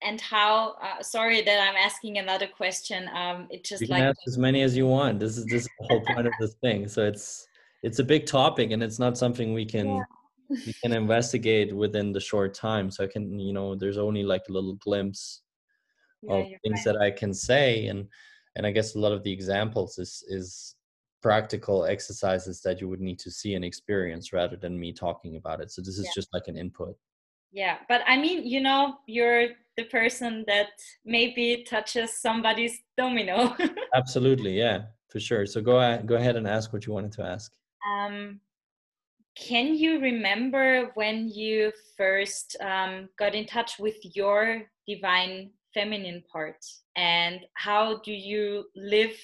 And 0.00 0.20
how 0.20 0.74
uh, 0.82 1.02
sorry 1.02 1.42
that 1.42 1.68
i'm 1.68 1.76
asking 1.76 2.18
another 2.18 2.48
question 2.48 3.08
um 3.14 3.46
it 3.50 3.64
just 3.64 3.82
you 3.82 3.88
like 3.88 4.14
as 4.26 4.38
many 4.38 4.62
as 4.62 4.76
you 4.76 4.86
want. 4.86 5.20
This 5.20 5.38
is 5.38 5.44
this 5.46 5.62
is 5.62 5.68
the 5.80 5.86
whole 5.86 6.04
point 6.04 6.26
of 6.26 6.32
this 6.40 6.54
thing. 6.62 6.88
So 6.88 7.04
it's 7.04 7.46
it's 7.82 7.98
a 7.98 8.04
big 8.04 8.26
topic 8.26 8.70
and 8.70 8.82
it's 8.82 8.98
not 8.98 9.18
something 9.18 9.52
we 9.52 9.66
can 9.66 9.96
yeah. 9.96 10.02
we 10.66 10.74
can 10.82 10.92
investigate 10.92 11.74
within 11.74 12.12
the 12.12 12.20
short 12.20 12.54
time. 12.54 12.90
So 12.90 13.04
i 13.04 13.06
can 13.06 13.38
you 13.38 13.52
know 13.52 13.74
there's 13.74 13.98
only 13.98 14.22
like 14.22 14.42
a 14.48 14.52
little 14.52 14.74
glimpse 14.74 15.42
yeah, 16.22 16.34
of 16.34 16.46
things 16.62 16.82
right. 16.86 16.94
that 16.94 16.96
i 16.96 17.10
can 17.10 17.34
say. 17.34 17.86
And 17.86 18.08
and 18.56 18.66
i 18.66 18.70
guess 18.70 18.94
a 18.94 18.98
lot 18.98 19.12
of 19.12 19.22
the 19.22 19.32
examples 19.32 19.98
is 19.98 20.24
is 20.28 20.76
practical 21.22 21.84
exercises 21.84 22.60
that 22.62 22.80
you 22.80 22.88
would 22.88 23.00
need 23.00 23.18
to 23.20 23.30
see 23.30 23.54
and 23.54 23.64
experience 23.64 24.32
rather 24.32 24.56
than 24.56 24.76
me 24.76 24.92
talking 24.92 25.36
about 25.36 25.60
it. 25.60 25.70
So 25.70 25.80
this 25.80 25.96
is 25.96 26.06
yeah. 26.06 26.10
just 26.16 26.28
like 26.32 26.48
an 26.48 26.56
input. 26.56 26.96
Yeah 27.52 27.78
but 27.88 28.00
i 28.06 28.16
mean 28.16 28.46
you 28.46 28.60
know 28.60 28.96
you're 29.06 29.48
the 29.76 29.84
person 29.84 30.44
that 30.46 30.68
maybe 31.04 31.64
touches 31.68 32.16
somebody's 32.16 32.78
domino. 32.96 33.56
Absolutely 33.94 34.56
yeah 34.58 34.82
for 35.08 35.20
sure. 35.20 35.44
So 35.44 35.60
go 35.60 35.78
ahead 35.80 36.06
go 36.06 36.16
ahead 36.16 36.36
and 36.36 36.46
ask 36.46 36.72
what 36.72 36.86
you 36.86 36.92
wanted 36.94 37.12
to 37.12 37.22
ask 37.22 37.52
um, 37.86 38.40
can 39.36 39.74
you 39.74 40.00
remember 40.00 40.90
when 40.94 41.28
you 41.28 41.72
first 41.96 42.56
um, 42.60 43.08
got 43.18 43.34
in 43.34 43.46
touch 43.46 43.78
with 43.78 43.96
your 44.14 44.62
divine 44.86 45.50
feminine 45.72 46.22
part? 46.30 46.64
And 46.96 47.40
how 47.54 48.00
do 48.04 48.12
you 48.12 48.64
live 48.76 49.16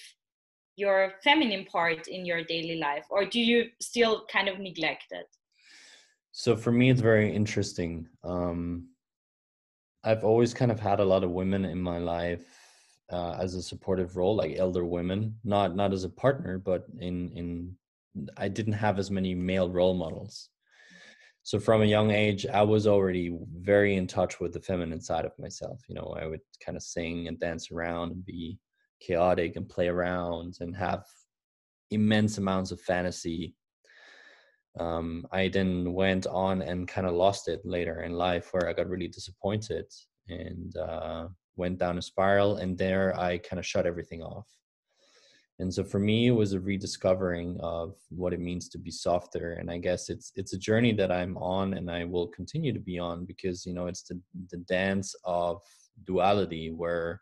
your 0.77 1.15
feminine 1.23 1.67
part 1.67 2.09
in 2.09 2.25
your 2.25 2.43
daily 2.45 2.77
life? 2.77 3.05
Or 3.11 3.27
do 3.27 3.41
you 3.41 3.67
still 3.81 4.25
kind 4.33 4.49
of 4.49 4.59
neglect 4.59 5.07
it? 5.11 5.27
So 6.33 6.57
for 6.57 6.73
me 6.73 6.89
it's 6.91 7.01
very 7.01 7.35
interesting. 7.35 8.09
Um, 8.25 8.89
i've 10.05 10.23
always 10.23 10.55
kind 10.55 10.71
of 10.71 10.79
had 10.79 11.01
a 11.01 11.05
lot 11.05 11.25
of 11.25 11.31
women 11.31 11.65
in 11.65 11.81
my 11.81 11.99
life 11.99 12.47
uh, 13.11 13.33
as 13.33 13.57
a 13.57 13.63
supportive 13.63 14.17
role 14.17 14.37
like 14.37 14.57
elder 14.57 14.85
women. 14.85 15.35
Not 15.45 15.75
not 15.75 15.93
as 15.93 16.05
a 16.05 16.09
partner 16.09 16.59
but 16.59 16.87
in 17.01 17.31
in 17.33 17.77
I 18.37 18.49
didn't 18.49 18.75
have 18.75 18.99
as 18.99 19.11
many 19.11 19.35
male 19.35 19.71
role 19.71 19.95
models. 19.95 20.51
So 21.43 21.59
from 21.59 21.81
a 21.81 21.87
young 21.87 22.11
age, 22.11 22.47
I 22.47 22.63
was 22.63 22.87
already 22.87 23.35
very 23.57 23.97
in 23.97 24.07
touch 24.07 24.39
with 24.39 24.53
the 24.53 24.61
feminine 24.61 25.01
side 25.01 25.25
of 25.25 25.39
myself. 25.39 25.81
You 25.89 25.95
know, 25.95 26.15
I 26.21 26.27
would 26.27 26.43
kind 26.65 26.77
of 26.77 26.83
sing 26.83 27.27
and 27.27 27.41
dance 27.41 27.71
around 27.71 28.13
and 28.13 28.25
be 28.25 28.59
chaotic 29.01 29.57
and 29.57 29.69
play 29.69 29.89
around 29.89 30.59
and 30.61 30.77
have 30.77 31.05
immense 31.91 32.37
amounts 32.37 32.71
of 32.71 32.81
fantasy. 32.83 33.55
Um, 34.79 35.27
I 35.33 35.49
then 35.49 35.95
went 35.95 36.27
on 36.27 36.61
and 36.61 36.87
kind 36.87 37.07
of 37.07 37.15
lost 37.15 37.49
it 37.49 37.63
later 37.65 38.03
in 38.03 38.13
life 38.13 38.53
where 38.53 38.69
I 38.69 38.75
got 38.75 38.89
really 38.91 39.09
disappointed 39.09 39.87
and 40.29 40.77
uh, 40.77 41.29
went 41.57 41.79
down 41.79 41.97
a 41.97 42.03
spiral. 42.03 42.57
And 42.57 42.77
there 42.77 43.19
I 43.19 43.39
kind 43.39 43.59
of 43.59 43.65
shut 43.67 43.87
everything 43.87 44.23
off 44.23 44.47
and 45.61 45.73
so 45.73 45.83
for 45.83 45.99
me 45.99 46.29
it 46.29 46.33
was 46.33 46.53
a 46.53 46.61
rediscovering 46.61 47.59
of 47.61 47.97
what 48.11 48.33
it 48.33 48.41
means 48.41 48.69
to 48.69 48.79
be 48.79 48.91
softer. 48.91 49.55
And 49.55 49.71
i 49.71 49.79
guess 49.79 50.09
it's 50.09 50.33
it's 50.37 50.53
a 50.53 50.59
journey 50.59 50.93
that 50.93 51.13
i'm 51.13 51.37
on 51.39 51.75
and 51.75 51.91
i 51.91 52.05
will 52.05 52.29
continue 52.29 52.73
to 52.73 52.81
be 52.81 52.99
on 52.99 53.25
because 53.25 53.67
you 53.67 53.75
know 53.75 53.87
it's 53.87 54.03
the 54.03 54.21
the 54.51 54.59
dance 54.59 55.15
of 55.25 55.61
duality 56.05 56.71
where 56.71 57.21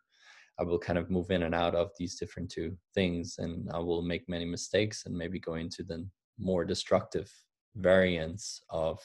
i 0.59 0.63
will 0.63 0.79
kind 0.79 0.99
of 0.99 1.11
move 1.11 1.31
in 1.31 1.45
and 1.45 1.55
out 1.55 1.75
of 1.75 1.91
these 1.99 2.17
different 2.17 2.51
two 2.51 2.77
things 2.95 3.37
and 3.39 3.71
i 3.73 3.79
will 3.79 4.03
make 4.03 4.29
many 4.29 4.45
mistakes 4.45 5.07
and 5.07 5.17
maybe 5.17 5.39
go 5.39 5.55
into 5.55 5.83
the 5.83 6.07
more 6.39 6.65
destructive 6.65 7.31
variants 7.77 8.63
of 8.71 9.01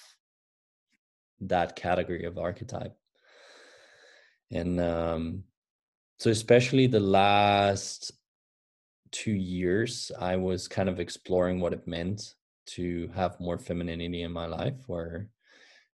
that 1.41 1.75
category 1.75 2.25
of 2.25 2.37
archetype. 2.37 2.95
And 4.51 4.79
um 4.79 5.43
so 6.19 6.29
especially 6.29 6.87
the 6.87 6.99
last 6.99 8.11
two 9.11 9.33
years, 9.33 10.11
I 10.19 10.35
was 10.35 10.67
kind 10.67 10.89
of 10.89 10.99
exploring 10.99 11.59
what 11.59 11.73
it 11.73 11.87
meant 11.87 12.35
to 12.67 13.09
have 13.15 13.39
more 13.39 13.57
femininity 13.57 14.21
in 14.23 14.31
my 14.31 14.45
life, 14.45 14.77
where 14.87 15.29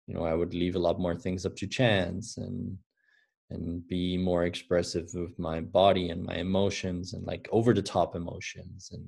you 0.08 0.14
know 0.14 0.24
I 0.24 0.34
would 0.34 0.54
leave 0.54 0.76
a 0.76 0.80
lot 0.80 1.00
more 1.00 1.16
things 1.16 1.46
up 1.46 1.56
to 1.58 1.68
chance 1.68 2.38
and 2.38 2.78
and 3.52 3.88
be 3.88 4.18
more 4.18 4.46
expressive 4.46 5.08
with 5.14 5.38
my 5.38 5.60
body 5.60 6.10
and 6.10 6.24
my 6.24 6.36
emotions 6.36 7.14
and 7.14 7.26
like 7.28 7.48
over 7.52 7.74
the 7.74 7.82
top 7.82 8.16
emotions 8.16 8.90
and 8.92 9.06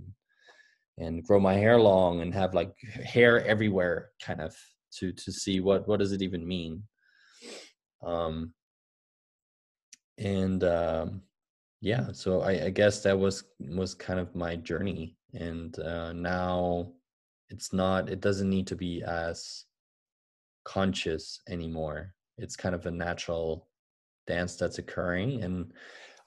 and 1.00 1.24
grow 1.24 1.40
my 1.40 1.54
hair 1.54 1.80
long 1.80 2.22
and 2.22 2.34
have 2.34 2.54
like 2.54 2.74
hair 3.04 3.46
everywhere 3.46 4.10
kind 4.22 4.42
of 4.42 4.56
to 4.92 5.12
to 5.14 5.32
see 5.32 5.60
what 5.60 5.88
what 5.88 6.00
does 6.00 6.12
it 6.12 6.22
even 6.22 6.48
mean. 6.48 6.84
Um 8.04 8.54
and 10.18 10.64
um 10.64 11.22
yeah 11.82 12.12
so 12.12 12.42
I, 12.42 12.66
I, 12.66 12.70
guess 12.70 13.04
that 13.04 13.18
was 13.18 13.44
was 13.60 13.94
kind 13.94 14.20
of 14.20 14.36
my 14.36 14.56
journey 14.56 15.16
and 15.34 15.78
uh, 15.80 16.14
now 16.14 16.92
it's 17.50 17.72
not 17.74 18.10
it 18.10 18.22
doesn't 18.22 18.50
need 18.50 18.68
to 18.68 18.76
be 18.76 19.04
as 19.04 19.66
conscious 20.64 21.40
anymore 21.50 22.14
it's 22.38 22.56
kind 22.56 22.76
of 22.76 22.86
a 22.86 22.92
natural 22.92 23.68
dance 24.26 24.56
that's 24.56 24.80
occurring 24.80 25.44
and 25.44 25.72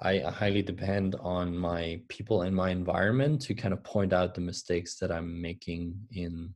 I 0.03 0.18
highly 0.18 0.62
depend 0.62 1.14
on 1.20 1.57
my 1.57 2.01
people 2.09 2.42
and 2.42 2.57
my 2.57 2.70
environment 2.70 3.42
to 3.42 3.55
kind 3.55 3.74
of 3.74 3.84
point 3.84 4.12
out 4.12 4.34
the 4.34 4.40
mistakes 4.40 4.96
that 4.96 5.12
I'm 5.12 5.40
making 5.40 5.94
in 6.11 6.55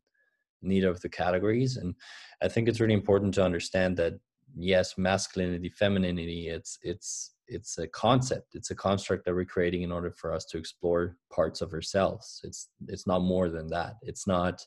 neither 0.63 0.89
of 0.89 1.01
the 1.01 1.11
categories. 1.11 1.77
And 1.77 1.95
I 2.43 2.49
think 2.49 2.69
it's 2.69 2.81
really 2.81 2.95
important 2.95 3.35
to 3.35 3.45
understand 3.45 3.99
that 3.99 4.15
yes, 4.57 4.97
masculinity, 4.97 5.69
femininity, 5.69 6.49
it's 6.49 6.79
it's 6.83 7.34
it's 7.47 7.79
a 7.79 7.87
concept 7.89 8.55
it's 8.55 8.71
a 8.71 8.75
construct 8.75 9.25
that 9.25 9.35
we're 9.35 9.45
creating 9.45 9.83
in 9.83 9.93
order 9.93 10.11
for 10.11 10.33
us 10.33 10.45
to 10.47 10.59
explore 10.59 11.17
parts 11.33 11.61
of 11.61 11.73
ourselves. 11.73 12.41
It's 12.45 12.69
it's 12.89 13.07
not 13.07 13.21
more 13.21 13.49
than 13.49 13.69
that. 13.69 13.95
It's 14.03 14.27
not 14.27 14.63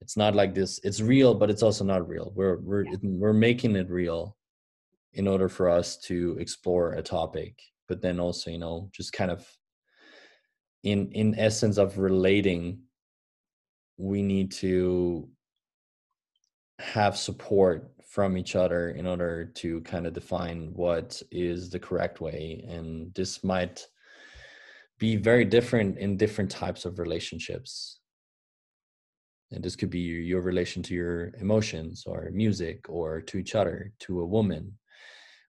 it's 0.00 0.16
not 0.16 0.34
like 0.34 0.54
this 0.54 0.80
it's 0.82 1.00
real 1.00 1.34
but 1.34 1.50
it's 1.50 1.62
also 1.62 1.84
not 1.84 2.08
real. 2.08 2.32
We're 2.34 2.58
we're 2.60 2.84
we're 3.02 3.32
making 3.32 3.76
it 3.76 3.90
real 3.90 4.36
in 5.14 5.26
order 5.26 5.48
for 5.48 5.68
us 5.68 5.96
to 5.98 6.36
explore 6.38 6.92
a 6.92 7.02
topic 7.02 7.60
but 7.88 8.00
then 8.00 8.20
also 8.20 8.50
you 8.50 8.58
know 8.58 8.88
just 8.92 9.12
kind 9.12 9.30
of 9.30 9.46
in 10.84 11.10
in 11.12 11.38
essence 11.38 11.76
of 11.76 11.98
relating 11.98 12.80
we 13.98 14.22
need 14.22 14.50
to 14.50 15.28
have 16.80 17.16
support 17.16 17.90
from 18.06 18.36
each 18.36 18.56
other 18.56 18.90
in 18.90 19.06
order 19.06 19.44
to 19.44 19.80
kind 19.82 20.06
of 20.06 20.12
define 20.12 20.72
what 20.74 21.22
is 21.30 21.70
the 21.70 21.78
correct 21.78 22.20
way 22.20 22.64
and 22.68 23.14
this 23.14 23.44
might 23.44 23.86
be 24.98 25.16
very 25.16 25.44
different 25.44 25.98
in 25.98 26.16
different 26.16 26.50
types 26.50 26.84
of 26.84 26.98
relationships. 26.98 28.00
And 29.50 29.64
this 29.64 29.74
could 29.74 29.90
be 29.90 30.00
your 30.00 30.42
relation 30.42 30.82
to 30.84 30.94
your 30.94 31.32
emotions 31.40 32.04
or 32.06 32.30
music 32.32 32.84
or 32.88 33.20
to 33.22 33.38
each 33.38 33.54
other 33.54 33.92
to 34.00 34.20
a 34.20 34.26
woman. 34.26 34.78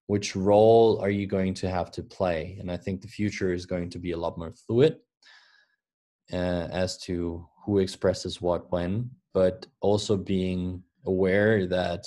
Which 0.07 0.35
role 0.35 0.99
are 1.01 1.09
you 1.09 1.27
going 1.27 1.53
to 1.55 1.69
have 1.69 1.91
to 1.91 2.03
play? 2.03 2.57
And 2.59 2.71
i 2.71 2.77
think 2.77 3.01
the 3.01 3.07
future 3.07 3.53
is 3.53 3.65
going 3.65 3.89
to 3.91 3.99
be 3.99 4.11
a 4.11 4.17
lot 4.17 4.37
more 4.37 4.53
fluid 4.65 4.97
uh, 6.33 6.67
as 6.83 6.97
to 7.05 7.45
who 7.65 7.79
expresses 7.79 8.41
what 8.41 8.71
when 8.71 9.11
but 9.33 9.65
also 9.79 10.17
being 10.17 10.83
aware 11.05 11.67
that 11.67 12.03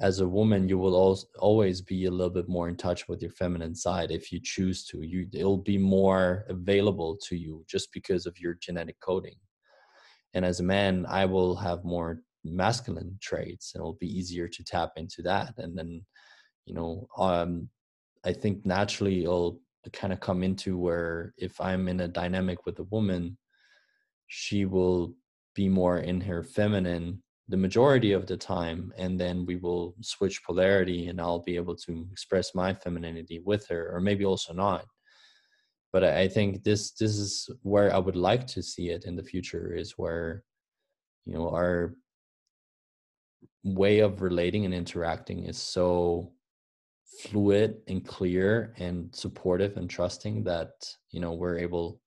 as 0.00 0.20
a 0.20 0.28
woman 0.28 0.68
you 0.68 0.78
will 0.78 1.16
always 1.38 1.80
be 1.80 2.06
a 2.06 2.10
little 2.10 2.32
bit 2.32 2.48
more 2.48 2.68
in 2.68 2.76
touch 2.76 3.08
with 3.08 3.22
your 3.22 3.30
feminine 3.30 3.74
side 3.74 4.10
if 4.10 4.32
you 4.32 4.40
choose 4.42 4.84
to. 4.86 5.02
You 5.02 5.28
it'll 5.32 5.58
be 5.58 5.78
more 5.78 6.44
available 6.48 7.18
to 7.28 7.36
you 7.36 7.64
just 7.68 7.92
because 7.92 8.26
of 8.26 8.38
your 8.38 8.54
genetic 8.54 8.98
coding. 9.00 9.36
And 10.34 10.44
as 10.44 10.60
a 10.60 10.64
man 10.64 11.06
i 11.08 11.24
will 11.24 11.54
have 11.56 11.84
more 11.84 12.20
masculine 12.44 13.18
traits 13.22 13.74
and 13.74 13.80
it'll 13.80 13.94
be 14.00 14.18
easier 14.18 14.48
to 14.48 14.64
tap 14.64 14.92
into 14.96 15.22
that. 15.22 15.54
And 15.58 15.78
then 15.78 16.02
you 16.66 16.74
know 16.74 17.06
um 17.18 17.68
i 18.24 18.32
think 18.32 18.64
naturally 18.64 19.22
it'll 19.22 19.60
kind 19.92 20.12
of 20.12 20.20
come 20.20 20.42
into 20.42 20.78
where 20.78 21.34
if 21.36 21.60
i'm 21.60 21.88
in 21.88 22.00
a 22.00 22.08
dynamic 22.08 22.64
with 22.64 22.78
a 22.78 22.84
woman 22.84 23.36
she 24.28 24.64
will 24.64 25.14
be 25.54 25.68
more 25.68 25.98
in 25.98 26.20
her 26.20 26.42
feminine 26.42 27.22
the 27.48 27.56
majority 27.56 28.12
of 28.12 28.26
the 28.26 28.36
time 28.36 28.92
and 28.96 29.18
then 29.18 29.44
we 29.44 29.56
will 29.56 29.94
switch 30.00 30.44
polarity 30.44 31.08
and 31.08 31.20
i'll 31.20 31.42
be 31.42 31.56
able 31.56 31.74
to 31.74 32.06
express 32.12 32.54
my 32.54 32.72
femininity 32.72 33.40
with 33.44 33.66
her 33.68 33.90
or 33.92 34.00
maybe 34.00 34.24
also 34.24 34.52
not. 34.52 34.84
But 35.92 36.04
i 36.04 36.28
think 36.28 36.64
this 36.64 36.92
this 36.92 37.18
is 37.18 37.50
where 37.62 37.94
i 37.94 37.98
would 37.98 38.16
like 38.16 38.46
to 38.48 38.62
see 38.62 38.90
it 38.90 39.04
in 39.04 39.16
the 39.16 39.22
future 39.32 39.74
is 39.74 39.98
where 39.98 40.44
you 41.26 41.34
know 41.34 41.50
our 41.50 41.94
way 43.64 44.00
of 44.00 44.22
relating 44.22 44.64
and 44.64 44.74
interacting 44.74 45.44
is 45.44 45.58
so 45.58 46.32
fluid 47.20 47.82
and 47.88 48.06
clear 48.06 48.74
and 48.78 49.14
supportive 49.14 49.76
and 49.76 49.88
trusting 49.90 50.44
that 50.44 50.70
you 51.10 51.20
know 51.20 51.32
we're 51.32 51.58
able 51.58 52.00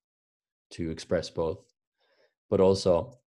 to 0.72 0.90
express 0.90 1.30
both. 1.30 1.60
But 2.50 2.60
also 2.60 3.20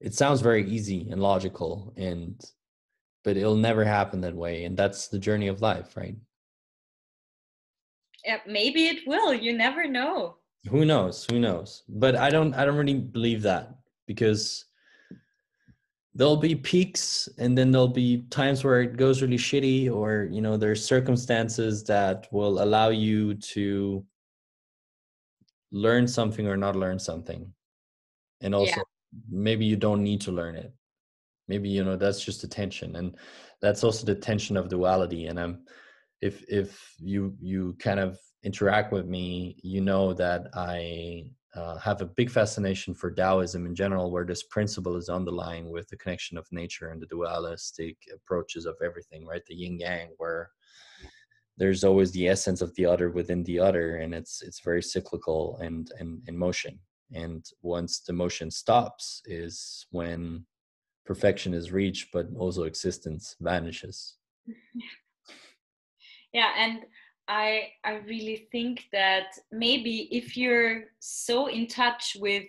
it 0.00 0.14
sounds 0.14 0.40
very 0.40 0.68
easy 0.68 1.08
and 1.10 1.20
logical 1.20 1.92
and 1.96 2.40
but 3.24 3.36
it'll 3.36 3.56
never 3.56 3.84
happen 3.84 4.20
that 4.20 4.34
way 4.34 4.64
and 4.64 4.76
that's 4.76 5.08
the 5.08 5.18
journey 5.18 5.48
of 5.48 5.60
life 5.60 5.96
right? 5.96 6.16
Yeah, 8.24 8.38
maybe 8.46 8.86
it 8.86 9.06
will 9.06 9.32
you 9.32 9.56
never 9.56 9.86
know. 9.86 10.36
Who 10.68 10.84
knows 10.84 11.24
who 11.30 11.38
knows 11.38 11.84
but 11.88 12.16
i 12.16 12.28
don't 12.30 12.52
i 12.54 12.64
don't 12.64 12.76
really 12.76 12.94
believe 12.94 13.42
that 13.42 13.76
because 14.06 14.64
there'll 16.14 16.36
be 16.36 16.54
peaks 16.54 17.28
and 17.38 17.56
then 17.56 17.70
there'll 17.70 17.86
be 17.86 18.24
times 18.28 18.64
where 18.64 18.82
it 18.82 18.96
goes 18.96 19.22
really 19.22 19.38
shitty 19.38 19.90
or 19.90 20.28
you 20.32 20.40
know 20.40 20.56
there's 20.56 20.84
circumstances 20.84 21.84
that 21.84 22.26
will 22.32 22.62
allow 22.62 22.88
you 22.88 23.34
to 23.34 24.04
learn 25.72 26.06
something 26.06 26.46
or 26.46 26.56
not 26.56 26.76
learn 26.76 26.98
something. 26.98 27.52
And 28.40 28.54
also 28.54 28.76
yeah. 28.76 28.82
Maybe 29.30 29.64
you 29.64 29.76
don't 29.76 30.02
need 30.02 30.20
to 30.20 30.32
learn 30.32 30.54
it 30.54 30.72
maybe 31.48 31.68
you 31.68 31.84
know 31.84 31.96
that's 31.96 32.22
just 32.22 32.44
a 32.44 32.48
tension 32.48 32.96
and 32.96 33.16
that's 33.60 33.82
also 33.82 34.04
the 34.04 34.14
tension 34.14 34.56
of 34.56 34.68
duality 34.68 35.26
and 35.26 35.38
i'm 35.38 35.60
if 36.20 36.44
if 36.48 36.94
you 36.98 37.34
you 37.40 37.74
kind 37.78 38.00
of 38.00 38.18
interact 38.42 38.92
with 38.92 39.06
me 39.06 39.56
you 39.62 39.80
know 39.80 40.12
that 40.12 40.48
i 40.54 41.24
uh, 41.54 41.76
have 41.78 42.00
a 42.00 42.06
big 42.06 42.30
fascination 42.30 42.94
for 42.94 43.10
Taoism 43.10 43.66
in 43.66 43.74
general, 43.74 44.10
where 44.10 44.24
this 44.24 44.44
principle 44.44 44.96
is 44.96 45.08
underlying 45.08 45.70
with 45.70 45.88
the 45.88 45.96
connection 45.96 46.36
of 46.36 46.46
nature 46.52 46.90
and 46.90 47.00
the 47.00 47.06
dualistic 47.06 47.96
approaches 48.14 48.66
of 48.66 48.76
everything, 48.84 49.26
right? 49.26 49.42
The 49.46 49.54
yin 49.54 49.78
yang, 49.78 50.10
where 50.18 50.50
there's 51.56 51.84
always 51.84 52.12
the 52.12 52.28
essence 52.28 52.60
of 52.60 52.74
the 52.76 52.86
other 52.86 53.10
within 53.10 53.42
the 53.44 53.58
other, 53.58 53.96
and 53.96 54.14
it's 54.14 54.42
it's 54.42 54.60
very 54.60 54.82
cyclical 54.82 55.58
and 55.60 55.90
and 55.98 56.22
in 56.28 56.36
motion. 56.36 56.78
And 57.12 57.44
once 57.62 58.00
the 58.00 58.12
motion 58.12 58.50
stops, 58.50 59.22
is 59.24 59.86
when 59.90 60.44
perfection 61.06 61.54
is 61.54 61.72
reached, 61.72 62.12
but 62.12 62.26
also 62.36 62.64
existence 62.64 63.36
vanishes. 63.40 64.16
Yeah, 66.32 66.50
and 66.58 66.80
I 67.26 67.70
I 67.84 68.02
really 68.06 68.48
think 68.52 68.84
that 68.92 69.28
maybe 69.50 70.08
if 70.10 70.36
you're 70.36 70.84
so 70.98 71.46
in 71.46 71.66
touch 71.66 72.16
with 72.20 72.44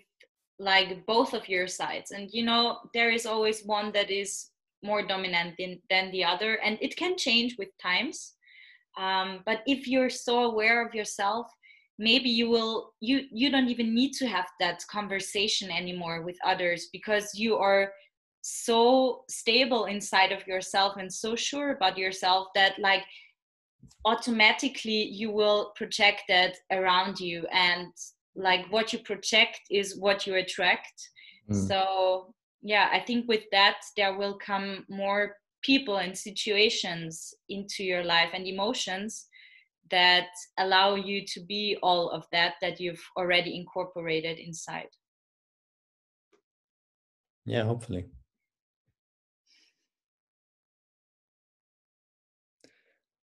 like 0.60 1.06
both 1.06 1.34
of 1.34 1.48
your 1.48 1.68
sides 1.68 2.12
and 2.12 2.30
you 2.32 2.44
know 2.44 2.80
there 2.94 3.12
is 3.12 3.26
always 3.26 3.64
one 3.66 3.92
that 3.94 4.12
is 4.12 4.50
more 4.84 5.06
dominant 5.06 5.56
in, 5.58 5.80
than 5.90 6.12
the 6.12 6.24
other 6.24 6.56
and 6.56 6.78
it 6.82 6.98
can 6.98 7.18
change 7.18 7.56
with 7.58 7.70
times 7.82 8.34
um, 8.98 9.40
but 9.46 9.62
if 9.66 9.88
you're 9.88 10.10
so 10.10 10.44
aware 10.44 10.86
of 10.86 10.94
yourself 10.94 11.48
maybe 12.00 12.30
you 12.30 12.50
will 12.50 12.94
you 13.02 13.26
you 13.30 13.52
don't 13.52 13.68
even 13.68 13.94
need 13.94 14.14
to 14.14 14.26
have 14.26 14.48
that 14.60 14.82
conversation 14.90 15.70
anymore 15.70 16.22
with 16.24 16.38
others 16.44 16.88
because 16.94 17.36
you 17.36 17.58
are 17.58 17.92
so 18.42 19.26
stable 19.30 19.86
inside 19.86 20.32
of 20.32 20.48
yourself 20.48 20.96
and 20.98 21.14
so 21.14 21.36
sure 21.36 21.72
about 21.72 21.98
yourself 21.98 22.48
that 22.56 22.80
like 22.80 23.04
automatically 24.06 25.04
you 25.04 25.30
will 25.30 25.74
project 25.76 26.22
that 26.30 26.56
around 26.72 27.20
you 27.20 27.46
and 27.52 27.92
like 28.34 28.66
what 28.70 28.94
you 28.94 29.00
project 29.00 29.60
is 29.70 30.00
what 30.00 30.26
you 30.26 30.36
attract 30.36 31.10
mm. 31.52 31.68
so 31.68 32.34
yeah 32.62 32.88
i 32.94 33.00
think 33.00 33.28
with 33.28 33.44
that 33.52 33.82
there 33.98 34.18
will 34.18 34.38
come 34.38 34.86
more 34.90 35.36
people 35.62 35.98
and 35.98 36.18
situations 36.18 37.34
into 37.50 37.84
your 37.84 38.06
life 38.06 38.30
and 38.34 38.48
emotions 38.48 39.28
that 39.92 40.30
allow 40.58 40.96
you 40.96 41.26
to 41.26 41.40
be 41.42 41.78
all 41.84 42.10
of 42.10 42.26
that 42.32 42.56
that 42.62 42.80
you've 42.80 43.04
already 43.18 43.56
incorporated 43.56 44.38
inside 44.38 44.88
yeah 47.46 47.64
hopefully 47.64 48.06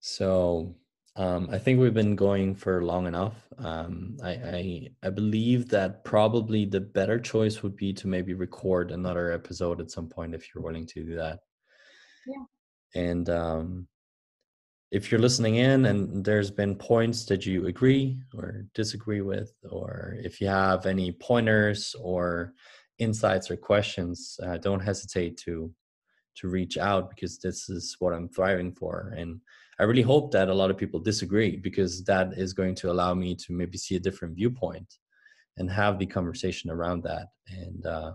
So 0.01 0.75
um, 1.17 1.49
I 1.53 1.59
think 1.59 1.79
we've 1.79 1.95
been 1.95 2.17
going 2.17 2.55
for 2.55 2.83
long 2.83 3.07
enough. 3.07 3.47
Um, 3.59 4.17
I, 4.25 4.31
I, 4.31 4.89
I 5.03 5.11
believe 5.11 5.69
that 5.69 6.05
probably 6.05 6.65
the 6.65 6.81
better 6.81 7.21
choice 7.21 7.63
would 7.63 7.77
be 7.77 7.93
to 7.95 8.09
maybe 8.09 8.35
record 8.35 8.91
another 8.91 9.31
episode 9.31 9.81
at 9.81 9.91
some 9.91 10.09
point 10.09 10.35
if 10.35 10.49
you're 10.53 10.65
willing 10.65 10.87
to 10.87 11.05
do 11.05 11.17
that. 11.17 11.41
Yeah. 12.27 13.03
And 13.03 13.29
um, 13.29 13.89
if 14.91 15.11
you're 15.11 15.21
listening 15.21 15.57
in 15.57 15.87
and 15.87 16.25
there's 16.25 16.51
been 16.51 16.75
points 16.75 17.25
that 17.27 17.47
you 17.47 17.67
agree 17.67 18.19
or 18.35 18.67
disagree 18.75 19.21
with, 19.21 19.53
or 19.71 20.17
if 20.19 20.41
you 20.41 20.49
have 20.49 20.87
any 20.87 21.13
pointers 21.13 21.95
or 22.01 22.55
insights 22.99 23.51
or 23.51 23.57
questions, 23.57 24.39
uh, 24.43 24.59
don't 24.59 24.81
hesitate 24.81 25.37
to 25.39 25.73
to 26.37 26.49
reach 26.49 26.79
out 26.79 27.11
because 27.11 27.39
this 27.39 27.69
is 27.69 27.97
what 27.99 28.15
I'm 28.15 28.29
thriving 28.29 28.73
for 28.73 29.13
and 29.17 29.41
I 29.81 29.85
really 29.85 30.03
hope 30.03 30.31
that 30.33 30.51
a 30.51 30.55
lot 30.55 30.71
of 30.71 30.77
people 30.77 31.01
disagree 31.01 31.57
because 31.57 32.05
that 32.05 32.35
is 32.35 32.53
going 32.53 32.75
to 32.77 32.91
allow 32.91 33.15
me 33.15 33.35
to 33.37 33.55
maybe 33.55 33.79
see 33.79 33.97
a 33.97 34.01
different 34.01 34.35
viewpoint 34.35 34.99
and 35.57 35.71
have 35.71 35.99
the 35.99 36.05
conversation 36.05 36.71
around 36.71 37.03
that. 37.05 37.29
And 37.49 37.87
uh, 37.87 38.13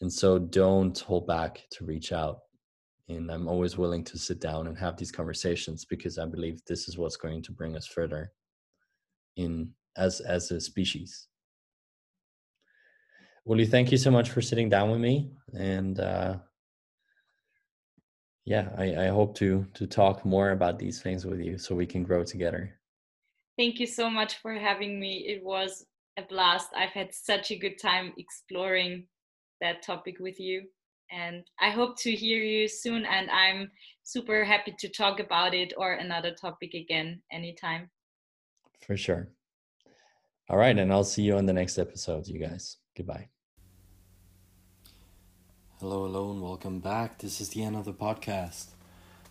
and 0.00 0.12
so 0.12 0.38
don't 0.38 0.96
hold 0.96 1.26
back 1.26 1.62
to 1.72 1.84
reach 1.84 2.12
out. 2.12 2.38
And 3.16 3.30
I'm 3.30 3.48
always 3.48 3.76
willing 3.76 4.04
to 4.04 4.18
sit 4.18 4.40
down 4.40 4.66
and 4.66 4.76
have 4.78 4.96
these 4.96 5.12
conversations 5.12 5.84
because 5.84 6.18
I 6.18 6.26
believe 6.26 6.60
this 6.66 6.88
is 6.88 6.98
what's 6.98 7.16
going 7.16 7.42
to 7.42 7.52
bring 7.52 7.76
us 7.76 7.86
further 7.86 8.32
in 9.36 9.72
as 9.96 10.20
as 10.20 10.50
a 10.50 10.60
species. 10.60 11.28
Uli, 13.46 13.66
thank 13.66 13.90
you 13.90 13.98
so 13.98 14.10
much 14.10 14.30
for 14.30 14.40
sitting 14.40 14.68
down 14.68 14.90
with 14.90 15.00
me 15.00 15.32
and 15.58 15.98
uh, 15.98 16.36
yeah 18.44 18.68
I, 18.78 19.06
I 19.06 19.08
hope 19.08 19.36
to 19.38 19.66
to 19.74 19.86
talk 19.86 20.24
more 20.24 20.50
about 20.50 20.78
these 20.78 21.02
things 21.02 21.26
with 21.26 21.40
you 21.40 21.58
so 21.58 21.74
we 21.74 21.86
can 21.86 22.04
grow 22.04 22.24
together. 22.24 22.78
Thank 23.58 23.80
you 23.80 23.86
so 23.86 24.08
much 24.08 24.36
for 24.36 24.54
having 24.54 24.98
me. 24.98 25.26
It 25.28 25.44
was 25.44 25.84
a 26.16 26.22
blast. 26.22 26.68
I've 26.74 26.90
had 26.90 27.12
such 27.12 27.50
a 27.50 27.58
good 27.58 27.78
time 27.78 28.12
exploring 28.16 29.06
that 29.60 29.82
topic 29.82 30.16
with 30.20 30.40
you 30.40 30.68
and 31.12 31.44
i 31.60 31.70
hope 31.70 31.96
to 31.98 32.10
hear 32.10 32.42
you 32.42 32.66
soon 32.66 33.04
and 33.04 33.30
i'm 33.30 33.70
super 34.02 34.44
happy 34.44 34.74
to 34.78 34.88
talk 34.88 35.20
about 35.20 35.54
it 35.54 35.72
or 35.76 35.92
another 35.92 36.32
topic 36.32 36.74
again 36.74 37.20
anytime 37.30 37.88
for 38.84 38.96
sure 38.96 39.28
all 40.48 40.56
right 40.56 40.78
and 40.78 40.92
i'll 40.92 41.04
see 41.04 41.22
you 41.22 41.36
on 41.36 41.46
the 41.46 41.52
next 41.52 41.78
episode 41.78 42.26
you 42.26 42.38
guys 42.38 42.78
goodbye 42.96 43.28
Hello, 45.82 46.04
hello, 46.04 46.30
and 46.30 46.40
welcome 46.40 46.78
back. 46.78 47.18
This 47.18 47.40
is 47.40 47.48
the 47.48 47.64
end 47.64 47.74
of 47.74 47.84
the 47.84 47.92
podcast. 47.92 48.66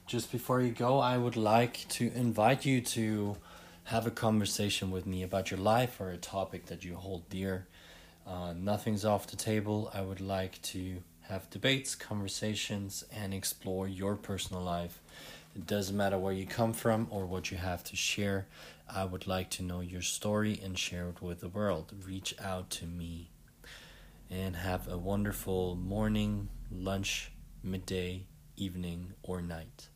Just 0.06 0.34
before 0.34 0.60
you 0.60 0.72
go, 0.72 1.00
I 1.00 1.18
would 1.18 1.38
like 1.38 1.88
to 1.92 2.12
invite 2.14 2.66
you 2.66 2.82
to 2.82 3.38
have 3.86 4.06
a 4.06 4.12
conversation 4.12 4.92
with 4.92 5.06
me 5.06 5.24
about 5.24 5.50
your 5.50 5.62
life 5.62 6.02
or 6.02 6.10
a 6.10 6.18
topic 6.18 6.66
that 6.66 6.84
you 6.84 6.96
hold 6.96 7.30
dear. 7.30 7.68
Uh, 8.28 8.52
nothing's 8.54 9.06
off 9.06 9.28
the 9.28 9.38
table. 9.38 9.90
I 9.94 10.02
would 10.02 10.20
like 10.20 10.62
to 10.64 10.98
have 11.32 11.50
debates, 11.50 11.96
conversations, 11.96 13.06
and 13.10 13.34
explore 13.34 13.88
your 13.88 14.18
personal 14.18 14.62
life. 14.62 15.00
It 15.56 15.66
doesn't 15.66 15.96
matter 15.96 16.18
where 16.18 16.34
you 16.34 16.46
come 16.46 16.74
from 16.74 17.08
or 17.10 17.26
what 17.26 17.52
you 17.52 17.58
have 17.58 17.86
to 17.86 17.96
share. 17.96 18.48
I 18.94 19.06
would 19.06 19.28
like 19.28 19.50
to 19.52 19.64
know 19.64 19.80
your 19.80 20.02
story 20.02 20.60
and 20.62 20.78
share 20.78 21.08
it 21.08 21.22
with 21.22 21.40
the 21.40 21.48
world. 21.48 21.94
Reach 22.06 22.36
out 22.44 22.70
to 22.72 22.86
me 22.86 23.30
and 24.30 24.58
have 24.58 24.90
a 24.90 24.98
wonderful 24.98 25.76
morning, 25.76 26.50
lunch, 26.70 27.32
midday, 27.64 28.26
evening, 28.58 29.14
or 29.24 29.42
night. 29.42 29.88